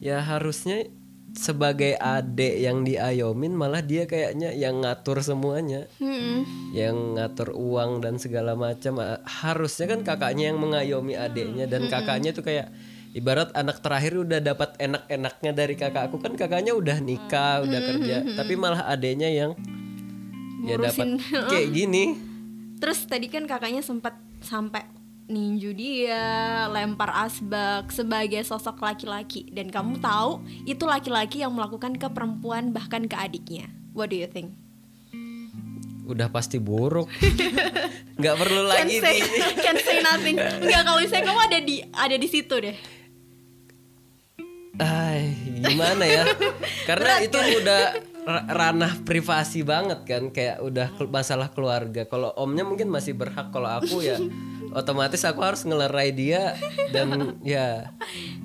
Ya 0.00 0.20
harusnya 0.20 0.88
sebagai 1.36 2.00
adik 2.00 2.56
yang 2.64 2.80
diayomin 2.80 3.52
malah 3.52 3.84
dia 3.84 4.08
kayaknya 4.08 4.56
yang 4.56 4.80
ngatur 4.80 5.20
semuanya. 5.20 5.84
Hmm. 6.00 6.48
yang 6.72 7.16
ngatur 7.16 7.52
uang 7.52 8.04
dan 8.04 8.16
segala 8.16 8.56
macam. 8.56 9.00
Harusnya 9.24 9.86
kan 9.88 10.00
kakaknya 10.04 10.52
yang 10.52 10.60
mengayomi 10.60 11.16
adiknya 11.16 11.64
dan 11.68 11.88
kakaknya 11.88 12.32
tuh 12.32 12.44
kayak 12.44 12.68
ibarat 13.16 13.48
anak 13.56 13.80
terakhir 13.80 14.20
udah 14.20 14.44
dapat 14.44 14.76
enak-enaknya 14.76 15.52
dari 15.56 15.72
kakakku 15.72 16.20
kan 16.20 16.36
kakaknya 16.36 16.76
udah 16.76 17.00
nikah 17.00 17.64
udah 17.64 17.80
kerja 17.80 18.16
tapi 18.36 18.52
malah 18.60 18.84
adiknya 18.92 19.32
yang 19.32 19.50
ya 20.60 20.76
dapat 20.76 21.16
Ngurusin. 21.16 21.48
kayak 21.50 21.68
gini 21.80 22.04
Terus 22.76 23.08
tadi 23.08 23.32
kan 23.32 23.48
kakaknya 23.48 23.80
sempat 23.80 24.20
sampai 24.44 24.84
ninju 25.32 25.72
dia, 25.72 26.68
lempar 26.68 27.08
asbak 27.24 27.88
sebagai 27.88 28.44
sosok 28.44 28.84
laki-laki 28.84 29.48
dan 29.48 29.72
kamu 29.72 29.96
tahu 29.98 30.44
itu 30.68 30.84
laki-laki 30.84 31.40
yang 31.40 31.56
melakukan 31.56 31.96
ke 31.96 32.04
perempuan 32.12 32.76
bahkan 32.76 33.08
ke 33.08 33.16
adiknya. 33.16 33.72
What 33.96 34.12
do 34.12 34.20
you 34.20 34.28
think? 34.28 34.60
udah 36.06 36.30
pasti 36.30 36.62
buruk 36.62 37.10
nggak 38.22 38.34
perlu 38.38 38.62
Can 38.70 38.86
lagi 38.86 39.02
say, 39.02 39.18
di 39.18 39.30
can 39.58 39.76
say 39.82 39.98
nothing. 40.00 40.38
Enggak 40.38 40.86
kalau 40.86 41.02
misalnya 41.02 41.24
kamu 41.26 41.40
ada 41.50 41.58
di 41.60 41.76
ada 41.90 42.16
di 42.16 42.28
situ 42.30 42.54
deh. 42.62 42.76
Ay, 44.76 45.32
gimana 45.58 46.04
ya? 46.04 46.24
Karena 46.84 47.18
itu 47.18 47.32
udah 47.34 47.82
ra- 48.22 48.46
ranah 48.46 48.92
privasi 49.00 49.62
banget 49.62 50.04
kan, 50.04 50.28
kayak 50.28 50.60
udah 50.60 50.88
masalah 51.06 51.48
keluarga. 51.48 52.04
Kalau 52.04 52.32
omnya 52.34 52.60
mungkin 52.60 52.86
masih 52.86 53.12
berhak, 53.12 53.48
kalau 53.48 53.70
aku 53.70 54.00
ya 54.00 54.20
otomatis 54.70 55.22
aku 55.22 55.40
harus 55.40 55.62
ngelerai 55.62 56.10
dia 56.10 56.52
dan 56.90 57.08
ya 57.46 57.88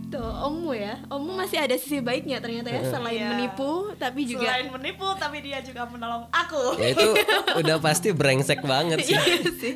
Tuh, 0.07 0.23
ommu 0.45 0.71
ya. 0.71 0.99
Ommu 1.05 1.35
masih 1.35 1.57
ada 1.57 1.75
sisi 1.75 1.99
baiknya 1.99 2.39
ternyata 2.39 2.67
ya 2.69 2.83
selain 2.85 3.15
Iya. 3.17 3.29
menipu 3.31 3.71
tapi 3.95 4.23
juga 4.23 4.43
Selain 4.45 4.67
menipu, 4.69 5.07
tapi 5.15 5.37
dia 5.39 5.59
juga 5.59 5.83
menolong 5.85 6.27
aku. 6.29 6.75
ya 6.77 6.87
itu 6.89 7.09
udah 7.59 7.75
pasti 7.77 8.11
brengsek 8.11 8.59
banget 8.61 9.03
sih. 9.03 9.15
Iya 9.15 9.51
sih. 9.53 9.73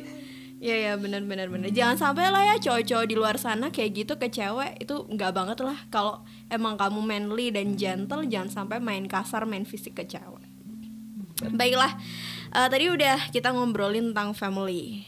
Iya 0.66 0.76
ya 0.82 0.92
benar 0.98 1.22
benar 1.22 1.46
benar. 1.46 1.70
Jangan 1.70 1.94
sampai 1.94 2.26
lah 2.26 2.42
ya 2.42 2.56
cowok-cowok 2.58 3.06
di 3.06 3.14
luar 3.14 3.38
sana 3.38 3.70
kayak 3.70 4.02
gitu 4.02 4.12
ke 4.18 4.26
cewek 4.26 4.82
itu 4.82 4.98
nggak 4.98 5.30
banget 5.30 5.62
lah. 5.62 5.78
Kalau 5.94 6.26
emang 6.50 6.74
kamu 6.74 7.06
manly 7.06 7.54
dan 7.54 7.78
gentle 7.78 8.26
jangan 8.26 8.50
sampai 8.50 8.82
main 8.82 9.06
kasar 9.06 9.46
main 9.46 9.62
fisik 9.62 9.94
ke 9.94 10.10
cewek. 10.10 10.42
Baiklah, 11.54 11.94
eh, 12.50 12.66
tadi 12.66 12.90
udah 12.90 13.30
kita 13.30 13.54
ngobrolin 13.54 14.10
tentang 14.10 14.34
family. 14.34 15.06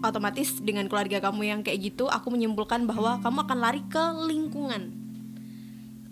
Otomatis 0.00 0.56
dengan 0.64 0.88
keluarga 0.88 1.20
kamu 1.20 1.42
yang 1.44 1.60
kayak 1.60 1.92
gitu, 1.92 2.08
aku 2.08 2.32
menyimpulkan 2.32 2.88
bahwa 2.88 3.20
kamu 3.20 3.44
akan 3.44 3.58
lari 3.60 3.84
ke 3.84 4.00
lingkungan, 4.24 4.96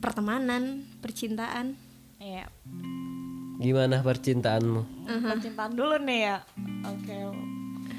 pertemanan, 0.04 0.84
percintaan. 1.00 1.80
Iya. 2.20 2.52
Gimana 3.56 4.04
percintaanmu? 4.04 5.08
Percintaan 5.08 5.72
dulu 5.72 5.96
nih 6.04 6.20
ya. 6.28 6.36
Oke. 6.84 7.16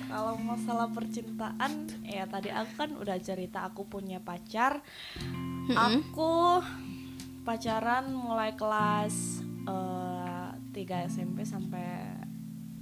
Kalau 0.10 0.34
masalah 0.42 0.90
percintaan, 0.90 1.86
ya 2.02 2.26
tadi 2.26 2.50
aku 2.50 2.72
kan 2.74 2.90
udah 2.98 3.18
cerita 3.22 3.70
aku 3.70 3.86
punya 3.86 4.18
pacar. 4.18 4.82
Aku 5.70 6.66
pacaran 7.46 8.10
mulai 8.10 8.58
kelas 8.58 9.46
eh, 9.70 10.50
3 10.74 11.14
SMP 11.14 11.46
sampai 11.46 12.10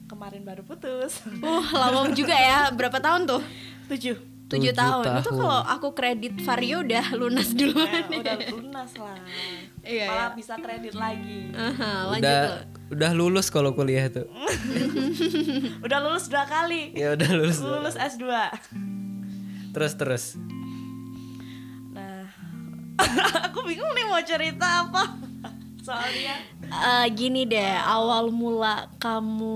kemarin 0.07 0.47
baru 0.47 0.63
putus. 0.63 1.19
Uh, 1.43 1.67
lama 1.75 2.07
juga 2.19 2.34
ya. 2.34 2.71
Berapa 2.71 3.03
tahun 3.03 3.28
tuh? 3.28 3.43
7 3.43 3.91
tujuh 3.91 4.36
Tujuh 4.47 4.71
tahun. 4.71 5.03
itu 5.19 5.27
tahun. 5.27 5.37
kalau 5.37 5.59
aku 5.61 5.87
kredit 5.91 6.39
Vario 6.39 6.79
udah 6.79 7.05
lunas 7.13 7.51
duluan 7.51 8.07
udah 8.09 8.35
lunas 8.49 8.91
lah. 8.95 9.19
Iya, 9.81 10.07
Malah 10.07 10.29
bisa 10.33 10.55
kredit 10.55 10.95
lagi. 10.95 11.51
Aha, 11.51 11.91
lanjut 12.07 12.23
Udah 12.23 12.39
tuh. 12.39 12.55
udah 12.89 13.11
lulus 13.13 13.47
kalau 13.47 13.71
kuliah 13.71 14.07
itu. 14.07 14.23
Udah 15.85 15.99
lulus 15.99 16.27
dua 16.27 16.43
kali. 16.43 16.91
Ya 16.91 17.11
udah 17.13 17.29
lulus. 17.29 17.59
Lulus 17.59 17.95
S2. 17.95 18.23
Terus 19.69 19.93
terus. 19.93 20.23
Nah, 21.89 22.27
aku 23.45 23.63
bingung 23.63 23.91
nih 23.91 24.05
mau 24.05 24.21
cerita 24.21 24.85
apa. 24.85 25.03
Soalnya 25.79 26.35
Eh, 26.67 27.07
gini 27.11 27.43
deh 27.43 27.63
awal 27.77 28.27
mula 28.27 28.91
kamu 28.97 29.55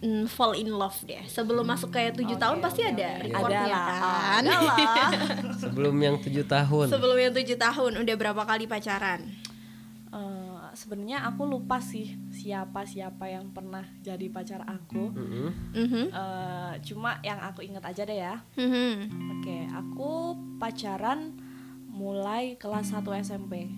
mm, 0.00 0.24
fall 0.26 0.52
in 0.52 0.68
love 0.68 0.96
deh 1.02 1.20
sebelum 1.26 1.62
masuk 1.62 1.90
kayak 1.90 2.12
tujuh 2.14 2.34
tahun 2.34 2.58
pasti 2.58 2.82
ada 2.82 3.20
recordnya 3.20 3.60
ada 3.62 3.70
lah, 3.70 3.86
kan 3.86 4.42
ada 4.42 4.58
lah. 4.58 5.10
Sebelum 5.62 5.96
yang 5.96 6.16
tujuh 6.16 6.44
tahun. 6.44 6.86
sebelum 6.88 7.16
yang 7.16 7.32
tujuh 7.32 7.56
tahun 7.56 7.92
udah 7.96 8.14
berapa 8.16 8.42
kali 8.42 8.64
pacaran 8.64 9.28
Eh, 10.10 10.48
Sebenarnya 10.72 11.22
aku 11.24 11.46
lupa 11.46 11.78
sih 11.78 12.18
siapa 12.30 12.82
siapa 12.82 13.26
yang 13.26 13.50
pernah 13.50 13.82
jadi 14.00 14.26
pacar 14.26 14.62
aku. 14.62 15.10
Mm-mm. 15.10 15.50
Mhm, 15.72 16.04
Eh, 16.08 16.72
cuma 16.84 17.18
yang 17.20 17.38
aku 17.38 17.62
inget 17.62 17.78
aja 17.80 18.02
deh 18.02 18.14
ya. 18.16 18.42
mhm. 18.54 19.06
Oke, 19.32 19.66
aku 19.68 20.10
pacaran 20.58 21.34
mulai 21.86 22.54
kelas 22.56 22.90
1 22.92 23.06
SMP. 23.16 23.70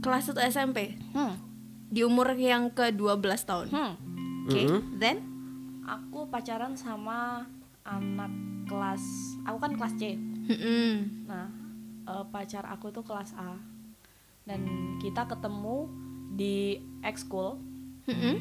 kelas 0.00 0.26
1 0.28 0.42
SMP 0.44 0.98
Hmm. 1.10 1.34
di 1.88 2.02
umur 2.02 2.34
yang 2.34 2.68
ke 2.68 2.90
12 2.90 3.14
tahun 3.42 3.66
oke 3.70 3.72
Hmm. 3.72 3.94
Mhm. 4.44 4.78
then 4.96 5.16
Aku 5.86 6.26
pacaran 6.26 6.72
sama 6.72 7.44
anak 7.82 8.32
kelas, 8.64 9.04
aku 9.42 9.58
kan 9.58 9.72
kelas 9.74 9.94
C. 9.94 10.16
Nah, 11.22 11.48
eh, 12.02 12.24
pacar 12.26 12.64
aku 12.66 12.88
tuh 12.88 13.02
kelas 13.02 13.32
A. 13.34 13.56
Dan 14.42 14.64
kita 14.98 15.24
ketemu 15.24 15.88
di 16.30 16.76
ekskul 17.00 17.56
Mhm. 18.04 18.34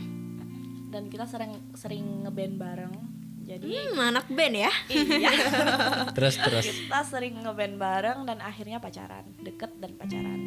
dan 0.90 1.08
kita 1.08 1.24
sering 1.24 1.52
sering 1.74 2.04
ngeband 2.24 2.56
bareng. 2.58 2.96
Jadi 3.42 3.68
Hmm, 3.68 4.00
anak 4.06 4.28
band 4.30 4.56
ya 4.58 4.72
iya, 4.88 5.28
Terus 6.16 6.36
terus. 6.38 6.64
kita 6.64 7.04
sering 7.04 7.44
ngeband 7.44 7.76
bareng 7.76 8.20
dan 8.24 8.40
akhirnya 8.40 8.80
pacaran, 8.80 9.28
deket 9.38 9.68
dan 9.78 9.92
pacaran. 9.94 10.40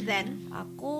then 0.00 0.50
Aku 0.50 0.94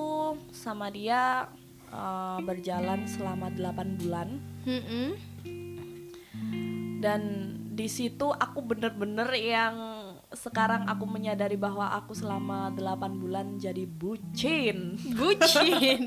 sama 0.53 0.89
dia 0.89 1.51
eh, 1.89 2.39
berjalan 2.41 3.03
selama 3.05 3.51
8 3.51 3.67
bulan 3.97 4.39
Mhm. 4.63 5.30
Dan 7.01 7.21
di 7.73 7.89
situ 7.89 8.29
aku 8.29 8.61
bener-bener 8.61 9.33
yang 9.35 9.75
sekarang 10.31 10.87
aku 10.87 11.09
menyadari 11.11 11.59
bahwa 11.59 11.91
aku 11.97 12.15
selama 12.15 12.71
8 12.77 13.19
bulan 13.19 13.57
jadi 13.59 13.89
bucin. 13.89 14.95
bucin 15.19 16.07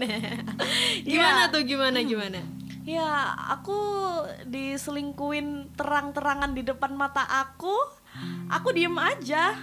gimana 1.09 1.51
tuh 1.51 1.65
gimana 1.65 1.99
gimana 2.05 2.39
Ya, 2.83 3.31
aku 3.47 3.79
diselingkuin 4.43 5.71
terang-terangan 5.79 6.51
di 6.51 6.67
depan 6.67 6.91
mata 6.99 7.23
aku. 7.23 7.71
Aku 8.51 8.75
diem 8.75 8.91
aja. 8.99 9.55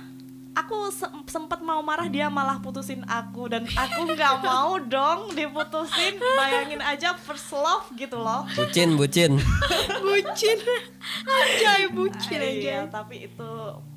Aku 0.51 0.90
se- 0.90 1.09
sempet 1.26 1.62
mau 1.62 1.78
marah 1.80 2.11
dia 2.11 2.26
malah 2.26 2.59
putusin 2.59 3.07
aku 3.07 3.46
dan 3.46 3.64
aku 3.70 4.03
nggak 4.09 4.42
mau 4.48 4.76
dong 4.78 5.30
diputusin. 5.32 6.18
Bayangin 6.18 6.82
aja 6.82 7.14
first 7.14 7.55
love 7.55 7.86
gitu 7.94 8.18
loh. 8.18 8.42
Bucin 8.59 8.98
bucin. 8.98 9.38
bucin 10.05 10.59
anjay 11.22 11.82
bucin 11.90 12.40
Iya, 12.40 12.51
anjay 12.51 12.90
tapi 12.90 13.16
itu 13.30 13.53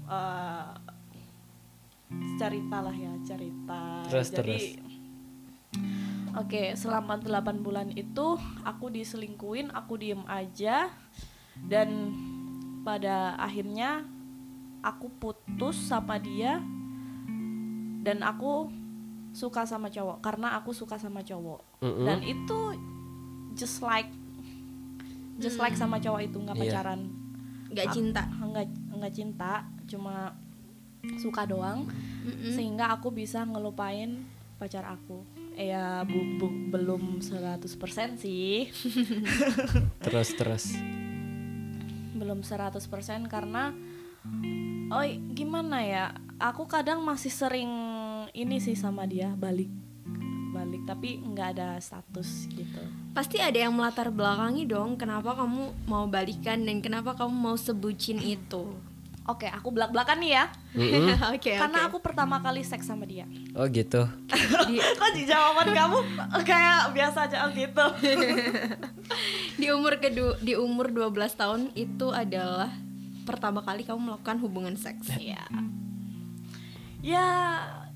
eh, 0.05 0.65
cerita 2.37 2.77
lah 2.81 2.93
ya, 2.93 3.13
cerita. 3.25 3.81
Terus, 4.09 4.27
Jadi 4.29 4.37
terus. 4.37 4.65
Oke, 6.33 6.73
selama 6.73 7.21
8 7.21 7.61
bulan 7.61 7.93
itu 7.93 8.37
aku 8.65 8.89
diselingkuin, 8.89 9.69
aku 9.69 10.01
diem 10.01 10.25
aja 10.25 10.89
dan 11.69 12.09
pada 12.81 13.37
akhirnya 13.37 14.01
aku 14.83 15.07
putus 15.13 15.79
sama 15.79 16.19
dia 16.19 16.59
dan 18.03 18.19
aku 18.19 18.67
suka 19.31 19.63
sama 19.63 19.87
cowok 19.87 20.19
karena 20.19 20.53
aku 20.53 20.69
suka 20.71 20.95
sama 20.95 21.23
cowok. 21.23 21.81
Mm-mm. 21.81 22.05
Dan 22.05 22.19
itu 22.21 22.59
just 23.53 23.79
like 23.79 24.11
just 25.35 25.57
like 25.57 25.73
sama 25.73 25.97
cowok 25.97 26.21
itu 26.23 26.37
nggak 26.37 26.53
Iya. 26.53 26.63
pacaran 26.69 27.01
nggak 27.69 27.87
cinta 27.89 28.21
nggak 28.29 28.67
nggak 28.93 29.13
cinta 29.13 29.51
cuma 29.83 30.37
suka 31.17 31.43
doang 31.43 31.89
Mm-mm. 32.21 32.53
sehingga 32.53 32.91
aku 32.91 33.09
bisa 33.09 33.41
ngelupain 33.41 34.21
pacar 34.55 34.85
aku 34.85 35.25
ya 35.53 36.01
bu- 36.01 36.37
bu- 36.37 36.69
belum 36.69 37.17
100% 37.19 37.65
sih 38.15 38.69
terus 39.99 40.29
terus 40.33 40.65
belum 42.13 42.41
100% 42.41 42.77
karena 43.25 43.73
oh 44.91 45.03
gimana 45.33 45.83
ya? 45.83 46.05
Aku 46.39 46.67
kadang 46.67 47.03
masih 47.05 47.31
sering 47.31 47.71
ini 48.35 48.59
sih 48.59 48.75
sama 48.75 49.07
dia 49.07 49.31
balik. 49.37 49.69
Balik 50.53 50.83
tapi 50.85 51.21
nggak 51.23 51.47
ada 51.57 51.79
status 51.79 52.47
gitu. 52.51 52.81
Pasti 53.13 53.37
ada 53.37 53.55
yang 53.55 53.73
melatar 53.73 54.09
belakangi 54.09 54.65
dong 54.65 54.97
kenapa 54.97 55.37
kamu 55.37 55.87
mau 55.89 56.05
balikan 56.09 56.65
dan 56.65 56.81
kenapa 56.81 57.13
kamu 57.17 57.33
mau 57.33 57.55
sebucin 57.57 58.19
itu. 58.21 58.73
oke 59.23 59.47
aku 59.47 59.71
belak 59.71 59.95
belakan 59.95 60.19
nih 60.19 60.35
ya. 60.35 60.45
Mm-mm. 60.75 61.15
Oke, 61.31 61.55
karena 61.55 61.87
oke. 61.87 61.95
aku 61.95 61.97
pertama 62.03 62.43
kali 62.43 62.59
seks 62.59 62.83
sama 62.83 63.07
dia. 63.07 63.23
Oh 63.55 63.63
gitu. 63.71 64.03
Di, 64.67 64.75
kok 64.99 65.11
di 65.15 65.23
jawaban 65.23 65.71
kamu 65.71 65.97
kayak 66.43 66.91
biasa 66.91 67.31
aja? 67.31 67.47
Oh 67.47 67.49
gitu. 67.55 67.85
Di 69.63 69.71
umur 69.71 69.95
kedua 70.03 70.35
di 70.43 70.59
umur 70.59 70.91
12 70.91 71.39
tahun 71.39 71.61
itu 71.71 72.11
adalah 72.11 72.67
pertama 73.23 73.63
kali 73.63 73.83
kamu 73.83 73.99
melakukan 74.13 74.37
hubungan 74.39 74.75
seks. 74.75 75.09
ya 75.19 75.43
ya 77.03 77.27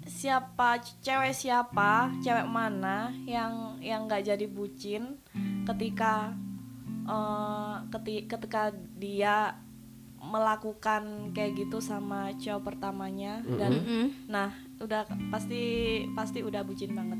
siapa 0.04 0.80
cewek 1.04 1.32
siapa 1.32 2.12
cewek 2.20 2.48
mana 2.48 3.12
yang 3.24 3.80
yang 3.80 4.08
nggak 4.08 4.24
jadi 4.24 4.46
bucin 4.48 5.20
ketika 5.64 6.36
eh, 7.08 7.76
keti- 7.92 8.28
ketika 8.28 8.72
dia 8.96 9.56
melakukan 10.18 11.32
kayak 11.32 11.56
gitu 11.56 11.80
sama 11.80 12.34
cowok 12.36 12.74
pertamanya 12.74 13.40
dan 13.48 13.72
Mm-mm. 13.80 14.06
nah 14.28 14.52
udah 14.82 15.08
pasti 15.32 15.62
pasti 16.14 16.44
udah 16.44 16.62
bucin 16.68 16.92
banget. 16.94 17.20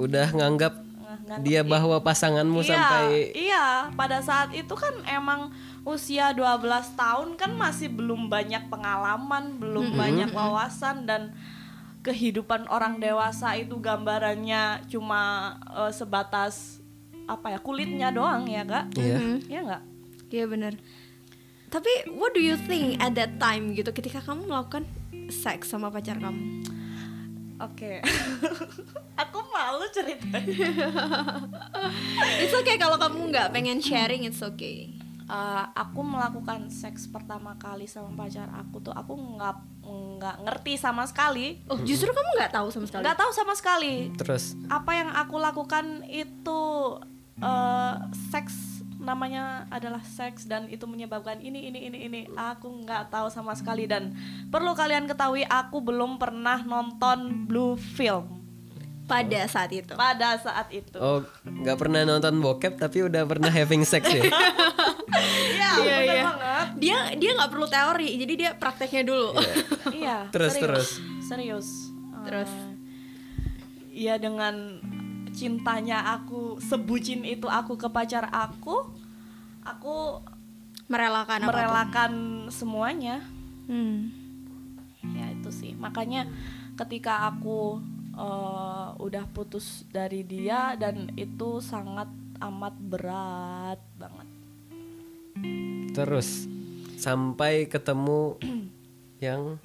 Udah 0.00 0.26
nganggap 0.32 0.74
Nah, 1.22 1.38
dia 1.44 1.60
bahwa 1.60 2.00
pasanganmu 2.00 2.64
iya, 2.64 2.68
sampai 2.72 3.06
iya 3.36 3.66
pada 3.92 4.24
saat 4.24 4.48
itu 4.56 4.72
kan 4.72 4.96
emang 5.04 5.52
usia 5.82 6.30
12 6.30 6.62
tahun 6.94 7.34
kan 7.34 7.52
masih 7.58 7.90
belum 7.90 8.30
banyak 8.30 8.70
pengalaman 8.70 9.58
belum 9.58 9.98
banyak 9.98 10.30
wawasan 10.30 11.04
dan 11.10 11.34
kehidupan 12.02 12.66
orang 12.70 12.98
dewasa 13.02 13.54
itu 13.58 13.78
gambarannya 13.78 14.86
cuma 14.86 15.54
eh, 15.74 15.92
sebatas 15.94 16.78
apa 17.26 17.54
ya 17.54 17.58
kulitnya 17.62 18.10
doang 18.10 18.46
ya 18.46 18.62
kak 18.66 18.94
Iya. 18.98 19.18
Iya 19.46 19.60
nggak 19.66 19.82
Iya 20.32 20.48
benar. 20.48 20.72
Tapi 21.68 22.08
what 22.16 22.32
do 22.32 22.40
you 22.40 22.56
think 22.56 22.96
at 22.96 23.12
that 23.20 23.36
time 23.36 23.76
gitu 23.76 23.92
ketika 23.92 24.24
kamu 24.24 24.48
melakukan 24.48 24.88
seks 25.28 25.68
sama 25.68 25.92
pacar 25.92 26.16
kamu? 26.16 26.64
oke 27.62 27.92
aku 29.22 29.38
malu 29.54 29.86
ceritanya 29.94 30.66
It's 32.42 32.54
okay 32.58 32.74
kalau 32.74 32.98
kamu 32.98 33.30
nggak 33.30 33.48
pengen 33.54 33.78
sharing, 33.78 34.26
it's 34.26 34.42
okay. 34.42 34.90
Eh, 35.32 35.64
aku 35.72 36.04
melakukan 36.04 36.68
seks 36.68 37.08
pertama 37.08 37.56
kali 37.56 37.88
sama 37.88 38.12
pacar 38.12 38.52
aku 38.52 38.84
tuh 38.84 38.92
aku 38.92 39.16
nggak 39.16 39.56
nggak 39.80 40.36
ngerti 40.44 40.76
sama 40.76 41.08
sekali. 41.08 41.64
Oh, 41.72 41.80
justru 41.80 42.12
kamu 42.12 42.36
nggak 42.36 42.52
tahu 42.52 42.68
sama 42.68 42.84
sekali. 42.84 43.00
nggak 43.00 43.16
tahu 43.16 43.30
sama 43.32 43.52
sekali. 43.56 43.94
Terus? 44.12 44.52
Apa 44.68 44.92
yang 44.92 45.08
aku 45.08 45.40
lakukan 45.40 46.04
itu 46.04 46.60
eh, 47.40 47.94
seks 48.28 48.84
namanya 49.00 49.64
adalah 49.72 50.04
seks 50.04 50.44
dan 50.44 50.68
itu 50.68 50.84
menyebabkan 50.84 51.40
ini 51.40 51.64
ini 51.64 51.80
ini 51.80 51.98
ini. 52.12 52.20
Aku 52.36 52.68
nggak 52.84 53.08
tahu 53.08 53.32
sama 53.32 53.56
sekali 53.56 53.88
dan 53.88 54.12
perlu 54.52 54.76
kalian 54.76 55.08
ketahui 55.08 55.48
aku 55.48 55.80
belum 55.80 56.20
pernah 56.20 56.60
nonton 56.60 57.48
blue 57.48 57.80
film 57.80 58.41
Pada 59.12 59.40
saat 59.44 59.70
itu. 59.70 59.92
pada 59.92 60.30
saat 60.36 60.68
itu 60.70 60.96
oh 60.96 61.20
nggak 61.44 61.76
pernah 61.76 62.00
nonton 62.02 62.34
bokep 62.38 62.76
tapi 62.76 63.04
udah 63.04 63.22
pernah 63.22 63.48
having 63.48 63.84
sex 63.84 64.04
ya 64.06 64.24
iya 65.52 65.70
Iya, 65.74 65.96
iya. 66.02 66.22
banget 66.26 66.66
Dia 66.74 66.98
dia 67.14 67.30
nggak 67.32 67.48
perlu 67.48 67.66
teori, 67.66 68.08
jadi 68.16 68.32
dia 68.34 68.50
prakteknya 68.54 69.02
dulu. 69.04 69.36
iya 69.90 70.26
Terus, 70.34 70.52
serius, 70.52 70.62
terus. 70.62 70.88
serius 71.22 71.68
Eh, 72.12 72.24
Terus? 72.24 72.50
Iya 73.90 74.14
dengan 74.16 74.78
cintanya 75.30 76.12
aku 76.12 76.56
sebucin 76.58 77.24
itu 77.24 77.44
aku 77.44 77.74
ke 77.74 77.88
pacar 77.88 78.28
aku 78.28 78.84
aku 79.62 80.20
Merelakan 80.86 81.40
apa 81.40 81.46
pun. 81.46 81.50
merelakan 81.50 82.12
semuanya 82.48 83.24
Hmm. 83.62 84.10
ya 85.08 85.30
itu 85.30 85.48
sih 85.48 85.72
makanya 85.74 86.26
ketika 86.74 87.26
aku 87.26 87.80
eh, 88.22 88.88
udah 89.02 89.24
putus 89.34 89.82
dari 89.90 90.22
dia 90.22 90.78
dan 90.78 91.10
itu 91.18 91.58
sangat 91.58 92.06
amat 92.38 92.74
berat 92.78 93.80
banget. 93.98 94.28
Terus 95.92 96.46
sampai 96.98 97.66
ketemu 97.66 98.38
yang 99.26 99.58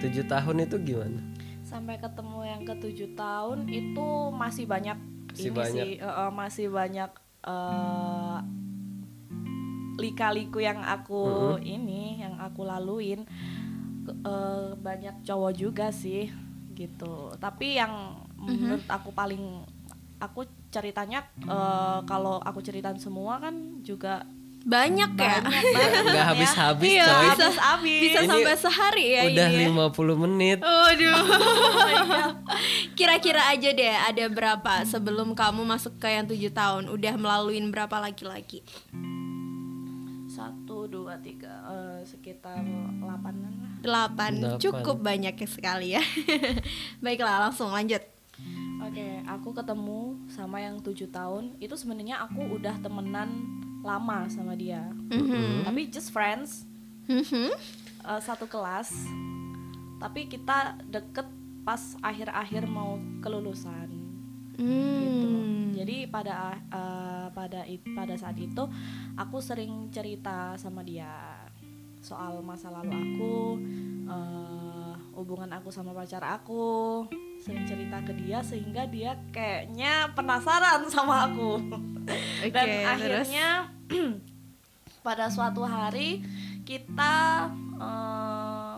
tujuh 0.00 0.24
tahun 0.28 0.68
itu 0.68 0.76
gimana? 0.80 1.20
Sampai 1.64 1.96
ketemu 1.96 2.38
yang 2.44 2.62
ketujuh 2.68 3.16
tahun 3.16 3.64
itu 3.72 4.06
masih 4.32 4.68
banyak 4.68 4.98
Masih 5.32 5.48
ini 5.48 5.56
banyak. 5.56 5.84
sih 5.88 5.92
eh, 6.00 6.30
masih 6.32 6.66
banyak 6.68 7.10
eh, 7.48 8.38
lika-liku 9.96 10.58
yang 10.60 10.80
aku 10.84 11.56
ini 11.60 12.20
yang 12.20 12.36
aku 12.40 12.64
laluin. 12.64 13.24
Eh, 14.02 14.68
banyak 14.82 15.22
cowok 15.22 15.52
juga 15.54 15.88
sih 15.94 16.26
gitu 16.82 17.14
tapi 17.36 17.74
yang 17.74 17.92
menurut 18.34 18.82
aku 18.86 19.10
paling 19.10 19.62
aku 20.18 20.42
ceritanya 20.68 21.22
eh, 21.38 21.98
kalau 22.04 22.38
aku 22.38 22.58
ceritain 22.60 22.96
semua 22.96 23.38
kan 23.38 23.54
juga 23.80 24.22
Banyak 24.62 25.10
ya. 25.12 25.42
banyak 25.42 25.42
banget 25.74 26.02
nggak 26.06 26.14
ya. 26.16 26.30
habis-habis 26.30 26.86
Iya, 26.88 27.04
coy 27.04 27.26
bisa 27.26 27.46
habis 27.58 27.98
Bisa 28.00 28.18
Ini 28.22 28.28
sampai 28.30 28.54
sehari 28.56 29.06
ya 29.10 29.22
udah 29.26 29.48
ini. 29.50 29.64
ya. 29.66 29.90
50 29.90 30.22
menit 30.22 30.58
Waduh. 30.62 31.18
Kira-kira 32.94 33.42
aja 33.48 33.70
deh 33.70 33.90
ada 33.90 34.24
berapa 34.28 34.86
sebelum 34.86 35.34
kamu 35.34 35.66
masuk 35.66 35.98
ke 35.98 36.06
yang 36.06 36.26
tujuh 36.26 36.52
tahun 36.52 36.86
udah 36.86 37.14
melaluin 37.16 37.68
berapa 37.68 37.98
laki-laki? 37.98 38.62
Dua 40.92 41.16
tiga 41.18 41.64
eh, 41.64 41.98
sekitar 42.04 42.60
delapanan 43.00 43.52
lah 43.56 43.72
Delapan. 43.82 44.32
Delapan. 44.38 44.60
Cukup 44.60 44.96
banyak 45.00 45.34
sekali 45.42 45.96
ya. 45.96 46.02
Baiklah 47.02 47.48
langsung 47.48 47.72
lanjut. 47.72 47.98
Oke, 48.78 49.22
aku 49.24 49.50
ketemu 49.50 50.20
sama 50.28 50.58
yang 50.58 50.78
tujuh 50.78 51.08
tahun. 51.08 51.58
Itu 51.58 51.74
sebenarnya 51.74 52.22
aku 52.22 52.58
udah 52.58 52.78
temenan 52.78 53.42
lama 53.82 54.30
sama 54.30 54.54
dia. 54.54 54.86
Mhm. 55.10 55.66
Tapi 55.66 55.90
just 55.90 56.14
friends, 56.14 56.62
Mhm. 57.10 57.50
eh, 58.04 58.20
satu 58.20 58.46
kelas. 58.46 58.94
Tapi 59.98 60.26
kita 60.26 60.78
deket 60.86 61.26
pas 61.62 61.78
akhir-akhir 61.98 62.66
mau 62.66 62.98
kelulusan. 63.18 63.86
Gitu. 64.54 65.30
Hmm. 65.82 65.90
Jadi 65.90 66.06
pada 66.06 66.54
eh, 66.70 67.26
pada 67.34 67.60
it- 67.66 67.90
pada 67.90 68.14
saat 68.14 68.38
itu 68.38 68.62
aku 69.18 69.42
sering 69.42 69.90
cerita 69.90 70.54
sama 70.54 70.86
dia 70.86 71.10
soal 71.98 72.38
masa 72.38 72.70
lalu 72.70 72.94
aku, 72.94 73.34
eh, 74.06 74.94
hubungan 75.18 75.50
aku 75.50 75.74
sama 75.74 75.90
pacar 75.90 76.22
aku, 76.22 77.02
sering 77.38 77.66
cerita 77.66 77.98
ke 78.02 78.14
dia 78.14 78.42
sehingga 78.42 78.86
dia 78.86 79.18
kayaknya 79.34 80.14
penasaran 80.14 80.86
sama 80.86 81.26
aku. 81.26 81.58
Dan 82.54 82.66
Oke, 82.66 82.78
terus? 82.78 82.86
akhirnya 83.26 83.48
pada 85.06 85.26
suatu 85.30 85.66
hari 85.66 86.22
kita 86.62 87.14
eh, 87.78 88.76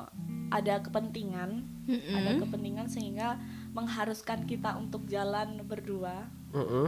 ada 0.49 0.75
kepentingan, 0.81 1.51
Mm-mm. 1.85 2.15
ada 2.17 2.33
kepentingan 2.41 2.89
sehingga 2.89 3.37
mengharuskan 3.75 4.47
kita 4.47 4.79
untuk 4.79 5.05
jalan 5.05 5.61
berdua 5.67 6.31
Mm-mm. 6.55 6.87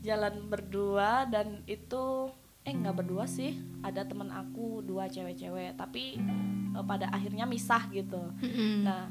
jalan 0.00 0.34
berdua 0.48 1.24
dan 1.26 1.60
itu 1.64 2.28
eh 2.60 2.72
nggak 2.72 2.96
berdua 2.96 3.24
sih 3.24 3.52
ada 3.80 4.02
teman 4.02 4.28
aku 4.28 4.80
dua 4.80 5.04
cewek-cewek 5.06 5.76
tapi 5.76 6.16
eh, 6.16 6.84
pada 6.84 7.08
akhirnya 7.08 7.44
misah 7.44 7.84
gitu 7.88 8.20
Mm-mm. 8.40 8.84
nah 8.84 9.08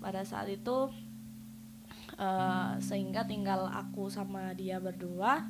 pada 0.00 0.20
saat 0.22 0.48
itu 0.48 0.88
eh, 2.18 2.70
sehingga 2.78 3.24
tinggal 3.24 3.68
aku 3.68 4.08
sama 4.08 4.52
dia 4.52 4.76
berdua 4.76 5.44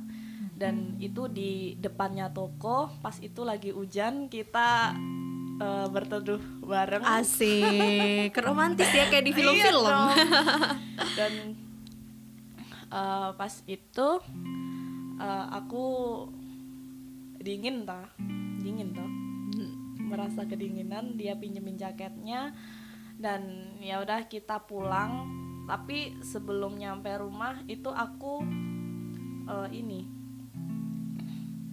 dan 0.53 0.99
itu 0.99 1.27
di 1.27 1.51
depannya 1.77 2.27
toko 2.29 2.91
pas 2.99 3.15
itu 3.17 3.41
lagi 3.41 3.71
hujan 3.71 4.27
kita 4.27 4.91
eh, 5.57 5.87
berteduh 5.87 6.39
bareng 6.61 7.03
Asik, 7.03 8.35
romantis 8.37 8.89
ya 8.89 9.07
kayak 9.07 9.23
di 9.23 9.31
Iya 9.31 9.37
film-film. 9.37 9.83
dong. 9.85 10.11
dan 11.19 11.33
eh, 12.93 13.29
pas 13.33 13.53
itu 13.65 14.09
eh, 15.17 15.45
aku 15.49 15.85
dingin 17.41 17.83
toh 17.89 18.07
dingin 18.61 18.93
toh. 18.93 19.09
Merasa 20.03 20.45
kedinginan 20.45 21.17
dia 21.17 21.33
pinjemin 21.33 21.73
jaketnya 21.73 22.53
dan 23.17 23.73
ya 23.81 23.97
udah 24.05 24.29
kita 24.29 24.61
pulang. 24.69 25.41
Tapi 25.63 26.19
sebelum 26.21 26.75
nyampe 26.75 27.09
rumah 27.17 27.57
itu 27.65 27.89
aku 27.89 28.45
eh, 29.49 29.69
ini 29.73 30.23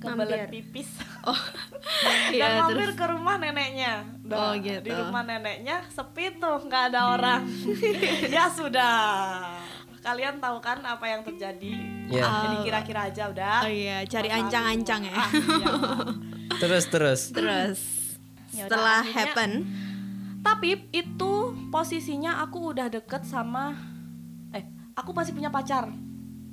kebelet 0.01 0.49
Mampir. 0.49 0.65
pipis. 0.65 0.91
Oh. 1.21 1.37
dan 2.33 2.33
Iya, 2.33 2.65
mampir 2.65 2.97
ke 2.97 3.05
rumah 3.05 3.37
neneknya. 3.37 4.09
Oh, 4.33 4.57
gitu. 4.57 4.81
di 4.81 4.89
rumah 4.89 5.21
neneknya 5.21 5.85
sepi 5.93 6.41
tuh 6.41 6.65
nggak 6.65 6.97
ada 6.97 7.13
orang. 7.13 7.45
Ya 8.35 8.49
sudah 8.49 8.97
kalian 10.01 10.37
tahu 10.37 10.59
kan 10.59 10.81
apa 10.81 11.05
yang 11.05 11.21
terjadi 11.23 11.73
Ya. 12.11 12.27
jadi 12.43 12.57
kira-kira 12.63 13.01
aja 13.07 13.25
udah 13.29 13.57
Oh 13.63 13.71
iya, 13.71 14.03
cari 14.03 14.27
ancang-ancang 14.29 15.05
ya. 15.05 15.15
Ah, 15.15 15.29
iya. 15.31 15.75
Terus 16.59 16.85
terus. 16.87 17.21
Terus 17.31 17.79
Ya 18.51 18.67
udah, 18.67 18.67
setelah 18.67 18.99
akhirnya- 18.99 19.31
happen, 19.31 19.51
tapi 20.41 20.71
itu 20.91 21.33
posisinya 21.71 22.41
aku 22.41 22.75
udah 22.75 22.89
deket 22.89 23.23
sama 23.23 23.79
eh 24.51 24.67
aku 24.93 25.13
masih 25.13 25.31
punya 25.31 25.49
pacar 25.49 25.87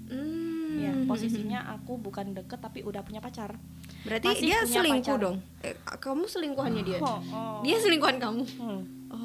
hmm, 0.06 0.78
ya 0.78 0.94
posisinya 1.04 1.60
aku 1.72 1.98
bukan 1.98 2.32
deket 2.34 2.60
tapi 2.60 2.84
udah 2.84 3.02
punya 3.02 3.18
pacar 3.18 3.58
berarti 4.04 4.28
masih 4.30 4.44
dia 4.46 4.58
selingkuh 4.62 5.10
pacar. 5.10 5.24
dong. 5.26 5.38
Eh, 5.62 5.74
kamu 5.98 6.24
selingkuhannya 6.28 6.84
dia. 6.84 7.00
Oh, 7.00 7.18
oh. 7.26 7.60
Dia 7.60 7.78
selingkuhan 7.78 8.18
kamu. 8.18 8.44
Hmm. 8.56 8.82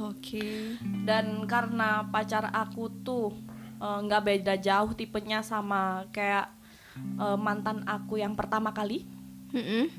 Oke. 0.09 0.79
dan 1.03 1.45
karena 1.45 2.07
pacar 2.09 2.49
aku 2.49 2.87
tuh 3.03 3.35
eh, 3.83 3.99
nggak 4.07 4.23
beda 4.23 4.55
jauh 4.63 4.95
tipenya 4.95 5.43
sama 5.43 6.07
kayak 6.15 6.47
eh, 7.19 7.37
mantan 7.37 7.83
aku 7.85 8.23
yang 8.23 8.39
pertama 8.39 8.71
kali 8.71 9.03
Mm-mm. 9.51 9.91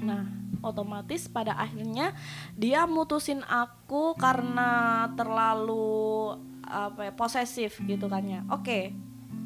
nah 0.00 0.24
otomatis 0.62 1.28
pada 1.28 1.56
akhirnya 1.56 2.12
dia 2.56 2.84
mutusin 2.84 3.40
aku 3.48 4.14
karena 4.16 5.08
terlalu 5.16 6.36
apa 6.64 7.10
ya, 7.10 7.12
posesif 7.12 7.82
gitu 7.82 8.06
kan 8.06 8.22
ya 8.24 8.40
oke 8.48 8.80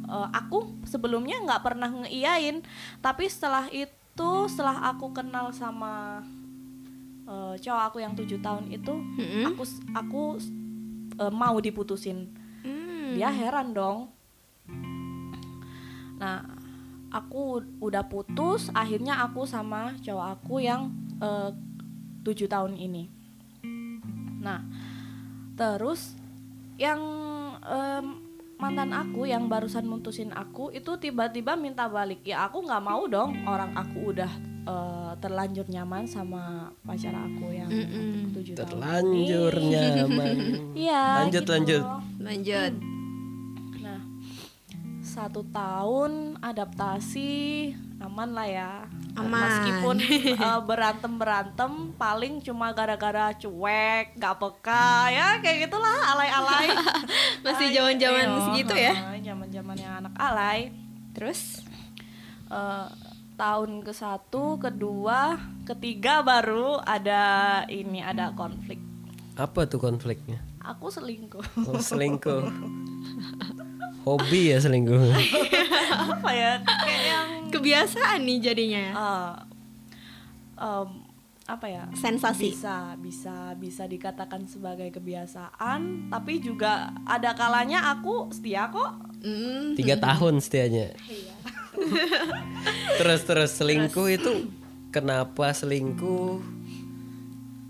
eh, 0.06 0.28
aku 0.34 0.84
sebelumnya 0.84 1.40
nggak 1.42 1.62
pernah 1.64 1.90
ngeiyain 1.90 2.60
tapi 3.00 3.26
setelah 3.30 3.66
itu 3.72 4.30
setelah 4.46 4.92
aku 4.94 5.10
kenal 5.10 5.50
sama 5.50 6.22
eh, 7.26 7.54
cowok 7.58 7.82
aku 7.90 7.98
yang 8.02 8.14
tujuh 8.14 8.38
tahun 8.42 8.70
itu 8.70 8.94
Mm-mm. 8.94 9.44
aku 9.54 9.62
aku 9.96 10.22
eh, 11.18 11.32
mau 11.32 11.56
diputusin 11.58 12.43
Hmm. 13.14 13.16
dia 13.16 13.30
heran 13.30 13.70
dong 13.70 14.10
nah 16.14 16.42
aku 17.10 17.62
udah 17.78 18.02
putus 18.06 18.74
akhirnya 18.74 19.22
aku 19.22 19.46
sama 19.46 19.94
cowok 20.02 20.26
aku 20.34 20.54
yang 20.58 20.90
eh, 21.22 21.50
tujuh 22.22 22.50
tahun 22.50 22.74
ini 22.74 23.06
nah 24.42 24.60
terus 25.54 26.18
yang 26.74 26.98
em, 27.62 28.06
mantan 28.58 28.90
aku 28.90 29.30
yang 29.30 29.46
barusan 29.46 29.86
mutusin 29.86 30.34
aku 30.34 30.74
itu 30.74 30.98
tiba-tiba 30.98 31.54
minta 31.54 31.86
balik 31.86 32.26
ya 32.26 32.46
aku 32.46 32.66
nggak 32.66 32.82
mau 32.82 33.06
dong 33.06 33.46
orang 33.46 33.70
aku 33.78 34.10
udah 34.10 34.32
eh, 34.66 35.12
terlanjur 35.22 35.66
nyaman 35.70 36.10
sama 36.10 36.70
pacar 36.82 37.14
aku 37.14 37.54
yang 37.54 37.70
tujuh 38.34 38.54
tahun 38.58 38.70
Terlanjur 38.74 39.52
ini. 39.54 39.88
nyaman. 39.94 40.36
Iya. 40.84 41.02
Lanjut, 41.22 41.42
gitu. 41.46 41.52
lanjut. 41.54 41.82
Lanjut. 42.18 42.93
Satu 45.14 45.46
tahun 45.54 46.42
adaptasi 46.42 47.70
aman 48.02 48.34
lah 48.34 48.50
ya. 48.50 48.72
Aman. 49.14 49.46
Meskipun 49.46 49.96
eh, 50.42 50.60
berantem 50.66 51.14
berantem 51.14 51.72
paling 51.94 52.42
cuma 52.42 52.74
gara-gara 52.74 53.30
cuek, 53.38 54.18
gak 54.18 54.34
peka 54.42 55.14
ya 55.14 55.38
kayak 55.38 55.70
gitulah 55.70 56.18
alay-alay. 56.18 56.74
Masih 57.46 57.70
zaman-zaman 57.70 58.26
iya, 58.26 58.42
segitu 58.42 58.74
ya? 58.74 58.94
Zaman-zaman 59.22 59.76
yang 59.78 59.94
anak 60.02 60.14
alay. 60.18 60.74
Terus? 61.14 61.62
Eh, 62.50 62.88
tahun 63.38 63.86
ke 63.86 63.94
satu, 63.94 64.58
kedua, 64.58 65.38
ketiga 65.62 66.26
baru 66.26 66.82
ada 66.82 67.62
ini 67.70 68.02
ada 68.02 68.34
konflik. 68.34 68.82
Apa 69.38 69.70
tuh 69.70 69.78
konfliknya? 69.78 70.42
Aku 70.58 70.90
selingkuh. 70.90 71.70
Oh, 71.70 71.78
selingkuh. 71.78 72.50
Hobi 74.04 74.48
ya 74.48 74.56
selingkuh. 74.58 75.00
Apa 76.14 76.30
ya? 76.30 76.52
Kayak 76.60 77.02
yang 77.02 77.26
Kebiasaan 77.48 78.18
nih 78.20 78.36
jadinya. 78.40 78.84
eh, 78.90 79.32
em, 80.56 80.88
apa 81.44 81.66
ya 81.66 81.84
Sensasi. 81.92 82.50
bisa 82.50 82.96
bisa 82.96 83.52
bisa 83.54 83.84
dikatakan 83.84 84.44
sebagai 84.44 84.88
kebiasaan 84.88 86.08
tapi 86.08 86.40
juga 86.40 86.92
ada 87.04 87.32
kalanya 87.32 87.90
aku 87.90 88.28
setia 88.30 88.68
kok 88.68 88.92
Hmm. 89.20 89.72
Tiga 89.72 89.96
tahun 89.96 90.36
setianya. 90.38 90.92
terus 92.96 93.20
terus 93.22 93.50
selingkuh 93.52 94.06
itu 94.10 94.32
kenapa 94.88 95.50
selingkuh? 95.50 96.40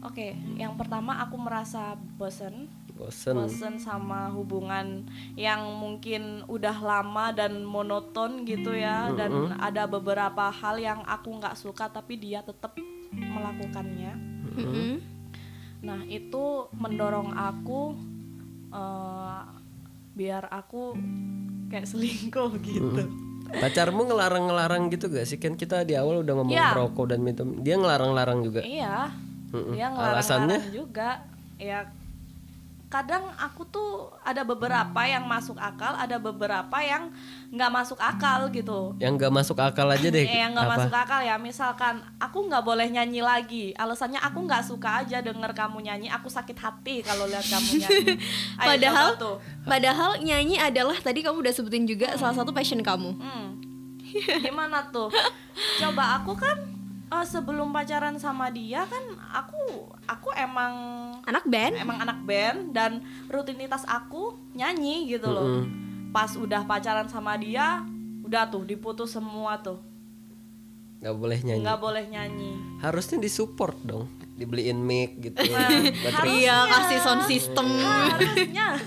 oke 0.04 0.26
yang 0.54 0.74
pertama 0.74 1.18
aku 1.18 1.34
merasa 1.36 1.96
bosen 2.12 2.68
Bosen. 3.04 3.34
bosen 3.36 3.74
sama 3.76 4.28
hubungan 4.30 5.04
yang 5.34 5.60
mungkin 5.74 6.22
udah 6.46 6.72
lama 6.74 7.30
dan 7.30 7.62
monoton 7.62 8.42
gitu 8.42 8.72
ya 8.72 9.12
dan 9.12 9.32
ada 9.58 9.84
beberapa 9.84 10.48
hal 10.48 10.76
yang 10.76 11.00
aku 11.02 11.30
nggak 11.34 11.54
suka 11.54 11.86
tapi 11.86 12.16
dia 12.16 12.40
tetap 12.40 12.72
melakukannya 13.12 14.12
Mm-mm. 14.54 14.92
Nah 15.80 16.00
itu 16.06 16.44
mendorong 16.72 17.30
aku 17.30 17.92
eh, 18.70 19.40
biar 20.12 20.48
aku 20.48 20.94
kayak 21.68 21.84
selingkuh 21.84 22.52
gitu. 22.64 23.04
Pacarmu 23.46 24.02
ngelarang-ngelarang 24.04 24.88
gitu 24.88 25.06
gak 25.08 25.26
sih? 25.26 25.36
Kan 25.36 25.54
kita 25.54 25.82
di 25.82 25.94
awal 25.94 26.22
udah 26.22 26.34
ngomong 26.34 26.50
Iya. 26.50 26.74
rokok 26.74 27.06
dan 27.08 27.20
minum. 27.20 27.60
Dia 27.60 27.76
ngelarang-larang 27.76 28.42
juga. 28.42 28.60
Iya, 28.60 29.12
Mm-mm. 29.50 29.74
dia 29.74 29.86
Alasannya? 29.90 30.58
ngelarang 30.58 30.74
juga. 30.74 31.08
Ya 31.54 31.78
kadang 32.94 33.26
aku 33.34 33.66
tuh 33.66 34.14
ada 34.22 34.46
beberapa 34.46 35.02
yang 35.02 35.26
masuk 35.26 35.58
akal, 35.58 35.98
ada 35.98 36.14
beberapa 36.22 36.78
yang 36.78 37.10
nggak 37.50 37.70
masuk 37.74 37.98
akal 37.98 38.46
gitu. 38.54 38.94
Yang 39.02 39.26
gak 39.26 39.34
masuk 39.34 39.58
akal 39.58 39.90
aja 39.90 40.08
deh. 40.14 40.22
Eh, 40.22 40.38
yang 40.46 40.54
nggak 40.54 40.70
masuk 40.70 40.94
akal 40.94 41.18
ya, 41.18 41.34
misalkan 41.34 41.98
aku 42.22 42.46
nggak 42.46 42.62
boleh 42.62 42.86
nyanyi 42.86 43.18
lagi. 43.18 43.74
Alasannya 43.74 44.22
aku 44.22 44.46
nggak 44.46 44.62
suka 44.62 45.02
aja 45.02 45.18
denger 45.18 45.50
kamu 45.58 45.82
nyanyi. 45.82 46.06
Aku 46.14 46.30
sakit 46.30 46.54
hati 46.54 47.02
kalau 47.02 47.26
lihat 47.26 47.42
kamu 47.42 47.82
nyanyi. 47.82 48.14
Ayo, 48.62 48.68
Padahal 48.78 49.08
tuh. 49.18 49.36
padahal 49.66 50.10
nyanyi 50.22 50.62
adalah 50.62 50.94
tadi 51.02 51.26
kamu 51.26 51.42
udah 51.42 51.50
sebutin 51.50 51.90
juga 51.90 52.14
salah 52.14 52.38
satu 52.38 52.54
passion 52.54 52.78
kamu. 52.78 53.10
Hmm. 53.18 53.58
Gimana 54.46 54.86
tuh? 54.94 55.10
Coba 55.82 56.22
aku 56.22 56.38
kan 56.38 56.54
eh, 57.20 57.26
sebelum 57.26 57.70
pacaran 57.70 58.16
sama 58.18 58.50
dia 58.50 58.82
kan 58.88 59.04
aku 59.30 59.90
aku 60.04 60.28
emang 60.34 60.72
Anak 61.24 61.44
band? 61.46 61.74
emang 61.78 61.98
anak 62.00 62.18
band 62.26 62.74
dan 62.74 63.00
rutinitas 63.30 63.86
aku 63.86 64.34
nyanyi 64.52 65.08
gitu 65.14 65.30
loh. 65.30 65.62
Pas 66.10 66.30
udah 66.34 66.62
pacaran 66.62 67.06
sama 67.10 67.34
dia, 67.34 67.82
udah 68.22 68.46
tuh 68.50 68.62
diputus 68.62 69.14
semua 69.14 69.58
tuh. 69.58 69.82
Gak 71.00 71.16
boleh 71.20 71.36
nyanyi. 71.44 71.62
nggak 71.64 71.80
boleh 71.80 72.04
nyanyi. 72.08 72.52
Harusnya 72.80 73.20
disupport 73.20 73.76
dong. 73.84 74.08
Dibeliin 74.34 74.80
mic 74.80 75.20
gitu. 75.20 75.36
Nah. 75.46 76.24
Iya, 76.26 76.56
kasih 76.66 76.98
sound 77.04 77.22
system. 77.28 77.66
Harusnya. 77.78 78.80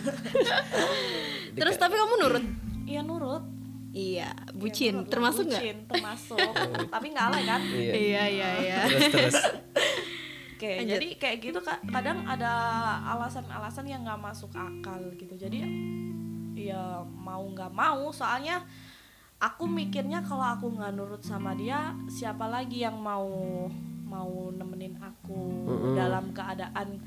Terus 1.55 1.75
tapi 1.77 1.95
kamu 1.95 2.13
nurut? 2.19 2.45
Iya 2.83 3.01
nurut. 3.05 3.56
Iya, 3.97 4.29
Iya, 4.29 4.53
bucin. 4.53 4.95
lah, 4.95 5.09
Termasuk 5.09 5.43
nggak? 5.43 5.57
bucin, 5.59 5.77
termasuk. 5.87 6.51
Tapi 6.93 7.05
nggak 7.09 7.25
alay 7.27 7.43
kan? 7.43 7.61
Iya. 7.63 7.91
Iya, 7.91 8.23
iya, 8.29 8.49
iya. 8.59 8.79
Terus 8.85 9.09
terus. 9.09 9.37
Oke, 10.53 10.73
jadi 10.83 11.07
kayak 11.15 11.37
gitu 11.39 11.59
Kak, 11.59 11.85
kadang 11.87 12.25
ada 12.25 12.49
alasan-alasan 13.07 13.85
yang 13.85 14.01
nggak 14.01 14.17
masuk 14.19 14.49
akal 14.51 14.97
gitu. 15.13 15.33
Jadi 15.33 15.61
ya 16.55 16.81
mau 17.05 17.45
nggak 17.45 17.69
mau, 17.69 18.09
soalnya 18.09 18.65
aku 19.37 19.65
mikirnya 19.65 20.21
kalau 20.21 20.41
aku 20.47 20.65
nggak 20.71 20.93
nurut 20.93 21.21
sama 21.21 21.53
dia, 21.53 21.93
siapa 22.07 22.45
lagi 22.45 22.81
yang 22.81 22.97
mau 22.97 23.29
mau 24.01 24.49
nemenin 24.49 24.97
aku 24.97 25.67
Mm-mm. 25.67 25.93
dalam 25.93 26.31
keadaan 26.31 27.03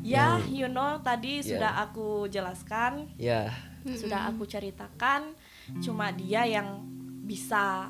ya 0.00 0.36
you 0.46 0.68
know 0.68 1.00
tadi 1.00 1.40
Ya. 1.40 1.46
sudah 1.50 1.72
aku 1.82 2.28
jelaskan, 2.28 3.10
Ya. 3.16 3.50
sudah 3.82 4.30
aku 4.30 4.46
ceritakan, 4.46 5.34
cuma 5.78 6.10
dia 6.10 6.44
yang 6.44 6.84
bisa 7.22 7.88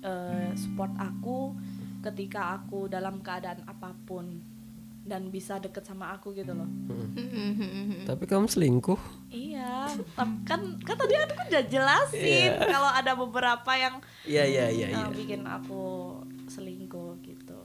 eh, 0.00 0.52
support 0.54 0.92
aku 0.96 1.56
ketika 2.00 2.54
aku 2.54 2.86
dalam 2.86 3.18
keadaan 3.18 3.64
apa 3.66 3.90
pun 4.04 4.38
dan 5.06 5.30
bisa 5.30 5.62
deket 5.62 5.86
sama 5.86 6.10
aku 6.12 6.34
gitu 6.34 6.50
loh. 6.50 6.66
Tapi 8.04 8.24
kamu 8.26 8.50
selingkuh. 8.50 8.98
Iya, 9.30 9.86
kan 10.42 10.58
kan 10.82 10.96
tadi 10.98 11.14
aku 11.14 11.46
udah 11.46 11.64
jelasin 11.64 12.50
Iya. 12.50 12.66
kalau 12.66 12.90
ada 12.90 13.12
beberapa 13.14 13.70
yang 13.72 14.02
Iya 14.26 14.42
iya 14.44 14.66
iya 14.66 14.86
eh, 14.90 14.98
iya. 14.98 15.06
bikin 15.08 15.46
aku 15.46 16.10
selingkuh 16.46 17.22
gitu. 17.22 17.62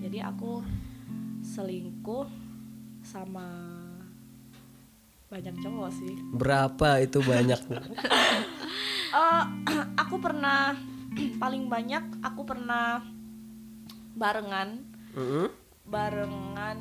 Jadi 0.00 0.18
aku 0.20 0.64
selingkuh 1.44 2.28
sama 3.04 3.73
banyak 5.28 5.54
cowok 5.60 5.90
sih 5.92 6.14
Berapa 6.32 7.00
itu 7.00 7.18
banyak? 7.20 7.60
Eh, 9.14 9.44
aku 10.02 10.18
pernah 10.18 10.74
paling 11.42 11.70
banyak 11.70 12.02
aku 12.18 12.42
pernah 12.42 12.98
barengan 14.18 14.82
Mm-mm. 15.14 15.46
barengan 15.86 16.78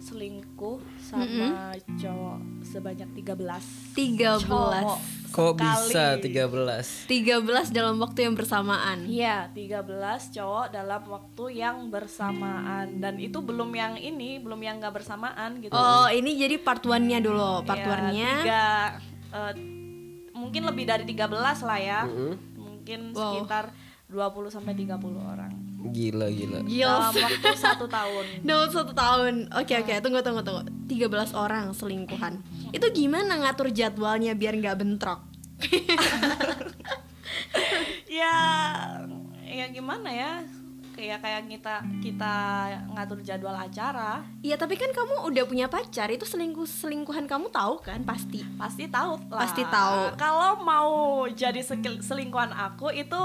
selingkuh 0.00 0.80
sama 0.98 1.70
cowok 1.92 2.38
sebanyak 2.62 3.08
13 3.14 3.94
13 3.94 4.42
cowok 4.42 4.98
Kok 5.30 5.54
sekali. 5.54 5.62
bisa 5.62 6.04
13? 6.18 7.06
13 7.06 7.70
dalam 7.70 7.96
waktu 7.96 8.18
yang 8.24 8.34
bersamaan 8.34 8.98
Iya, 9.04 9.46
13 9.52 9.86
cowok 10.32 10.66
dalam 10.70 11.02
waktu 11.06 11.44
yang 11.54 11.86
bersamaan 11.86 12.98
dan 12.98 13.14
itu 13.14 13.38
belum 13.38 13.70
yang 13.70 13.94
ini, 13.94 14.40
belum 14.40 14.58
yang 14.58 14.82
nggak 14.82 14.90
bersamaan 14.92 15.60
gitu. 15.60 15.70
Oh 15.70 16.08
ini 16.08 16.34
jadi 16.34 16.58
part 16.58 16.82
one-nya 16.82 17.22
dulu 17.22 17.62
Part 17.62 17.78
Iya, 17.78 17.92
one-nya 17.92 18.30
tiga, 18.42 18.64
eh, 19.30 19.52
mungkin 20.32 20.62
lebih 20.64 20.84
dari 20.84 21.04
13 21.04 21.30
lah 21.60 21.78
ya. 21.78 22.00
Mm-mm. 22.02 22.34
Mungkin 22.56 23.00
Wow. 23.12 23.22
sekitar 23.38 23.70
20 24.08 24.50
sampai 24.50 24.74
30 24.74 24.98
orang. 25.22 25.52
Gila 25.80 26.28
gila. 26.28 26.58
Gila 26.68 27.10
Dalam 27.10 27.14
waktu 27.16 27.56
satu 27.56 27.86
tahun. 27.88 28.24
Dalam 28.48 28.68
satu 28.68 28.92
tahun 28.92 29.48
Oke 29.56 29.80
oke 29.80 29.92
tunggu 30.04 30.20
tunggu 30.20 30.44
tunggu 30.44 30.62
13 30.86 31.32
orang 31.32 31.72
selingkuhan 31.72 32.44
Itu 32.70 32.86
gimana 32.92 33.40
ngatur 33.40 33.72
jadwalnya 33.72 34.36
biar 34.36 34.60
nggak 34.60 34.76
bentrok? 34.76 35.24
ya, 38.20 38.36
ya 39.44 39.66
gimana 39.72 40.08
ya? 40.08 40.32
Kayak 40.96 41.24
kayak 41.24 41.42
kita 41.48 41.74
kita 42.04 42.34
ngatur 42.92 43.24
jadwal 43.24 43.56
acara. 43.56 44.20
Iya 44.44 44.60
tapi 44.60 44.76
kan 44.76 44.92
kamu 44.92 45.32
udah 45.32 45.44
punya 45.48 45.64
pacar 45.72 46.12
Itu 46.12 46.28
selingkuh 46.28 46.68
selingkuhan 46.68 47.24
kamu 47.24 47.48
tahu 47.48 47.80
kan 47.80 48.04
pasti 48.04 48.44
Pasti 48.60 48.84
tahu 48.84 49.16
lah. 49.32 49.40
Pasti 49.40 49.64
tahu. 49.64 50.12
Kalau 50.20 50.60
mau 50.60 51.24
jadi 51.32 51.64
selingkuhan 52.04 52.52
aku 52.52 52.92
itu 52.92 53.20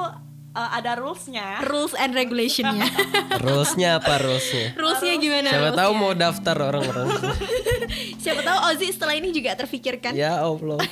eh, 0.55 0.69
ada 0.73 0.95
rulesnya. 0.95 1.61
Rules 1.61 1.93
and 1.93 2.11
regulationnya 2.11 2.87
Rulesnya 3.45 3.99
apa 3.99 4.17
rulesnya? 4.17 4.73
Rulesnya 4.73 5.13
gimana? 5.17 5.49
Siapa 5.51 5.69
tahu 5.71 5.91
rulesnya? 5.91 6.01
mau 6.01 6.11
daftar 6.15 6.55
orang-orang. 6.57 7.07
Siapa 8.23 8.41
tahu 8.41 8.57
Ozzy 8.71 8.87
setelah 8.89 9.13
ini 9.13 9.29
juga 9.29 9.53
terfikirkan 9.53 10.11
ya 10.11 10.39
Allah. 10.39 10.79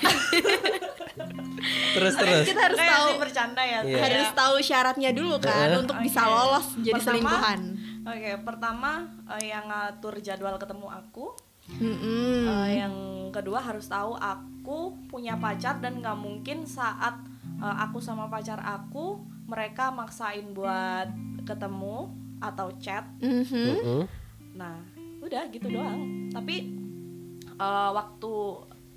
terus 1.93 2.13
terus. 2.13 2.45
Kita 2.45 2.61
harus 2.61 2.79
tahu 2.79 3.07
bercanda 3.17 3.61
ya. 3.63 3.79
Iya. 3.81 3.97
harus 4.01 4.29
tahu 4.33 4.53
syaratnya 4.59 5.09
dulu 5.13 5.35
kan 5.39 5.69
Heeh. 5.69 5.79
untuk 5.79 5.95
Oke. 5.95 6.03
bisa 6.03 6.21
lolos 6.23 6.65
jadi 6.77 6.93
Pertama- 6.93 7.07
selingkuhan. 7.07 7.59
Oke, 8.03 8.31
pertama 8.43 8.89
eh, 9.31 9.43
yang 9.47 9.63
ngatur 9.65 10.19
jadwal 10.19 10.59
ketemu 10.59 10.87
aku. 10.91 11.25
Mm-mm. 11.63 12.43
Eh, 12.43 12.67
yang 12.75 12.93
kedua 13.31 13.57
harus 13.57 13.87
tahu 13.87 14.13
aku 14.13 14.91
punya 15.07 15.39
pacar 15.39 15.79
dan 15.79 15.97
nggak 15.97 16.17
mungkin 16.19 16.67
saat 16.67 17.15
eh, 17.57 17.75
aku 17.79 17.97
sama 17.97 18.27
pacar 18.27 18.59
aku 18.59 19.23
mereka 19.47 19.91
maksain 19.91 20.51
buat 20.55 21.11
ketemu 21.43 22.11
atau 22.39 22.67
chat. 22.79 23.07
Mhm. 23.19 23.47
Mm-mm. 23.51 24.01
Nah, 24.55 24.79
udah 25.23 25.47
gitu 25.51 25.67
doang. 25.71 26.29
Tapi 26.31 26.55
eh, 27.47 27.89
waktu 27.95 28.33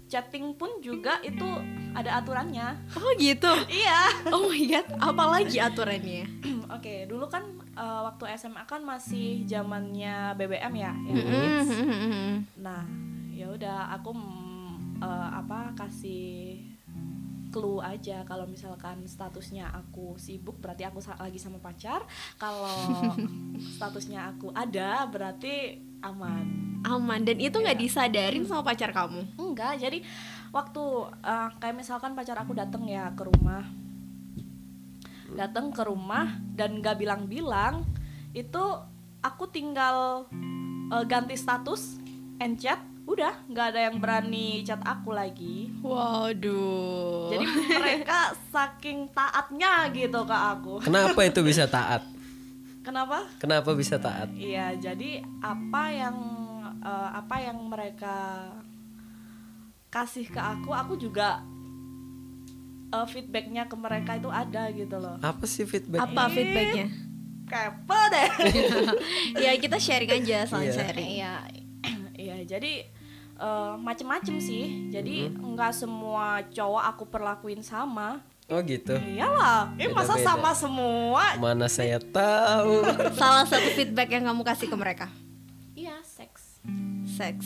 chatting 0.06 0.54
pun 0.54 0.78
juga 0.82 1.18
itu 1.22 1.46
ada 1.94 2.22
aturannya. 2.22 2.78
Oh 2.94 3.10
gitu. 3.18 3.50
iya. 3.82 4.06
Oh 4.30 4.46
my 4.46 4.62
god, 4.70 4.86
apalagi 5.02 5.58
aturannya? 5.58 6.26
Oke, 6.76 7.06
dulu 7.10 7.26
kan 7.26 7.42
eh, 7.74 8.00
waktu 8.06 8.34
SMA 8.38 8.62
kan 8.66 8.82
masih 8.82 9.46
zamannya 9.46 10.34
BBM 10.38 10.74
ya. 10.78 10.92
Hmm. 10.94 11.06
yang 11.14 11.26
hits. 11.26 11.70
Mhm. 11.74 12.30
Nah, 12.62 12.82
ya 13.34 13.46
udah 13.50 13.94
aku 13.98 14.10
mm, 14.14 15.02
eh, 15.02 15.28
apa 15.42 15.74
kasih 15.74 16.65
clue 17.56 17.80
aja 17.80 18.20
kalau 18.28 18.44
misalkan 18.44 19.00
statusnya 19.08 19.72
aku 19.72 20.20
sibuk 20.20 20.60
berarti 20.60 20.84
aku 20.84 21.00
sa- 21.00 21.16
lagi 21.16 21.40
sama 21.40 21.56
pacar. 21.56 22.04
Kalau 22.36 22.68
statusnya 23.80 24.36
aku 24.36 24.52
ada 24.52 25.08
berarti 25.08 25.80
aman. 26.04 26.44
Aman 26.84 27.24
dan 27.24 27.40
itu 27.40 27.56
nggak 27.56 27.80
disadarin 27.80 28.44
sama 28.44 28.60
pacar 28.60 28.92
kamu. 28.92 29.24
Enggak, 29.40 29.80
jadi 29.80 30.04
waktu 30.52 30.84
eh, 31.24 31.48
kayak 31.56 31.80
misalkan 31.80 32.12
pacar 32.12 32.36
aku 32.36 32.52
datang 32.52 32.84
ya 32.84 33.08
ke 33.16 33.24
rumah, 33.24 33.64
datang 35.32 35.72
ke 35.72 35.80
rumah 35.80 36.36
dan 36.52 36.84
gak 36.84 37.00
bilang-bilang, 37.00 37.88
itu 38.36 38.64
aku 39.24 39.48
tinggal 39.48 40.28
eh, 40.92 41.04
ganti 41.08 41.40
status 41.40 41.96
and 42.36 42.60
chat, 42.60 42.78
udah 43.06 43.46
nggak 43.46 43.66
ada 43.70 43.80
yang 43.86 43.96
berani 44.02 44.66
chat 44.66 44.82
aku 44.82 45.14
lagi. 45.14 45.70
Waduh. 45.78 47.30
Jadi 47.30 47.44
mereka 47.70 48.34
saking 48.50 49.06
taatnya 49.14 49.86
gitu 49.94 50.26
ke 50.26 50.36
aku. 50.36 50.82
Kenapa 50.82 51.22
itu 51.22 51.40
bisa 51.46 51.70
taat? 51.70 52.02
Kenapa? 52.82 53.26
Kenapa 53.38 53.70
bisa 53.74 53.98
taat? 53.98 54.30
Iya, 54.34 54.74
jadi 54.74 55.22
apa 55.38 55.84
yang 55.90 56.16
eh, 56.82 57.10
apa 57.14 57.36
yang 57.38 57.58
mereka 57.66 58.50
kasih 59.86 60.26
ke 60.26 60.38
aku, 60.42 60.74
aku 60.74 60.98
juga 60.98 61.42
eh, 62.90 63.06
feedbacknya 63.06 63.70
ke 63.70 63.76
mereka 63.78 64.18
itu 64.18 64.30
ada 64.30 64.66
gitu 64.74 64.98
loh. 64.98 65.18
Apa 65.22 65.46
sih 65.46 65.62
feedback? 65.62 66.02
apa 66.02 66.22
feedbacknya? 66.26 66.86
Kepo 67.46 68.00
deh. 68.10 68.30
ya 69.46 69.54
kita 69.54 69.78
sharing 69.78 70.10
aja, 70.10 70.42
saling 70.42 70.70
Iya. 70.70 70.74
sharing. 70.74 71.08
Iya, 71.14 71.34
iya. 72.18 72.36
Jadi 72.42 72.95
eh, 73.36 73.74
macem-macem 73.76 74.36
sih. 74.38 74.88
Jadi 74.88 75.28
nggak 75.30 75.72
semua 75.72 76.40
cowok 76.48 76.82
aku 76.86 77.04
perlakuin 77.06 77.60
sama. 77.60 78.20
Oh 78.46 78.62
gitu. 78.62 78.94
Iyalah, 78.94 79.74
ini 79.74 79.90
masa 79.90 80.14
Beda-beda. 80.14 80.28
sama 80.30 80.50
semua? 80.54 81.24
Mana 81.34 81.66
saya 81.66 81.98
tahu. 81.98 82.78
Salah 83.18 83.42
satu 83.42 83.74
feedback 83.74 84.06
yang 84.08 84.22
kamu 84.24 84.46
kasih 84.46 84.70
ke 84.70 84.76
mereka, 84.78 85.10
Iya, 85.74 85.98
seks. 86.06 86.62
sex. 87.10 87.42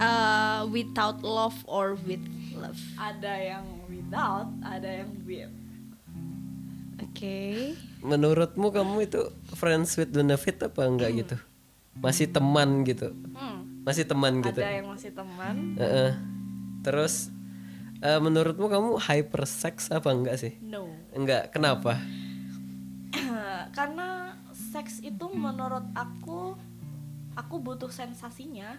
Uh, 0.00 0.64
without 0.68 1.20
love 1.20 1.56
or 1.68 1.92
with 2.08 2.24
love. 2.56 2.80
Ada 2.96 3.34
yang 3.52 3.64
without, 3.84 4.48
ada 4.64 5.04
yang 5.04 5.12
with. 5.28 5.52
Oke. 6.98 7.76
Menurutmu 8.00 8.70
kamu 8.70 9.04
itu 9.04 9.20
friends 9.54 9.92
with 9.94 10.08
benefit 10.08 10.58
apa 10.62 10.82
enggak 10.86 11.10
gitu? 11.14 11.36
Masih 11.98 12.30
teman 12.30 12.86
gitu? 12.86 13.10
Hmm. 13.34 13.77
Masih 13.88 14.04
teman 14.04 14.44
gitu? 14.44 14.60
Ada 14.60 14.84
yang 14.84 14.88
masih 14.92 15.10
teman. 15.16 15.56
Heeh. 15.80 16.12
Terus 16.84 17.32
eh, 18.04 18.20
menurutmu 18.20 18.68
kamu 18.68 19.00
hypersex 19.00 19.88
apa 19.88 20.12
enggak 20.12 20.36
sih? 20.36 20.60
No. 20.60 20.92
Enggak. 21.16 21.56
Kenapa? 21.56 21.96
Karena 23.76 24.36
seks 24.52 25.00
itu 25.00 25.24
menurut 25.32 25.88
aku 25.96 26.52
aku 27.32 27.54
butuh 27.64 27.88
sensasinya 27.88 28.76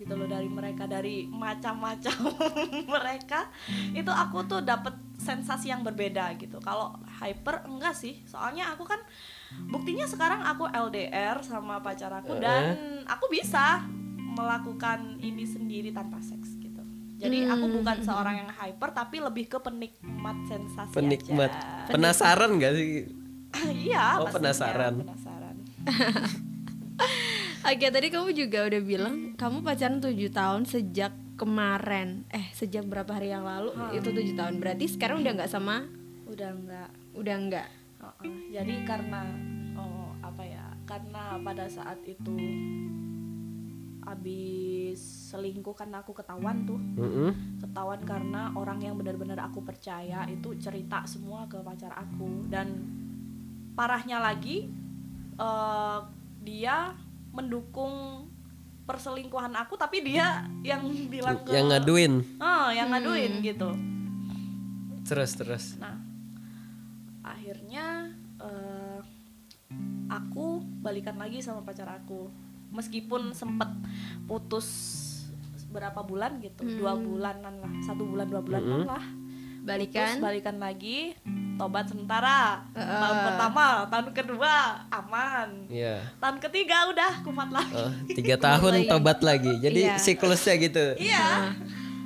gitu 0.00 0.18
loh 0.18 0.26
dari 0.26 0.50
mereka 0.50 0.90
dari 0.90 1.30
macam-macam 1.30 2.16
mereka 2.98 3.46
itu 3.94 4.10
aku 4.10 4.42
tuh 4.50 4.58
dapat 4.64 4.98
sensasi 5.14 5.70
yang 5.70 5.86
berbeda 5.86 6.34
gitu 6.42 6.58
kalau 6.58 6.98
hyper 7.22 7.62
enggak 7.70 7.94
sih 7.94 8.18
soalnya 8.26 8.74
aku 8.74 8.82
kan 8.82 8.98
buktinya 9.70 10.02
sekarang 10.08 10.42
aku 10.42 10.66
LDR 10.66 11.38
sama 11.46 11.78
pacar 11.78 12.10
aku 12.18 12.34
dan 12.42 13.04
aku 13.06 13.30
bisa 13.30 13.86
melakukan 14.32 14.98
ini 15.18 15.44
sendiri 15.44 15.90
tanpa 15.90 16.18
seks 16.18 16.56
gitu 16.56 16.80
jadi 17.16 17.46
aku 17.46 17.78
bukan 17.78 18.02
seorang 18.02 18.34
yang 18.36 18.50
hyper 18.50 18.90
tapi 18.90 19.18
lebih 19.18 19.46
ke 19.46 19.56
penikmat 19.56 20.34
sensasi 20.42 20.90
Penikmat. 20.90 21.54
aja. 21.54 21.86
Penasaran 21.88 22.50
enggak 22.50 22.72
sih? 22.74 23.06
iya 23.86 24.18
Oh, 24.18 24.26
penasaran. 24.26 24.98
penasaran 24.98 25.56
Oke, 27.62 27.86
tadi 27.88 28.10
kamu 28.10 28.34
juga 28.34 28.66
udah 28.66 28.82
bilang 28.82 29.16
kamu 29.34 29.62
pacaran 29.62 30.02
7 30.02 30.10
tahun 30.30 30.62
sejak 30.66 31.14
kemarin. 31.38 32.26
Eh, 32.28 32.50
sejak 32.52 32.82
berapa 32.84 33.06
hari 33.08 33.30
yang 33.30 33.46
lalu? 33.46 33.70
Itu 33.94 34.10
7 34.10 34.34
tahun. 34.34 34.54
Berarti 34.58 34.90
sekarang 34.90 35.22
udah 35.22 35.32
nggak 35.32 35.50
sama? 35.50 35.86
udah 36.26 36.48
enggak 36.48 36.88
Udah 37.12 37.36
nggak. 37.38 37.68
Heeh. 38.02 38.34
jadi 38.50 38.74
karena 38.82 39.20
oh 39.76 40.10
apa 40.18 40.42
ya 40.42 40.64
karena 40.82 41.36
pada 41.38 41.68
saat 41.68 42.00
itu 42.02 42.34
abis 44.12 45.32
selingkuh 45.32 45.72
kan 45.72 45.88
aku 45.96 46.12
ketahuan 46.12 46.68
tuh 46.68 46.76
Mm-mm. 46.76 47.60
ketahuan 47.64 48.00
karena 48.04 48.52
orang 48.54 48.84
yang 48.84 48.94
benar-benar 49.00 49.40
aku 49.48 49.64
percaya 49.64 50.28
itu 50.28 50.52
cerita 50.60 51.08
semua 51.08 51.48
ke 51.48 51.56
pacar 51.64 51.96
aku 51.96 52.44
dan 52.52 52.84
parahnya 53.72 54.20
lagi 54.20 54.68
eh, 55.40 55.98
dia 56.44 56.92
mendukung 57.32 58.28
perselingkuhan 58.84 59.54
aku 59.56 59.78
tapi 59.80 60.04
dia 60.04 60.44
yang 60.60 60.84
bilang 61.08 61.40
ke 61.46 61.54
Yang 61.54 61.66
ngaduin. 61.70 62.12
Ah, 62.42 62.74
yang 62.74 62.90
ngaduin 62.92 63.40
gitu 63.40 63.70
Terus 65.02 65.30
terus. 65.34 65.64
Nah, 65.82 65.98
akhirnya 67.26 68.10
eh, 68.38 69.00
aku 70.08 70.62
balikan 70.80 71.18
lagi 71.18 71.42
sama 71.42 71.66
pacar 71.66 71.90
aku. 71.90 72.30
Meskipun 72.72 73.32
sempet 73.32 73.68
putus 74.24 74.66
berapa 75.68 76.00
bulan 76.00 76.36
gitu 76.38 76.68
dua 76.74 76.92
bulanan 76.94 77.56
lah 77.56 77.72
satu 77.80 78.04
bulan 78.04 78.26
dua 78.26 78.40
bulanan 78.40 78.84
lah 78.86 79.04
Balikan. 79.62 80.18
Terus 80.18 80.20
balikan 80.20 80.56
lagi 80.58 81.14
tobat 81.54 81.86
sementara 81.86 82.66
tahun 82.74 83.16
pertama 83.22 83.64
tahun 83.86 84.06
kedua 84.10 84.54
aman 84.90 85.70
Iya. 85.70 86.02
tahun 86.18 86.40
ketiga 86.40 86.90
udah 86.90 87.12
kumat 87.22 87.48
lagi 87.48 87.72
Oh, 87.72 87.92
tiga 88.10 88.34
tahun 88.48 88.84
tobat 88.84 89.22
lagi. 89.22 89.52
Jadi 89.60 89.80
Iya. 89.86 89.96
siklusnya 89.96 90.54
gitu. 90.58 90.84
iya 90.98 91.54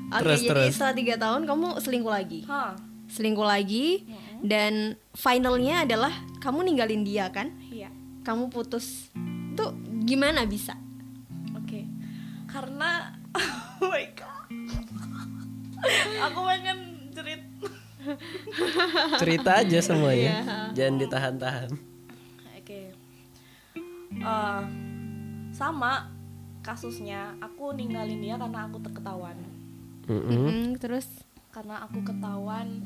Oke, 0.06 0.22
Terus, 0.22 0.38
jadi 0.38 0.50
terus. 0.52 0.70
setelah 0.70 0.94
tiga 0.94 1.14
tahun 1.16 1.42
kamu 1.42 1.66
selingkuh 1.80 2.12
lagi. 2.12 2.40
Hah, 2.46 2.78
Selingkuh 3.08 3.42
lagi 3.42 4.06
dan 4.38 4.94
finalnya 5.10 5.82
adalah 5.82 6.12
kamu 6.38 6.62
ninggalin 6.62 7.02
dia 7.02 7.26
kan? 7.28 7.50
iya 7.66 7.90
Kamu 8.22 8.46
putus. 8.46 9.10
Tuh 9.56 9.72
gimana 10.04 10.44
bisa? 10.44 10.76
Oke, 11.56 11.88
karena 12.46 13.16
oh 13.82 13.88
my 13.88 14.06
god, 14.12 14.46
aku 16.22 16.38
pengen 16.44 16.78
cerit. 17.10 17.42
Cerita 19.18 19.66
aja 19.66 19.78
semuanya. 19.82 20.70
Jangan 20.70 20.94
ditahan-tahan. 21.00 21.70
Oke, 22.54 22.94
Eh, 24.16 24.62
sama 25.52 26.08
kasusnya, 26.60 27.36
aku 27.38 27.70
ninggalin 27.72 28.18
dia 28.18 28.34
karena 28.34 28.66
aku 28.66 28.78
ketahuan, 28.82 29.38
Mm-mm. 30.06 30.50
Mm, 30.50 30.68
terus 30.78 31.06
karena 31.50 31.82
aku 31.82 32.02
ketahuan 32.02 32.80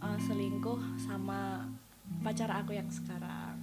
eh, 0.00 0.18
selingkuh 0.20 0.80
sama 0.98 1.64
pacar 2.20 2.50
aku 2.50 2.72
yang 2.72 2.88
sekarang, 2.88 3.56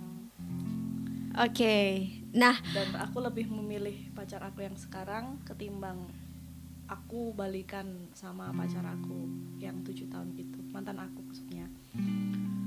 oke. 1.35 1.77
Nah, 2.34 2.57
dan 2.73 2.89
aku 2.97 3.21
lebih 3.21 3.45
memilih 3.49 4.09
pacar 4.17 4.41
aku 4.41 4.65
yang 4.65 4.73
sekarang 4.73 5.38
ketimbang 5.45 6.09
aku 6.89 7.31
balikan 7.38 8.09
sama 8.17 8.49
pacar 8.51 8.84
aku 8.84 9.29
yang 9.61 9.86
tujuh 9.86 10.09
tahun 10.09 10.34
itu. 10.34 10.59
Mantan 10.73 10.97
aku 10.97 11.21
maksudnya. 11.21 11.69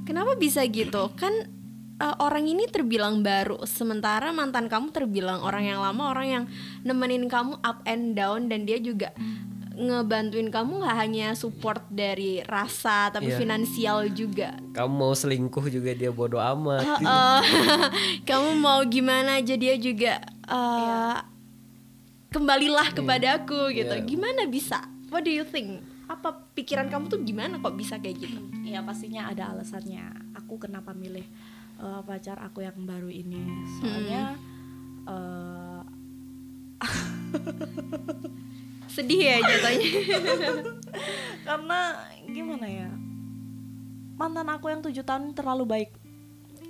Kenapa 0.07 0.39
bisa 0.39 0.63
gitu? 0.71 1.11
Kan 1.19 1.51
eh, 1.99 2.17
orang 2.23 2.47
ini 2.47 2.71
terbilang 2.71 3.27
baru, 3.27 3.67
sementara 3.67 4.31
mantan 4.31 4.71
kamu 4.71 4.95
terbilang 4.95 5.43
orang 5.43 5.67
yang 5.67 5.83
lama, 5.83 6.15
orang 6.15 6.27
yang 6.31 6.45
nemenin 6.87 7.27
kamu 7.27 7.59
up 7.67 7.83
and 7.91 8.15
down 8.15 8.47
dan 8.47 8.63
dia 8.65 8.79
juga 8.79 9.11
ngebantuin 9.77 10.49
kamu 10.49 10.81
nggak 10.81 10.97
hanya 10.97 11.29
support 11.37 11.85
dari 11.87 12.41
rasa 12.43 13.13
tapi 13.13 13.29
Iya. 13.29 13.37
finansial 13.37 14.09
juga. 14.09 14.57
Kamu 14.73 14.89
mau 14.91 15.13
selingkuh 15.13 15.69
juga 15.69 15.93
dia 15.93 16.09
bodoh 16.09 16.41
amat. 16.41 16.81
Eh, 17.05 17.43
kamu 18.25 18.57
mau 18.57 18.81
gimana 18.83 19.37
aja 19.37 19.53
dia 19.53 19.77
juga 19.77 20.17
eh, 20.49 21.17
kembalilah 22.29 22.89
kepada 22.91 23.37
aku 23.39 23.69
gitu. 23.71 23.93
Iya. 23.93 24.03
Gimana 24.03 24.49
bisa? 24.49 24.81
What 25.09 25.23
do 25.23 25.31
you 25.31 25.45
think? 25.45 25.85
Apa 26.09 26.41
pikiran 26.57 26.89
kamu 26.89 27.07
tuh 27.07 27.21
gimana 27.21 27.61
kok 27.61 27.77
bisa 27.77 28.01
kayak 28.01 28.17
gitu? 28.17 28.41
Iya 28.65 28.81
pastinya 28.81 29.29
ada 29.29 29.53
alasannya. 29.53 30.09
Aku 30.41 30.57
kenapa 30.57 30.97
milih 30.97 31.25
eh, 31.77 32.01
pacar 32.03 32.41
aku 32.41 32.65
yang 32.65 32.81
baru 32.81 33.13
ini? 33.13 33.45
Soalnya 33.77 34.41
eh, 35.05 35.83
Sedih 38.91 39.21
ya 39.21 39.37
jatuhnya. 39.43 39.91
karena 41.47 41.81
gimana 42.31 42.67
ya? 42.67 42.91
Mantan 44.17 44.49
aku 44.49 44.73
yang 44.73 44.81
tujuh 44.81 45.05
tahun 45.05 45.31
ini 45.31 45.35
terlalu 45.37 45.65
baik. 45.69 45.91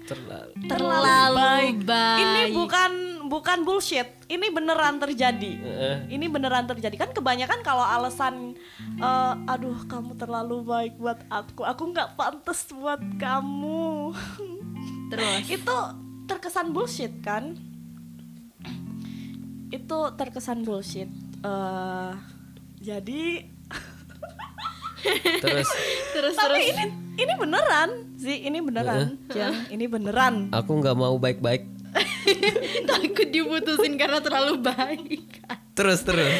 Terlalu. 0.06 0.52
Terlalu 0.70 1.36
baik. 1.38 1.76
Ini 2.22 2.42
bukan 2.54 2.92
bukan 3.26 3.58
bullshit. 3.66 4.06
Ini 4.26 4.46
beneran 4.50 4.98
terjadi. 4.98 5.52
Heeh. 5.58 5.96
Ini 6.10 6.26
beneran 6.30 6.66
terjadi 6.66 6.94
kan 6.94 7.10
kebanyakan 7.14 7.62
kalau 7.62 7.82
alasan 7.82 8.54
eh, 8.98 9.34
aduh 9.50 9.86
kamu 9.86 10.14
terlalu 10.18 10.62
baik 10.62 10.94
buat 10.98 11.22
aku, 11.30 11.62
aku 11.62 11.82
nggak 11.94 12.14
pantas 12.18 12.70
buat 12.74 13.02
kamu. 13.18 14.14
Terus. 15.10 15.46
itu 15.46 15.76
terkesan 16.26 16.74
bullshit 16.74 17.14
kan 17.22 17.54
itu 19.70 19.98
terkesan 20.18 20.66
bullshit 20.66 21.06
Eh, 21.46 22.10
jadi 22.82 23.22
Terus 25.42 25.68
Terus 26.10 26.34
tapi 26.34 26.58
terus. 26.58 26.66
ini 26.74 26.84
ini 27.16 27.32
beneran 27.38 27.90
sih 28.18 28.36
ini 28.42 28.58
beneran 28.58 29.14
Jang 29.30 29.54
ini 29.70 29.86
beneran 29.86 30.50
aku 30.50 30.82
nggak 30.82 30.96
mau 30.98 31.14
baik-baik. 31.16 31.62
Takut 32.90 33.28
diputusin 33.30 33.94
karena 33.96 34.18
terlalu 34.20 34.58
baik. 34.60 35.40
Terus 35.78 36.02
terus. 36.02 36.34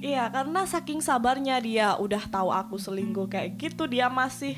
iya 0.00 0.32
karena 0.32 0.64
saking 0.64 1.04
sabarnya 1.04 1.60
dia 1.60 1.92
udah 2.00 2.24
tahu 2.32 2.48
aku 2.48 2.80
selingkuh 2.80 3.28
kayak 3.28 3.60
gitu 3.60 3.84
dia 3.84 4.08
masih 4.08 4.56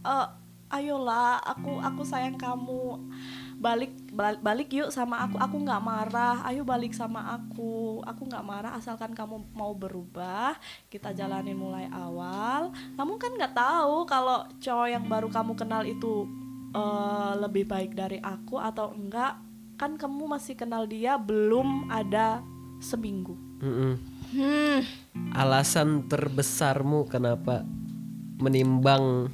eh 0.00 0.26
ayolah 0.72 1.36
aku 1.44 1.76
aku 1.76 2.02
sayang 2.08 2.40
kamu 2.40 2.96
balik 3.60 3.92
bal- 4.08 4.40
balik 4.40 4.72
yuk 4.72 4.88
sama 4.88 5.20
aku 5.28 5.36
aku 5.36 5.56
nggak 5.60 5.84
marah 5.84 6.40
ayo 6.48 6.64
balik 6.64 6.96
sama 6.96 7.36
aku 7.36 8.00
aku 8.08 8.24
nggak 8.24 8.40
marah 8.40 8.72
asalkan 8.72 9.12
kamu 9.12 9.44
mau 9.52 9.76
berubah 9.76 10.56
kita 10.88 11.12
jalanin 11.12 11.60
mulai 11.60 11.84
awal 11.92 12.72
kamu 12.96 13.12
kan 13.20 13.32
nggak 13.36 13.52
tahu 13.52 14.08
kalau 14.08 14.48
cowok 14.64 14.88
yang 14.88 15.04
baru 15.04 15.28
kamu 15.28 15.52
kenal 15.60 15.84
itu 15.84 16.24
eh, 16.72 17.32
lebih 17.36 17.68
baik 17.68 17.92
dari 17.92 18.16
aku 18.24 18.56
atau 18.56 18.96
enggak 18.96 19.36
kan 19.80 19.96
kamu 19.96 20.28
masih 20.28 20.52
kenal 20.60 20.84
dia 20.84 21.16
belum 21.16 21.88
ada 21.88 22.44
seminggu. 22.84 23.32
Hmm. 23.64 23.96
Alasan 25.32 26.04
terbesarmu 26.04 27.08
kenapa 27.08 27.64
menimbang 28.36 29.32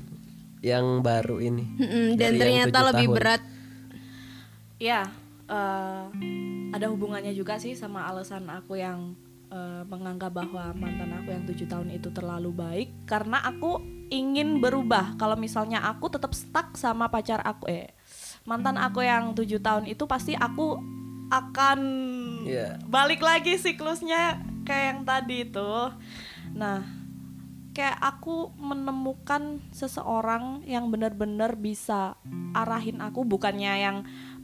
yang 0.63 1.03
baru 1.03 1.43
ini? 1.43 1.67
Mm-mm, 1.67 2.07
dan 2.15 2.39
ternyata 2.39 2.79
lebih 2.95 3.11
tahun. 3.11 3.17
berat. 3.19 3.43
Ya, 4.77 5.09
eh, 5.49 6.05
ada 6.73 6.87
hubungannya 6.93 7.33
juga 7.33 7.57
sih 7.57 7.73
sama 7.73 8.05
alasan 8.05 8.45
aku 8.53 8.77
yang 8.77 9.17
eh, 9.47 9.83
menganggap 9.87 10.35
bahwa 10.35 10.75
mantan 10.75 11.15
aku 11.17 11.31
yang 11.31 11.45
tujuh 11.47 11.71
tahun 11.71 11.89
itu 11.95 12.11
terlalu 12.11 12.51
baik 12.51 12.89
karena 13.07 13.41
aku 13.41 13.79
ingin 14.11 14.59
berubah. 14.59 15.15
Kalau 15.17 15.39
misalnya 15.39 15.81
aku 15.87 16.11
tetap 16.11 16.35
stuck 16.35 16.75
sama 16.75 17.09
pacar 17.09 17.41
aku, 17.47 17.71
eh 17.71 17.95
mantan 18.45 18.77
aku 18.77 19.07
yang 19.07 19.33
tujuh 19.33 19.63
tahun 19.63 19.87
itu 19.87 20.05
pasti 20.07 20.35
aku 20.35 20.79
akan 21.27 21.81
Iya. 22.47 22.79
balik 22.87 23.19
lagi 23.19 23.59
siklusnya 23.59 24.39
kayak 24.63 24.85
yang 24.87 25.01
tadi 25.03 25.37
itu. 25.47 25.73
Nah, 26.55 26.87
kayak 27.75 27.99
aku 27.99 28.55
menemukan 28.57 29.59
seseorang 29.75 30.63
yang 30.65 30.87
benar-benar 30.89 31.59
bisa 31.59 32.15
arahin 32.55 33.03
aku 33.03 33.27
bukannya 33.27 33.75
yang 33.83 33.97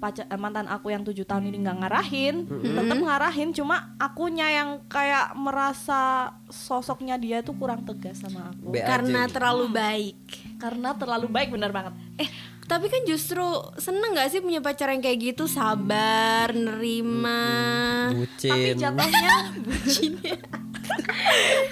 pacar 0.02 0.26
eh, 0.26 0.34
mantan 0.34 0.66
aku 0.66 0.90
yang 0.90 1.00
tujuh 1.00 1.22
tahun 1.22 1.46
ini 1.46 1.62
nggak 1.62 1.78
ngarahin 1.78 2.36
tetap 2.50 2.98
ngarahin 2.98 3.50
cuma 3.52 3.76
akunya 3.96 4.50
yang 4.52 4.82
kayak 4.86 5.30
merasa 5.34 6.02
sosoknya 6.48 7.14
dia 7.14 7.38
tuh 7.38 7.54
kurang 7.54 7.82
tegas 7.82 8.18
sama 8.18 8.50
aku 8.50 8.68
Be 8.68 8.82
aja 8.82 8.98
karena 8.98 9.20
gitu. 9.24 9.32
terlalu 9.32 9.66
baik. 9.70 10.16
karena 10.58 10.90
terlalu 10.92 11.26
baik 11.28 11.48
bener 11.48 11.70
banget 11.70 11.94
Eh, 12.16 12.26
tapi 12.64 12.86
kan 12.86 13.02
justru 13.02 13.44
seneng 13.76 14.10
gak 14.12 14.28
sih 14.28 14.38
punya 14.38 14.58
pacar 14.58 14.88
yang 14.88 14.98
kayak 14.98 15.18
gitu 15.28 15.44
sabar, 15.44 16.50
nerima. 16.50 17.42
Bucin. 18.10 18.48
tapi 18.48 18.74
jatuhnya 18.74 19.34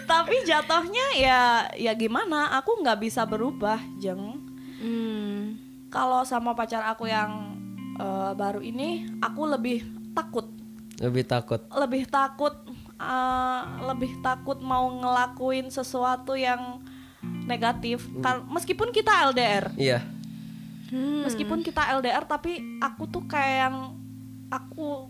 tapi 0.07 0.37
jatuhnya 0.45 1.07
ya 1.17 1.41
ya 1.75 1.93
gimana 1.93 2.55
aku 2.55 2.79
nggak 2.79 3.01
bisa 3.01 3.25
berubah 3.25 3.83
jeng 3.97 4.39
Hmm. 4.81 5.61
kalau 5.89 6.25
sama 6.25 6.55
pacar 6.55 6.81
aku 6.83 7.05
yang 7.05 7.50
eh, 8.01 8.33
baru 8.35 8.61
ini 8.61 8.89
aku 9.19 9.45
lebih 9.47 9.85
takut 10.11 10.49
Lebih 10.99 11.25
takut. 11.25 11.61
lebih 11.71 12.05
takut 12.07 12.53
eh, 12.97 13.61
lebih 13.85 14.21
takut 14.21 14.57
mau 14.59 14.89
ngelakuin 14.91 15.69
sesuatu 15.69 16.33
yang 16.33 16.81
negatif 17.45 18.05
Kal- 18.19 18.45
meskipun 18.47 18.89
kita 18.91 19.29
LDR 19.29 19.73
Iya. 19.77 20.01
Hmm. 20.89 21.23
meskipun 21.23 21.61
kita 21.61 21.87
LDR 21.95 22.25
tapi 22.25 22.59
aku 22.79 23.07
tuh 23.07 23.23
kayak 23.25 23.57
yang 23.65 23.77
aku 24.49 25.07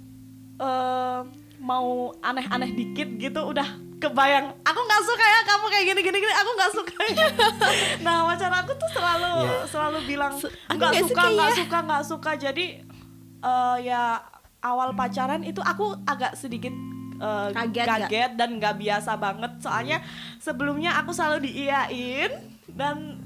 eh, 0.57 1.21
mau 1.59 1.89
aneh-aneh 2.21 2.71
dikit 2.71 3.09
gitu 3.17 3.41
udah 3.47 3.69
kebayang. 4.01 4.47
Aku 4.65 4.81
nggak 4.81 5.03
suka 5.05 5.25
ya 5.25 5.41
kamu 5.45 5.65
kayak 5.69 5.85
gini 5.93 6.01
gini 6.01 6.19
gini. 6.25 6.35
Aku 6.35 6.51
nggak 6.57 6.73
suka 6.73 6.95
ya. 7.13 7.27
nah 8.05 8.25
pacar 8.33 8.53
aku 8.65 8.73
tuh 8.75 8.91
selalu 8.97 9.33
selalu 9.69 9.99
bilang 10.09 10.33
nggak 10.35 10.75
nggak 10.75 10.93
suka 11.05 11.13
suka 11.13 11.23
nggak 11.29 11.51
ya." 11.51 11.57
suka 11.61 11.79
nggak 11.85 12.05
suka. 12.09 12.31
Jadi 12.41 12.67
eh, 13.45 13.77
ya 13.85 14.03
awal 14.65 14.97
pacaran 14.97 15.45
itu 15.45 15.61
aku 15.61 16.01
agak 16.09 16.33
sedikit 16.35 16.73
eh, 17.21 17.49
Kaget 17.53 17.87
kaget 17.87 18.31
dan 18.41 18.57
nggak 18.57 18.81
biasa 18.81 19.21
banget. 19.21 19.53
Soalnya 19.61 20.01
sebelumnya 20.41 20.97
aku 20.97 21.13
selalu 21.13 21.53
diiyain 21.53 22.33
dan 22.73 23.21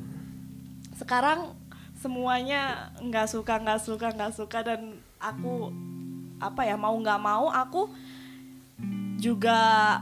sekarang 0.98 1.54
semuanya 1.98 2.92
nggak 3.00 3.30
suka 3.30 3.56
nggak 3.62 3.80
suka 3.80 4.12
nggak 4.12 4.34
suka 4.36 4.58
dan 4.60 5.00
aku 5.16 5.72
apa 6.36 6.68
ya 6.68 6.76
mau 6.76 6.92
nggak 6.92 7.20
mau 7.22 7.48
aku 7.48 7.88
juga 9.16 9.96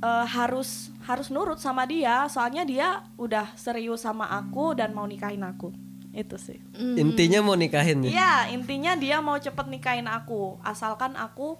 eh, 0.00 0.26
harus 0.26 0.90
harus 1.04 1.28
nurut 1.28 1.60
sama 1.60 1.84
dia 1.84 2.26
soalnya 2.26 2.64
dia 2.64 3.04
udah 3.20 3.52
serius 3.54 4.02
sama 4.04 4.26
aku 4.28 4.74
dan 4.76 4.92
mau 4.96 5.04
nikahin 5.06 5.44
aku 5.44 5.70
itu 6.10 6.34
sih 6.42 6.58
Intinya 6.74 7.38
mau 7.38 7.54
nikahin 7.54 8.02
nih. 8.02 8.10
Iya 8.18 8.50
intinya 8.50 8.98
dia 8.98 9.22
mau 9.22 9.38
cepet 9.38 9.70
nikahin 9.70 10.10
aku 10.10 10.58
asalkan 10.66 11.14
aku 11.14 11.54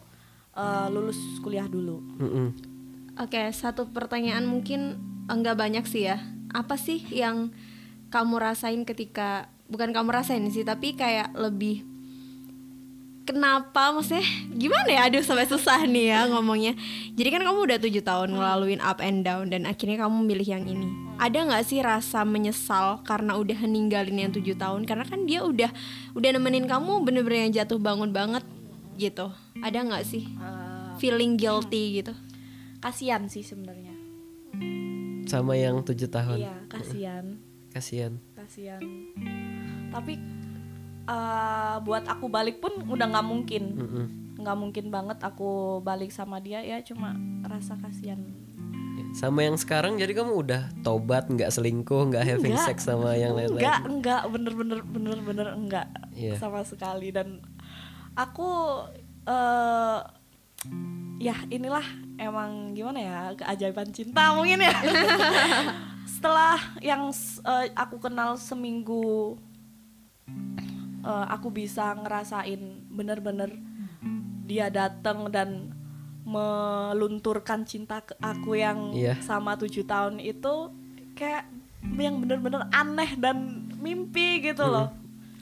eh, 0.59 0.87
lulus 0.91 1.19
kuliah 1.45 1.71
dulu 1.71 2.03
Mm-mm. 2.19 2.49
Oke, 3.21 3.53
satu 3.53 3.85
pertanyaan 3.93 4.49
mungkin 4.49 4.97
enggak 5.29 5.61
banyak 5.61 5.85
sih 5.85 6.09
ya. 6.09 6.25
Apa 6.57 6.81
sih 6.81 7.05
yang 7.13 7.53
kamu 8.09 8.41
rasain 8.41 8.83
ketika 8.89 9.53
bukan 9.69 9.93
kamu 9.93 10.09
rasain 10.09 10.49
sih, 10.49 10.65
tapi 10.65 10.97
kayak 10.97 11.37
lebih 11.37 11.85
kenapa? 13.31 13.91
Maksudnya 13.91 14.27
gimana 14.51 14.89
ya? 14.89 15.01
Aduh 15.07 15.23
sampai 15.23 15.47
susah 15.47 15.83
nih 15.83 16.11
ya 16.11 16.27
ngomongnya. 16.27 16.75
Jadi 17.13 17.29
kan 17.29 17.41
kamu 17.41 17.59
udah 17.65 17.79
tujuh 17.79 18.01
tahun 18.01 18.29
ngelaluin 18.31 18.79
up 18.79 18.99
and 18.99 19.23
down 19.23 19.47
dan 19.47 19.65
akhirnya 19.65 20.01
kamu 20.01 20.23
milih 20.25 20.45
yang 20.45 20.65
ini. 20.65 20.87
Ada 21.17 21.47
nggak 21.47 21.65
sih 21.65 21.79
rasa 21.79 22.23
menyesal 22.23 23.01
karena 23.03 23.35
udah 23.35 23.59
ninggalin 23.63 24.17
yang 24.19 24.31
tujuh 24.31 24.55
tahun? 24.55 24.85
Karena 24.85 25.05
kan 25.05 25.25
dia 25.25 25.41
udah 25.41 25.71
udah 26.13 26.31
nemenin 26.33 26.65
kamu 26.65 27.01
bener-bener 27.01 27.47
yang 27.47 27.55
jatuh 27.55 27.77
bangun 27.77 28.11
banget 28.11 28.43
gitu. 28.95 29.31
Ada 29.59 29.81
nggak 29.81 30.05
sih 30.05 30.25
Eh, 30.27 30.89
feeling 30.97 31.35
guilty 31.35 31.99
gitu? 31.99 32.13
kasihan 32.81 33.25
sih 33.27 33.41
sebenarnya. 33.41 33.93
Sama 35.25 35.55
yang 35.55 35.81
tujuh 35.81 36.09
tahun. 36.09 36.39
iya 36.39 36.57
kasihan 36.67 37.39
Kasihan. 37.71 38.19
kasihan 38.35 38.83
tapi 39.91 40.19
eh, 41.11 41.77
buat 41.83 42.07
aku 42.07 42.27
balik 42.27 42.63
pun 42.63 42.71
udah 42.87 43.07
nggak 43.09 43.27
mungkin 43.27 43.65
nggak 44.37 44.57
mungkin 44.57 44.89
banget 44.89 45.19
aku 45.21 45.51
balik 45.81 46.09
sama 46.09 46.39
dia 46.39 46.63
ya 46.63 46.81
cuma 46.81 47.13
rasa 47.43 47.75
kasihan 47.77 48.23
Sama 49.11 49.43
yang 49.43 49.59
sekarang 49.59 49.99
jadi 49.99 50.15
kamu 50.15 50.31
udah 50.39 50.63
tobat 50.81 51.27
nggak 51.27 51.51
selingkuh 51.51 52.09
nggak 52.09 52.23
having 52.23 52.55
Enggak. 52.55 52.69
sex 52.71 52.87
sama 52.87 53.19
yang 53.19 53.35
lain-lain. 53.35 53.59
enggak 53.59 53.81
enggak 53.83 54.23
bener 54.31 54.53
bener 54.55 54.79
bener 54.87 55.19
bener 55.19 55.49
enggak 55.51 55.87
Iya. 56.15 56.39
sama 56.39 56.63
sekali 56.63 57.11
dan 57.11 57.43
aku 58.15 58.49
eh 59.27 59.99
ya 61.19 61.37
inilah 61.49 61.83
emang 62.17 62.71
gimana 62.73 62.99
ya 62.99 63.19
keajaiban 63.35 63.91
cinta 63.91 64.31
mungkin 64.31 64.63
ya 64.63 64.79
setelah 66.15 66.57
yang 66.79 67.11
eh, 67.11 67.67
aku 67.75 67.99
kenal 67.99 68.39
seminggu 68.39 69.35
eh, 71.01 71.27
aku 71.29 71.49
bisa 71.51 71.93
ngerasain 71.95 72.61
bener-bener 72.89 73.51
dia 74.45 74.67
datang 74.67 75.31
dan 75.31 75.71
melunturkan 76.25 77.65
cinta 77.65 78.03
ke 78.03 78.15
aku 78.19 78.55
yang 78.55 78.93
Iya. 78.93 79.19
sama 79.21 79.55
tujuh 79.55 79.85
tahun 79.85 80.19
itu 80.19 80.71
kayak 81.15 81.47
yang 81.97 82.21
bener-bener 82.21 82.69
aneh 82.71 83.17
dan 83.17 83.37
mimpi 83.77 84.41
gitu 84.43 84.63
loh 84.63 84.93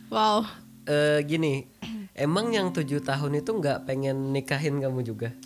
wow 0.08 0.42
Eh, 0.88 1.20
gini, 1.20 1.68
emang 2.16 2.48
yang 2.48 2.72
tujuh 2.72 3.04
tahun 3.04 3.44
itu 3.44 3.52
nggak 3.52 3.84
pengen 3.84 4.32
nikahin 4.32 4.80
kamu 4.80 5.04
juga? 5.04 5.36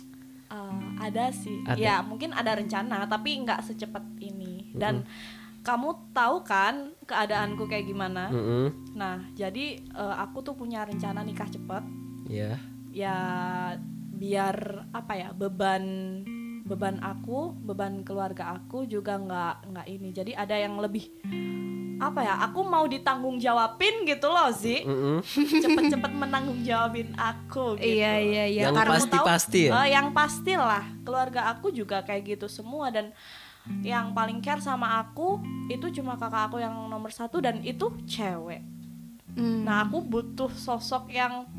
Eh, 0.47 0.73
ada 1.03 1.35
sih 1.35 1.59
Ada. 1.67 1.75
ya 1.75 1.95
mungkin 1.99 2.31
ada 2.31 2.55
rencana 2.55 3.03
tapi 3.03 3.43
nggak 3.43 3.59
secepat 3.59 4.07
ini 4.23 4.71
dan 4.71 5.03
kamu 5.63 5.89
tahu 6.11 6.43
kan 6.43 6.75
keadaanku 7.03 7.65
kayak 7.65 7.85
gimana 7.85 8.27
Mm-mm. 8.27 8.93
nah 8.93 9.23
jadi 9.31 9.65
eh, 9.79 10.15
aku 10.17 10.39
tuh 10.41 10.53
punya 10.53 10.83
rencana 10.83 11.21
nikah 11.21 11.47
cepet 11.47 11.83
Ya. 12.23 12.55
ya 12.89 13.17
biar 14.13 14.55
apa 14.91 15.13
ya 15.13 15.29
beban 15.31 15.83
beban 16.63 16.95
aku 16.97 17.51
beban 17.57 17.99
keluarga 18.01 18.53
aku 18.53 18.83
juga 18.85 19.17
nggak 19.17 19.55
nggak 19.67 19.87
ini 19.89 20.09
jadi 20.11 20.31
ada 20.37 20.55
yang 20.55 20.77
lebih 20.77 21.11
apa 21.97 22.19
ya 22.19 22.35
aku 22.41 22.63
mau 22.63 22.83
ditanggung 22.83 23.35
jawabin 23.37 24.03
gitu 24.03 24.27
loh 24.27 24.51
Zi 24.51 24.83
Mm-mm. 24.83 25.23
cepet-cepet 25.57 26.11
menanggung 26.13 26.59
jawabin 26.61 27.11
aku 27.13 27.75
gitu 27.75 27.95
Iya 27.95 28.13
iya 28.19 28.43
iya 28.45 28.61
Yang 28.65 28.75
karena 28.75 28.89
Kamu 28.89 28.91
tahu, 28.91 29.07
pasti-pasti 29.23 29.61
ya? 29.67 29.71
eh, 29.73 29.87
yang 29.89 30.07
pastilah 30.11 30.83
keluarga 31.01 31.41
aku 31.49 31.71
juga 31.71 31.99
kayak 32.01 32.23
gitu 32.33 32.47
semua 32.47 32.87
dan 32.87 33.11
yang 33.83 34.11
paling 34.11 34.43
care 34.43 34.59
sama 34.59 34.99
aku 34.99 35.39
itu 35.71 35.87
cuma 35.99 36.19
kakak 36.19 36.51
aku 36.51 36.57
yang 36.59 36.75
nomor 36.91 37.11
satu 37.11 37.39
dan 37.39 37.63
itu 37.63 37.91
cewek. 38.03 38.63
Hmm. 39.33 39.65
nah 39.65 39.81
aku 39.81 39.97
butuh 40.05 40.53
sosok 40.53 41.09
yang 41.09 41.49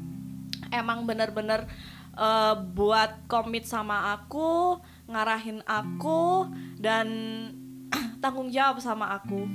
emang 0.70 1.02
bener-bener 1.10 1.66
eh, 2.14 2.54
buat 2.70 3.26
komit 3.26 3.66
sama 3.66 4.14
aku 4.14 4.78
ngarahin 5.10 5.58
aku 5.66 6.46
dan 6.78 7.08
tanggung 8.22 8.52
jawab 8.52 8.78
sama 8.78 9.16
aku. 9.16 9.48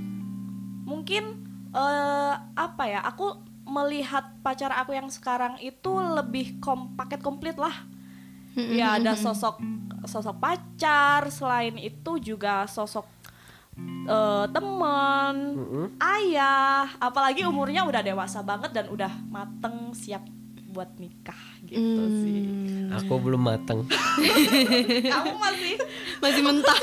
Mungkin 0.84 1.24
eh, 1.72 2.34
apa 2.58 2.84
ya 2.90 3.06
aku 3.06 3.40
melihat 3.70 4.26
pacar 4.42 4.74
aku 4.74 4.98
yang 4.98 5.08
sekarang 5.14 5.62
itu 5.62 5.94
lebih 6.02 6.58
kom 6.58 6.98
paket 6.98 7.22
komplit 7.22 7.56
lah 7.56 7.86
ya 8.76 8.99
ada 8.99 9.14
sosok 9.15 9.61
sosok 10.07 10.36
pacar 10.40 11.27
selain 11.31 11.76
itu 11.77 12.18
juga 12.19 12.65
sosok 12.69 13.06
eh, 14.07 14.45
teman 14.49 15.36
Mm-mm. 15.56 15.86
ayah 15.99 16.88
apalagi 16.99 17.44
umurnya 17.44 17.84
udah 17.86 18.02
dewasa 18.02 18.44
banget 18.44 18.72
dan 18.72 18.86
udah 18.91 19.11
mateng 19.27 19.91
siap 19.91 20.23
buat 20.70 20.90
nikah 21.02 21.41
gitu 21.66 22.02
sih 22.22 22.40
Aku 22.90 23.22
belum 23.22 23.41
matang. 23.41 23.86
kamu 25.14 25.34
masih 25.38 25.74
masih 26.20 26.41
mentah 26.41 26.80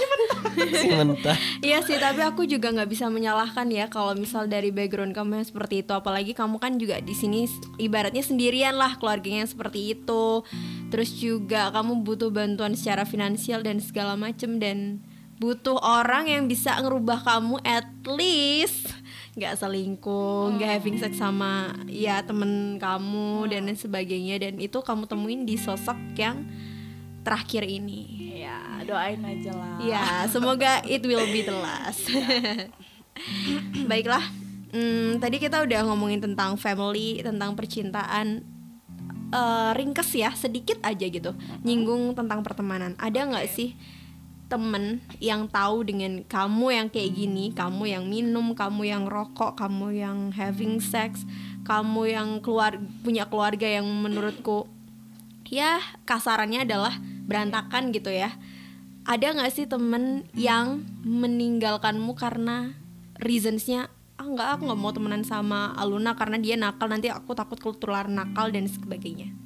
Masih 0.57 0.91
mentah. 0.97 1.37
Iya 1.61 1.85
sih, 1.85 1.99
tapi 2.01 2.23
aku 2.25 2.49
juga 2.49 2.73
nggak 2.73 2.89
bisa 2.89 3.11
menyalahkan 3.13 3.69
ya 3.69 3.91
kalau 3.93 4.17
misal 4.17 4.49
dari 4.49 4.73
background 4.73 5.13
kamu 5.13 5.43
yang 5.43 5.47
seperti 5.47 5.85
itu, 5.85 5.93
apalagi 5.93 6.33
kamu 6.33 6.57
kan 6.57 6.81
juga 6.81 7.03
di 7.03 7.13
sini 7.13 7.45
ibaratnya 7.77 8.25
sendirian 8.25 8.73
lah 8.79 8.97
keluarganya 8.97 9.45
yang 9.45 9.51
seperti 9.53 9.99
itu. 9.99 10.47
Terus 10.89 11.11
juga 11.19 11.69
kamu 11.75 12.07
butuh 12.07 12.31
bantuan 12.33 12.73
secara 12.73 13.05
finansial 13.05 13.61
dan 13.61 13.83
segala 13.83 14.17
macem 14.17 14.57
dan 14.57 15.05
butuh 15.37 15.77
orang 15.85 16.33
yang 16.33 16.49
bisa 16.49 16.73
ngerubah 16.81 17.21
kamu 17.21 17.61
at 17.61 17.85
least 18.09 18.97
nggak 19.37 19.55
selingkuh, 19.61 20.57
nggak 20.57 20.81
having 20.81 20.97
sex 20.97 21.21
sama 21.21 21.69
ya 21.85 22.25
temen 22.25 22.81
kamu 22.81 23.53
dan 23.53 23.69
lain 23.69 23.77
sebagainya 23.77 24.41
dan 24.41 24.57
itu 24.57 24.81
kamu 24.81 25.05
temuin 25.05 25.45
di 25.45 25.61
sosok 25.61 25.97
yang 26.17 26.49
terakhir 27.21 27.69
ini. 27.69 28.33
ya 28.41 28.81
doain 28.87 29.19
aja 29.21 29.51
lah 29.53 29.77
Ya, 29.83 30.25
semoga 30.31 30.81
it 30.89 31.05
will 31.05 31.27
be 31.29 31.45
the 31.45 31.53
last. 31.53 32.09
Baiklah, 33.91 34.25
hmm, 34.73 35.21
tadi 35.21 35.37
kita 35.37 35.61
udah 35.67 35.85
ngomongin 35.91 36.23
tentang 36.23 36.57
family, 36.57 37.21
tentang 37.21 37.53
percintaan. 37.53 38.47
Eh, 39.27 39.71
ringkes 39.75 40.15
ya, 40.15 40.31
sedikit 40.39 40.79
aja 40.87 41.03
gitu, 41.03 41.35
nyinggung 41.67 42.15
tentang 42.15 42.47
pertemanan. 42.47 42.95
Ada 42.97 43.27
nggak 43.27 43.47
sih 43.51 43.75
temen 44.47 45.03
yang 45.19 45.51
tahu 45.51 45.83
dengan 45.83 46.23
kamu 46.27 46.67
yang 46.71 46.87
kayak 46.91 47.13
gini, 47.15 47.51
kamu 47.51 47.83
yang 47.91 48.05
minum, 48.07 48.55
kamu 48.55 48.83
yang 48.87 49.05
rokok, 49.11 49.59
kamu 49.59 49.99
yang 49.99 50.19
having 50.31 50.79
sex, 50.79 51.27
kamu 51.67 52.15
yang 52.15 52.29
keluar 52.39 52.79
punya 53.03 53.27
keluarga 53.27 53.67
yang 53.67 53.87
menurutku 53.87 54.71
ya 55.47 55.79
kasarannya 56.07 56.67
adalah 56.67 56.95
berantakan 57.27 57.91
gitu 57.91 58.11
ya. 58.11 58.35
Ada 59.07 59.39
nggak 59.39 59.53
sih 59.55 59.67
temen 59.71 60.27
yang 60.35 60.83
meninggalkanmu 61.07 62.19
karena 62.19 62.75
reasonsnya 63.23 63.91
ah 64.17 64.27
nggak 64.27 64.49
aku 64.59 64.63
nggak 64.67 64.81
mau 64.81 64.93
temenan 64.97 65.23
sama 65.23 65.77
Aluna 65.77 66.17
karena 66.17 66.41
dia 66.41 66.57
nakal 66.57 66.89
nanti 66.89 67.13
aku 67.13 67.37
takut 67.37 67.61
ketular 67.61 68.09
nakal 68.09 68.49
dan 68.49 68.65
sebagainya 68.65 69.46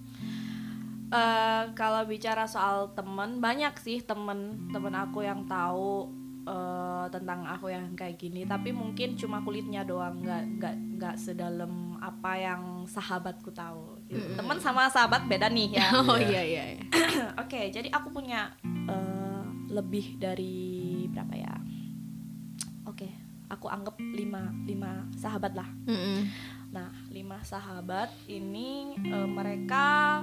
Eh, 1.11 1.65
kalau 1.74 2.07
bicara 2.07 2.47
soal 2.47 2.95
temen 2.95 3.43
banyak 3.43 3.74
sih 3.82 3.99
temen 3.99 4.70
temen 4.70 4.95
aku 4.95 5.27
yang 5.27 5.43
tahu 5.51 6.07
eh, 6.47 7.07
tentang 7.11 7.43
aku 7.51 7.66
yang 7.66 7.99
kayak 7.99 8.15
gini 8.15 8.47
tapi 8.47 8.70
mungkin 8.70 9.19
cuma 9.19 9.43
kulitnya 9.43 9.82
doang 9.82 10.23
nggak 10.23 10.43
nggak 10.62 10.74
nggak 11.03 11.16
sedalam 11.19 11.99
apa 11.99 12.32
yang 12.39 12.62
sahabatku 12.87 13.51
tahu 13.51 13.99
gitu. 14.07 14.39
temen 14.39 14.57
sama 14.62 14.87
sahabat 14.87 15.27
beda 15.27 15.51
nih 15.51 15.82
ya 15.82 15.87
oh 16.07 16.15
iya 16.15 16.47
iya, 16.47 16.65
iya. 16.78 16.85
Oke, 17.43 17.74
jadi 17.74 17.91
aku 17.91 18.15
punya 18.15 18.55
eh, 18.62 19.43
lebih 19.66 20.15
dari 20.15 21.11
berapa 21.11 21.35
ya? 21.35 21.55
Oke, 22.87 23.11
aku 23.51 23.66
anggap 23.66 23.99
lima 23.99 24.55
lima 24.62 25.11
sahabat 25.19 25.59
lah. 25.59 25.66
Mm-mm. 25.91 26.31
Nah, 26.70 26.95
lima 27.11 27.43
sahabat 27.43 28.15
ini 28.31 28.95
eh, 28.95 29.27
mereka 29.27 30.23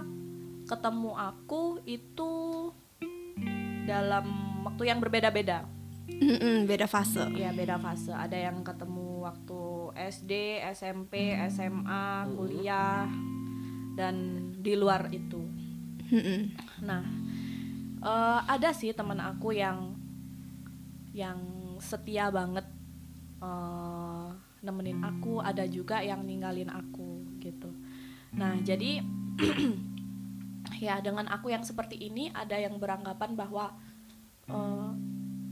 ketemu 0.67 1.15
aku 1.15 1.79
itu 1.87 2.31
dalam 3.87 4.25
waktu 4.67 4.91
yang 4.91 4.99
berbeda-beda. 4.99 5.63
Mm-mm, 6.07 6.65
beda 6.65 6.87
fase 6.87 7.29
Ya 7.35 7.51
beda 7.55 7.79
fase. 7.79 8.11
Ada 8.11 8.51
yang 8.51 8.63
ketemu 8.63 9.23
waktu 9.27 9.59
SD, 9.95 10.61
SMP, 10.75 11.35
SMA, 11.47 12.27
kuliah, 12.35 13.07
dan 13.95 14.15
di 14.59 14.73
luar 14.75 15.07
itu. 15.09 15.39
Mm-mm. 16.07 16.51
Nah, 16.83 17.03
Eh, 17.97 18.39
ada 18.45 18.69
sih 18.71 18.93
teman 18.93 19.17
aku 19.17 19.57
yang 19.57 19.97
yang 21.17 21.41
setia 21.81 22.29
banget 22.29 22.63
eh, 23.41 24.27
nemenin 24.61 25.01
aku 25.01 25.41
ada 25.41 25.65
juga 25.65 26.05
yang 26.05 26.21
ninggalin 26.21 26.69
aku 26.69 27.25
gitu 27.41 27.73
nah 28.37 28.53
jadi 28.61 29.01
ya 30.79 30.99
dengan 30.99 31.25
aku 31.27 31.49
yang 31.49 31.61
seperti 31.61 31.97
ini 31.97 32.29
ada 32.31 32.55
yang 32.55 32.77
beranggapan 32.77 33.33
bahwa 33.33 33.73
eh, 34.45 34.89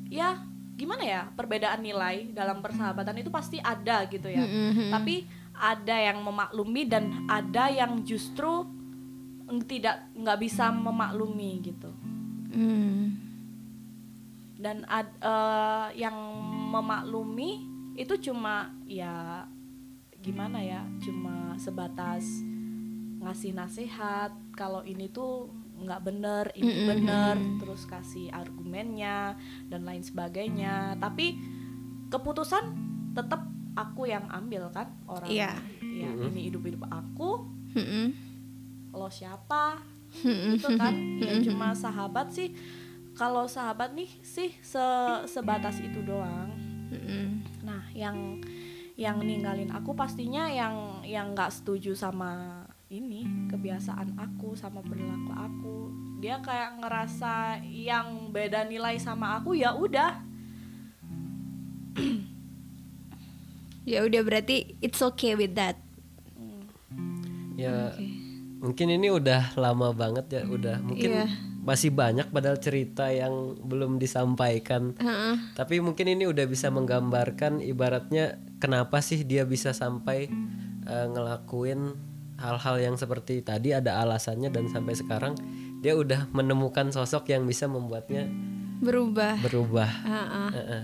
ya 0.09 0.39
gimana 0.75 1.01
ya 1.01 1.21
perbedaan 1.31 1.79
nilai 1.79 2.29
dalam 2.31 2.59
persahabatan 2.59 3.15
itu 3.17 3.29
pasti 3.29 3.57
ada 3.57 4.03
gitu 4.05 4.27
ya 4.27 4.43
Mm-mm. 4.43 4.91
tapi 4.91 5.23
ada 5.55 5.95
yang 5.95 6.19
memaklumi 6.19 6.83
dan 6.83 7.03
ada 7.25 7.71
yang 7.71 8.03
justru 8.03 8.67
tidak 9.63 10.03
nggak 10.13 10.39
bisa 10.41 10.69
memaklumi 10.69 11.63
gitu 11.63 11.91
Hmm. 12.49 13.19
dan 14.55 14.87
ad- 14.87 15.19
eh, 15.19 15.87
yang 15.99 16.15
memaklumi 16.71 17.67
itu 17.93 18.15
cuma 18.21 18.71
ya 18.83 19.43
gimana 20.17 20.59
ya 20.59 20.87
cuma 20.99 21.53
sebatas 21.55 22.23
ngasih 23.25 23.51
nasihat 23.51 24.29
kalau 24.53 24.81
ini 24.81 25.09
tuh 25.09 25.49
nggak 25.75 26.01
bener 26.01 26.45
ini 26.55 26.71
Mm-mm. 26.71 26.87
bener 26.87 27.35
terus 27.59 27.83
kasih 27.83 28.29
argumennya 28.29 29.35
dan 29.65 29.83
lain 29.83 29.99
sebagainya. 29.99 30.95
Tapi 30.95 31.35
keputusan 32.07 32.63
tetap 33.11 33.43
aku 33.73 34.05
yang 34.05 34.29
ambil 34.29 34.69
kan 34.69 34.93
orang 35.05 35.27
Iya. 35.27 35.51
ya 35.81 36.09
ini 36.13 36.47
hidup 36.47 36.63
hidup 36.63 36.85
aku. 36.85 37.49
Mm-mm. 37.73 38.13
lo 38.93 39.11
siapa? 39.11 39.81
Itu 40.55 40.79
kan 40.79 40.95
ya 41.25 41.43
cuma 41.43 41.73
sahabat 41.73 42.31
sih. 42.31 42.55
Kalau 43.11 43.47
sahabat 43.47 43.91
nih 43.91 44.07
sih 44.21 44.51
se- 44.59 45.23
sebatas 45.25 45.79
itu 45.79 45.99
doang. 46.01 46.51
Nah 47.61 47.83
yang 47.91 48.39
yang 48.95 49.19
ninggalin 49.19 49.67
aku 49.69 49.91
pastinya 49.91 50.47
yang 50.47 51.03
yang 51.03 51.35
nggak 51.35 51.51
setuju 51.51 51.91
sama 51.91 52.63
ini 52.87 53.21
kebiasaan 53.49 54.13
aku 54.15 54.53
sama 54.53 54.79
perilaku 54.79 55.31
aku 55.31 55.75
dia 56.17 56.37
kayak 56.39 56.79
ngerasa 56.79 57.33
yang 57.65 58.29
beda 58.29 58.63
nilai 58.63 58.95
sama 58.97 59.37
aku 59.37 59.53
ya 59.53 59.73
udah 59.73 60.21
Ya 63.85 64.01
udah 64.01 64.17
berarti 64.19 64.73
it's 64.81 64.97
okay 64.99 65.37
with 65.37 65.53
that. 65.53 65.77
ya 67.55 67.93
Oke. 67.93 68.03
mungkin 68.59 68.87
ini 68.91 69.07
udah 69.07 69.55
lama 69.55 69.93
banget 69.93 70.25
ya 70.27 70.43
udah 70.43 70.81
mungkin 70.81 71.07
Iya. 71.13 71.29
masih 71.61 71.93
banyak 71.93 72.27
padahal 72.27 72.57
cerita 72.57 73.07
yang 73.07 73.31
belum 73.61 73.95
disampaikan 73.95 74.91
Heeh. 74.97 75.53
tapi 75.53 75.79
mungkin 75.79 76.09
ini 76.09 76.25
udah 76.25 76.43
bisa 76.43 76.67
menggambarkan 76.67 77.61
ibaratnya 77.61 78.35
kenapa 78.57 78.99
sih 78.99 79.21
dia 79.21 79.45
bisa 79.45 79.71
sampai 79.71 80.27
eh, 80.83 81.07
ngelakuin 81.07 81.95
hal-hal 82.35 82.75
yang 82.79 82.95
seperti 82.99 83.39
tadi 83.39 83.71
ada 83.71 84.03
alasannya 84.03 84.51
dan 84.51 84.67
sampai 84.67 84.95
sekarang 84.95 85.33
dia 85.79 85.95
udah 85.95 86.27
menemukan 86.35 86.91
sosok 86.91 87.31
yang 87.31 87.47
bisa 87.47 87.69
membuatnya 87.69 88.27
Berubah. 88.83 89.39
berubah 89.39 89.87
Heeh. 89.87 90.49
Heeh. 90.51 90.83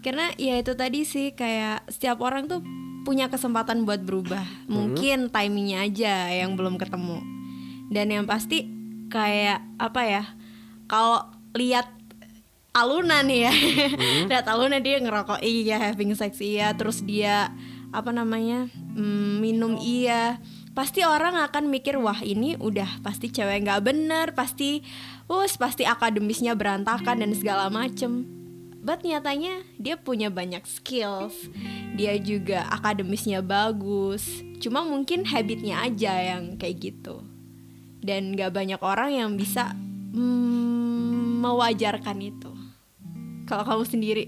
Karena 0.00 0.32
ya 0.40 0.56
itu 0.56 0.72
tadi 0.74 1.04
sih 1.04 1.36
kayak 1.36 1.86
setiap 1.92 2.24
orang 2.24 2.48
tuh 2.48 2.64
punya 3.04 3.28
kesempatan 3.28 3.84
buat 3.84 4.00
berubah. 4.00 4.44
Mungkin 4.68 5.28
timingnya 5.28 5.84
aja 5.84 6.14
yang 6.32 6.56
belum 6.56 6.80
ketemu. 6.80 7.20
Dan 7.92 8.06
yang 8.12 8.24
pasti 8.24 8.68
kayak 9.12 9.60
apa 9.76 10.02
ya? 10.04 10.24
Kalau 10.88 11.28
lihat 11.52 11.88
Aluna 12.70 13.26
nih 13.26 13.50
ya, 13.50 13.54
lihat 14.30 14.46
Aluna 14.46 14.78
dia 14.78 15.02
ngerokok 15.02 15.42
iya, 15.42 15.90
having 15.90 16.14
sex 16.14 16.38
iya, 16.38 16.70
terus 16.70 17.02
dia 17.02 17.50
apa 17.90 18.14
namanya 18.14 18.70
mm, 18.94 19.42
minum 19.42 19.74
iya. 19.82 20.38
Pasti 20.80 21.04
orang 21.04 21.36
akan 21.36 21.68
mikir 21.68 22.00
wah 22.00 22.16
ini 22.24 22.56
udah 22.56 23.04
pasti 23.04 23.28
cewek 23.28 23.68
nggak 23.68 23.84
bener, 23.84 24.32
pasti 24.32 24.80
us 25.28 25.60
pasti 25.60 25.84
akademisnya 25.84 26.56
berantakan 26.56 27.20
dan 27.20 27.36
segala 27.36 27.68
macem. 27.68 28.24
But 28.80 29.04
nyatanya 29.04 29.60
dia 29.76 30.00
punya 30.00 30.32
banyak 30.32 30.64
skills. 30.64 31.52
Dia 32.00 32.16
juga 32.16 32.64
akademisnya 32.72 33.44
bagus. 33.44 34.24
Cuma 34.56 34.80
mungkin 34.80 35.28
habitnya 35.28 35.84
aja 35.84 36.16
yang 36.16 36.56
kayak 36.56 36.80
gitu. 36.80 37.28
Dan 38.00 38.32
gak 38.32 38.56
banyak 38.56 38.80
orang 38.80 39.12
yang 39.12 39.30
bisa 39.36 39.76
mm, 40.16 41.44
mewajarkan 41.44 42.24
itu. 42.24 42.56
Kalau 43.44 43.68
kamu 43.68 43.84
sendiri? 43.84 44.24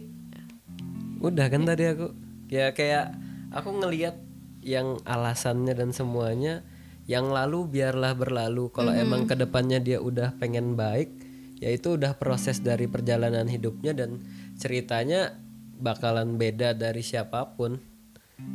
Udah 1.17 1.49
kan 1.49 1.65
tadi 1.65 1.97
aku. 1.97 2.13
Ya 2.53 2.77
kayak 2.77 3.17
aku 3.57 3.73
ngelihat 3.73 4.21
yang 4.63 5.03
alasannya 5.05 5.75
dan 5.75 5.91
semuanya 5.91 6.63
yang 7.11 7.35
lalu 7.35 7.67
biarlah 7.67 8.15
berlalu. 8.15 8.71
Kalau 8.71 8.95
emang 8.95 9.27
ke 9.27 9.35
depannya 9.35 9.83
dia 9.83 9.99
udah 9.99 10.39
pengen 10.39 10.79
baik, 10.79 11.11
ya 11.59 11.71
itu 11.75 11.99
udah 11.99 12.15
proses 12.15 12.63
dari 12.63 12.87
perjalanan 12.87 13.51
hidupnya 13.51 13.93
dan 13.93 14.23
ceritanya 14.57 15.35
bakalan 15.83 16.39
beda 16.39 16.79
dari 16.79 17.03
siapa 17.03 17.59
pun. 17.59 17.83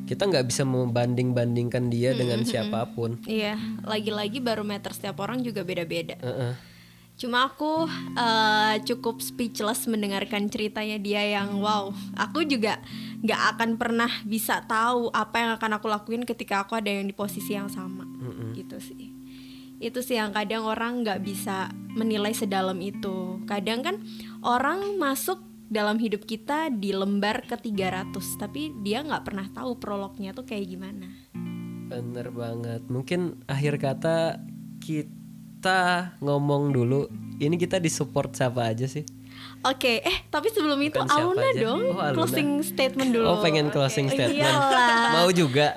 Kita 0.07 0.27
nggak 0.27 0.47
bisa 0.47 0.67
membanding-bandingkan 0.67 1.87
dia 1.87 2.11
dengan 2.11 2.43
siapa 2.43 2.91
pun. 2.91 3.23
iya 3.23 3.55
lagi-lagi 3.87 4.43
barometer 4.43 4.91
setiap 4.91 5.23
orang 5.23 5.39
juga 5.39 5.63
beda-beda 5.63 6.19
Heeh. 6.19 6.53
Cuma 7.17 7.49
aku 7.49 7.89
eh, 8.13 8.75
cukup 8.85 9.25
speechless 9.25 9.89
mendengarkan 9.89 10.53
ceritanya 10.53 11.01
dia 11.01 11.25
yang 11.25 11.57
wow. 11.57 11.89
Aku 12.13 12.45
juga 12.45 12.77
nggak 13.21 13.41
akan 13.57 13.69
pernah 13.81 14.11
bisa 14.23 14.61
tahu 14.69 15.09
apa 15.09 15.35
yang 15.41 15.51
akan 15.57 15.71
aku 15.81 15.87
lakuin 15.89 16.23
ketika 16.23 16.65
aku 16.65 16.77
ada 16.77 16.89
yang 16.89 17.09
di 17.09 17.15
posisi 17.15 17.57
yang 17.57 17.69
sama. 17.69 18.05
Gitu 18.53 18.77
sih. 18.77 19.13
Itu 19.77 20.01
sih 20.01 20.17
yang 20.17 20.33
kadang 20.33 20.65
orang 20.65 21.05
nggak 21.05 21.21
bisa 21.21 21.69
menilai 21.93 22.33
sedalam 22.33 22.77
itu. 22.81 23.41
Kadang 23.45 23.81
kan 23.85 23.95
orang 24.45 24.97
masuk 25.01 25.41
dalam 25.67 25.99
hidup 25.99 26.23
kita 26.23 26.71
di 26.71 26.95
lembar 26.95 27.43
ke 27.43 27.59
300 27.59 28.15
tapi 28.39 28.71
dia 28.81 29.03
nggak 29.03 29.27
pernah 29.27 29.47
tahu 29.51 29.75
prolognya 29.77 30.31
tuh 30.31 30.47
kayak 30.47 30.65
gimana. 30.69 31.09
Bener 31.87 32.29
banget. 32.29 32.85
Mungkin 32.87 33.47
akhir 33.47 33.79
kata 33.81 34.41
kita 34.83 36.13
ngomong 36.21 36.71
dulu. 36.71 37.09
Ini 37.37 37.53
kita 37.53 37.77
disupport 37.77 38.33
siapa 38.33 38.65
aja 38.65 38.89
sih? 38.89 39.16
Oke, 39.67 39.99
eh 39.99 40.17
tapi 40.27 40.47
sebelum 40.47 40.79
itu 40.79 40.95
Bukan 40.95 41.11
Aluna 41.11 41.43
aja. 41.43 41.59
dong 41.59 41.81
Oh, 41.85 41.99
Aluna. 41.99 42.15
closing 42.15 42.49
statement 42.61 43.09
dulu. 43.11 43.25
Oh 43.27 43.37
pengen 43.39 43.67
closing 43.67 44.07
Oke. 44.07 44.15
statement. 44.15 44.47
Iyalah. 44.47 45.11
Mau 45.19 45.29
juga. 45.29 45.75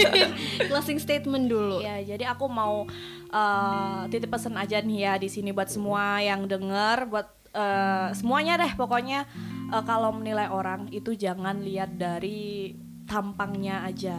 closing 0.70 0.98
statement 0.98 1.46
dulu. 1.46 1.78
Ya, 1.78 2.02
jadi 2.02 2.30
aku 2.30 2.46
mau 2.46 2.84
uh, 3.30 4.00
titip 4.08 4.28
pesan 4.28 4.58
aja 4.58 4.80
nih 4.80 4.98
ya 5.00 5.12
di 5.16 5.28
sini 5.30 5.50
buat 5.50 5.70
semua 5.70 6.18
yang 6.18 6.44
denger, 6.44 7.06
buat 7.06 7.28
uh, 7.52 8.10
semuanya 8.12 8.58
deh 8.58 8.72
pokoknya 8.74 9.26
uh, 9.70 9.82
kalau 9.82 10.10
menilai 10.10 10.50
orang 10.50 10.90
itu 10.90 11.14
jangan 11.14 11.62
lihat 11.62 11.94
dari 11.94 12.74
tampangnya 13.06 13.82
aja, 13.82 14.18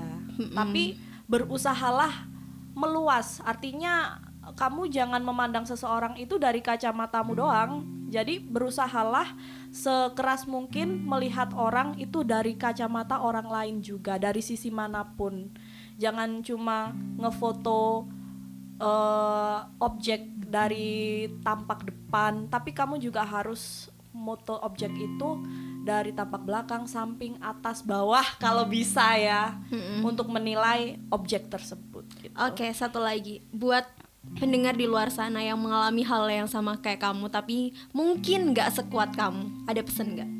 tapi 0.51 0.99
berusahalah 1.25 2.27
meluas. 2.71 3.39
Artinya 3.43 4.19
kamu 4.53 4.91
jangan 4.91 5.21
memandang 5.23 5.65
seseorang 5.67 6.15
itu 6.19 6.37
dari 6.37 6.59
kacamatamu 6.63 7.31
doang. 7.33 7.85
Jadi 8.11 8.43
berusahalah 8.43 9.31
sekeras 9.71 10.43
mungkin 10.43 11.07
melihat 11.07 11.55
orang 11.55 11.95
itu 11.95 12.27
dari 12.27 12.59
kacamata 12.59 13.23
orang 13.23 13.47
lain 13.47 13.75
juga, 13.79 14.19
dari 14.19 14.43
sisi 14.43 14.67
mana 14.67 15.07
pun. 15.15 15.47
Jangan 15.95 16.43
cuma 16.43 16.91
ngefoto 17.15 18.03
eh, 18.83 19.59
objek 19.79 20.27
dari 20.51 21.31
tampak 21.39 21.87
depan, 21.87 22.51
tapi 22.51 22.75
kamu 22.75 22.99
juga 22.99 23.23
harus 23.23 23.87
moto 24.11 24.59
objek 24.59 24.91
itu 24.91 25.39
dari 25.81 26.13
tampak 26.13 26.45
belakang, 26.45 26.85
samping, 26.85 27.39
atas, 27.41 27.81
bawah 27.81 28.23
kalau 28.37 28.69
bisa 28.69 29.17
ya, 29.17 29.57
untuk 30.05 30.29
menilai 30.29 31.01
objek 31.09 31.49
tersebut. 31.49 32.05
Gitu. 32.21 32.35
Oke, 32.37 32.69
satu 32.75 33.01
lagi 33.01 33.41
buat 33.49 33.87
pendengar 34.37 34.77
di 34.77 34.85
luar 34.85 35.09
sana 35.09 35.41
yang 35.41 35.57
mengalami 35.57 36.05
hal 36.05 36.29
yang 36.29 36.49
sama 36.49 36.77
kayak 36.77 37.01
kamu 37.01 37.27
tapi 37.27 37.73
mungkin 37.91 38.53
nggak 38.53 38.81
sekuat 38.81 39.13
kamu. 39.17 39.65
Ada 39.65 39.81
pesan 39.81 40.07
nggak? 40.15 40.31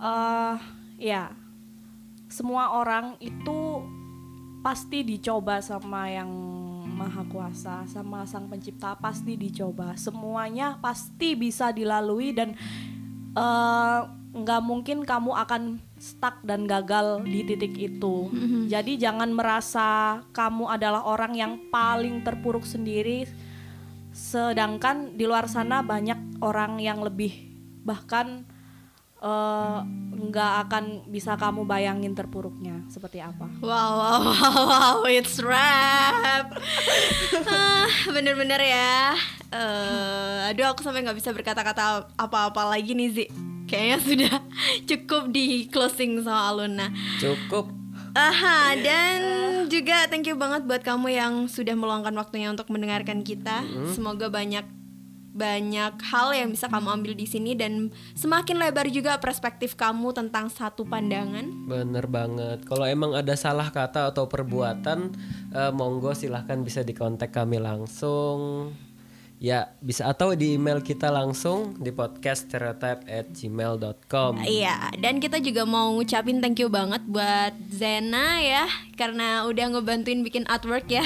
eh 0.00 0.56
ya 0.96 1.28
semua 2.32 2.72
orang 2.80 3.20
itu 3.20 3.84
pasti 4.64 5.04
dicoba 5.04 5.60
sama 5.60 6.08
yang 6.08 6.28
maha 6.88 7.24
kuasa 7.28 7.84
sama 7.88 8.24
sang 8.28 8.48
pencipta 8.48 8.96
pasti 8.96 9.36
dicoba 9.36 9.96
semuanya 9.96 10.76
pasti 10.80 11.32
bisa 11.36 11.72
dilalui 11.72 12.32
dan 12.32 12.56
eh, 13.36 14.00
nggak 14.30 14.62
mungkin 14.62 15.02
kamu 15.02 15.34
akan 15.34 15.62
stuck 15.98 16.38
dan 16.46 16.62
gagal 16.64 17.26
di 17.26 17.42
titik 17.42 17.74
itu 17.74 18.30
jadi 18.70 19.10
jangan 19.10 19.34
merasa 19.34 20.22
kamu 20.30 20.70
adalah 20.70 21.02
orang 21.02 21.34
yang 21.34 21.52
paling 21.66 22.22
terpuruk 22.22 22.62
sendiri 22.62 23.26
sedangkan 24.10 25.14
di 25.14 25.26
luar 25.26 25.50
sana 25.50 25.82
banyak 25.82 26.38
orang 26.42 26.78
yang 26.78 27.02
lebih 27.02 27.30
bahkan 27.82 28.46
eh, 29.18 29.78
nggak 30.20 30.52
akan 30.66 30.84
bisa 31.10 31.34
kamu 31.34 31.66
bayangin 31.66 32.14
terpuruknya 32.14 32.86
seperti 32.86 33.18
apa 33.18 33.50
Wow, 33.58 33.90
wow, 33.98 34.18
wow, 34.30 34.54
wow, 34.62 34.98
it's 35.10 35.42
rap. 35.42 36.54
Ah, 37.44 37.88
Bener-bener 38.08 38.62
ya. 38.62 39.14
Eh, 39.50 40.48
aduh, 40.54 40.70
aku 40.70 40.86
sampai 40.86 41.02
nggak 41.02 41.18
bisa 41.18 41.34
berkata-kata 41.34 42.06
apa-apa 42.14 42.70
lagi 42.70 42.94
nih, 42.94 43.08
Zi. 43.10 43.49
Kayaknya 43.70 43.98
sudah 44.10 44.34
cukup 44.90 45.22
di 45.30 45.70
closing 45.70 46.18
sama 46.20 46.50
Aluna. 46.50 46.90
Cukup. 47.22 47.70
Aha, 48.10 48.74
dan 48.82 49.18
juga 49.70 50.10
thank 50.10 50.26
you 50.26 50.34
banget 50.34 50.66
buat 50.66 50.82
kamu 50.82 51.14
yang 51.14 51.34
sudah 51.46 51.78
meluangkan 51.78 52.10
waktunya 52.18 52.50
untuk 52.50 52.66
mendengarkan 52.74 53.22
kita. 53.22 53.62
Semoga 53.94 54.26
banyak 54.26 54.66
banyak 55.30 55.94
hal 56.10 56.34
yang 56.34 56.50
bisa 56.50 56.66
kamu 56.66 57.00
ambil 57.00 57.14
di 57.14 57.22
sini 57.22 57.54
dan 57.54 57.94
semakin 58.18 58.58
lebar 58.58 58.90
juga 58.90 59.14
perspektif 59.22 59.78
kamu 59.78 60.10
tentang 60.10 60.50
satu 60.50 60.82
pandangan. 60.82 61.46
Bener 61.70 62.04
banget. 62.10 62.66
Kalau 62.66 62.82
emang 62.82 63.14
ada 63.14 63.38
salah 63.38 63.70
kata 63.70 64.10
atau 64.10 64.26
perbuatan, 64.26 65.14
eh, 65.54 65.70
monggo 65.70 66.12
silahkan 66.18 66.58
bisa 66.66 66.82
dikontak 66.82 67.30
kami 67.30 67.62
langsung. 67.62 68.74
Ya 69.40 69.72
bisa 69.80 70.04
atau 70.04 70.36
di 70.36 70.60
email 70.60 70.84
kita 70.84 71.08
langsung 71.08 71.72
di 71.80 71.88
podcast 71.88 72.44
stereotype 72.44 73.08
at 73.08 73.32
gmail.com. 73.32 74.44
Iya, 74.44 74.92
dan 75.00 75.16
kita 75.16 75.40
juga 75.40 75.64
mau 75.64 75.96
ngucapin 75.96 76.44
thank 76.44 76.60
you 76.60 76.68
banget 76.68 77.00
buat 77.08 77.56
Zena 77.72 78.36
ya 78.44 78.68
karena 79.00 79.48
udah 79.48 79.72
ngebantuin 79.72 80.20
bikin 80.20 80.44
artwork 80.44 80.92
ya. 80.92 81.00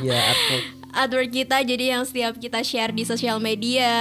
Ya 0.00 0.16
aku 0.16 0.56
artwork 1.04 1.28
kita 1.28 1.60
jadi 1.60 2.00
yang 2.00 2.08
setiap 2.08 2.40
kita 2.40 2.64
share 2.64 2.88
di 2.88 3.04
sosial 3.04 3.36
media 3.36 3.92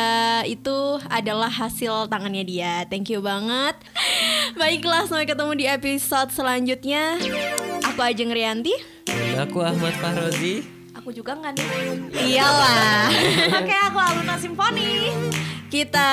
itu 0.47 1.03
adalah 1.11 1.51
hasil 1.51 2.07
tangannya 2.07 2.47
dia. 2.47 2.73
Thank 2.87 3.11
you 3.11 3.19
banget. 3.19 3.75
Baiklah, 4.59 5.11
sampai 5.11 5.27
ketemu 5.27 5.59
di 5.59 5.65
episode 5.67 6.31
selanjutnya. 6.31 7.19
Aku 7.83 7.99
Ajeng 7.99 8.31
Rianti. 8.31 8.71
dan 9.09 9.43
aku 9.43 9.59
Ahmad 9.59 9.91
Fahrozi. 9.99 10.82
Aku 11.03 11.11
juga 11.11 11.35
nggak 11.35 11.51
nih 11.59 11.67
Iyalah. 12.31 13.11
oke 13.59 13.75
aku 13.91 13.97
Aluna 13.99 14.39
Simfoni 14.39 15.11
Kita 15.67 16.07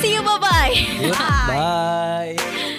see 0.00 0.16
you 0.16 0.24
bye 0.24 0.40
bye. 0.40 0.72
Yuk, 0.98 1.12
bye. 1.46 2.72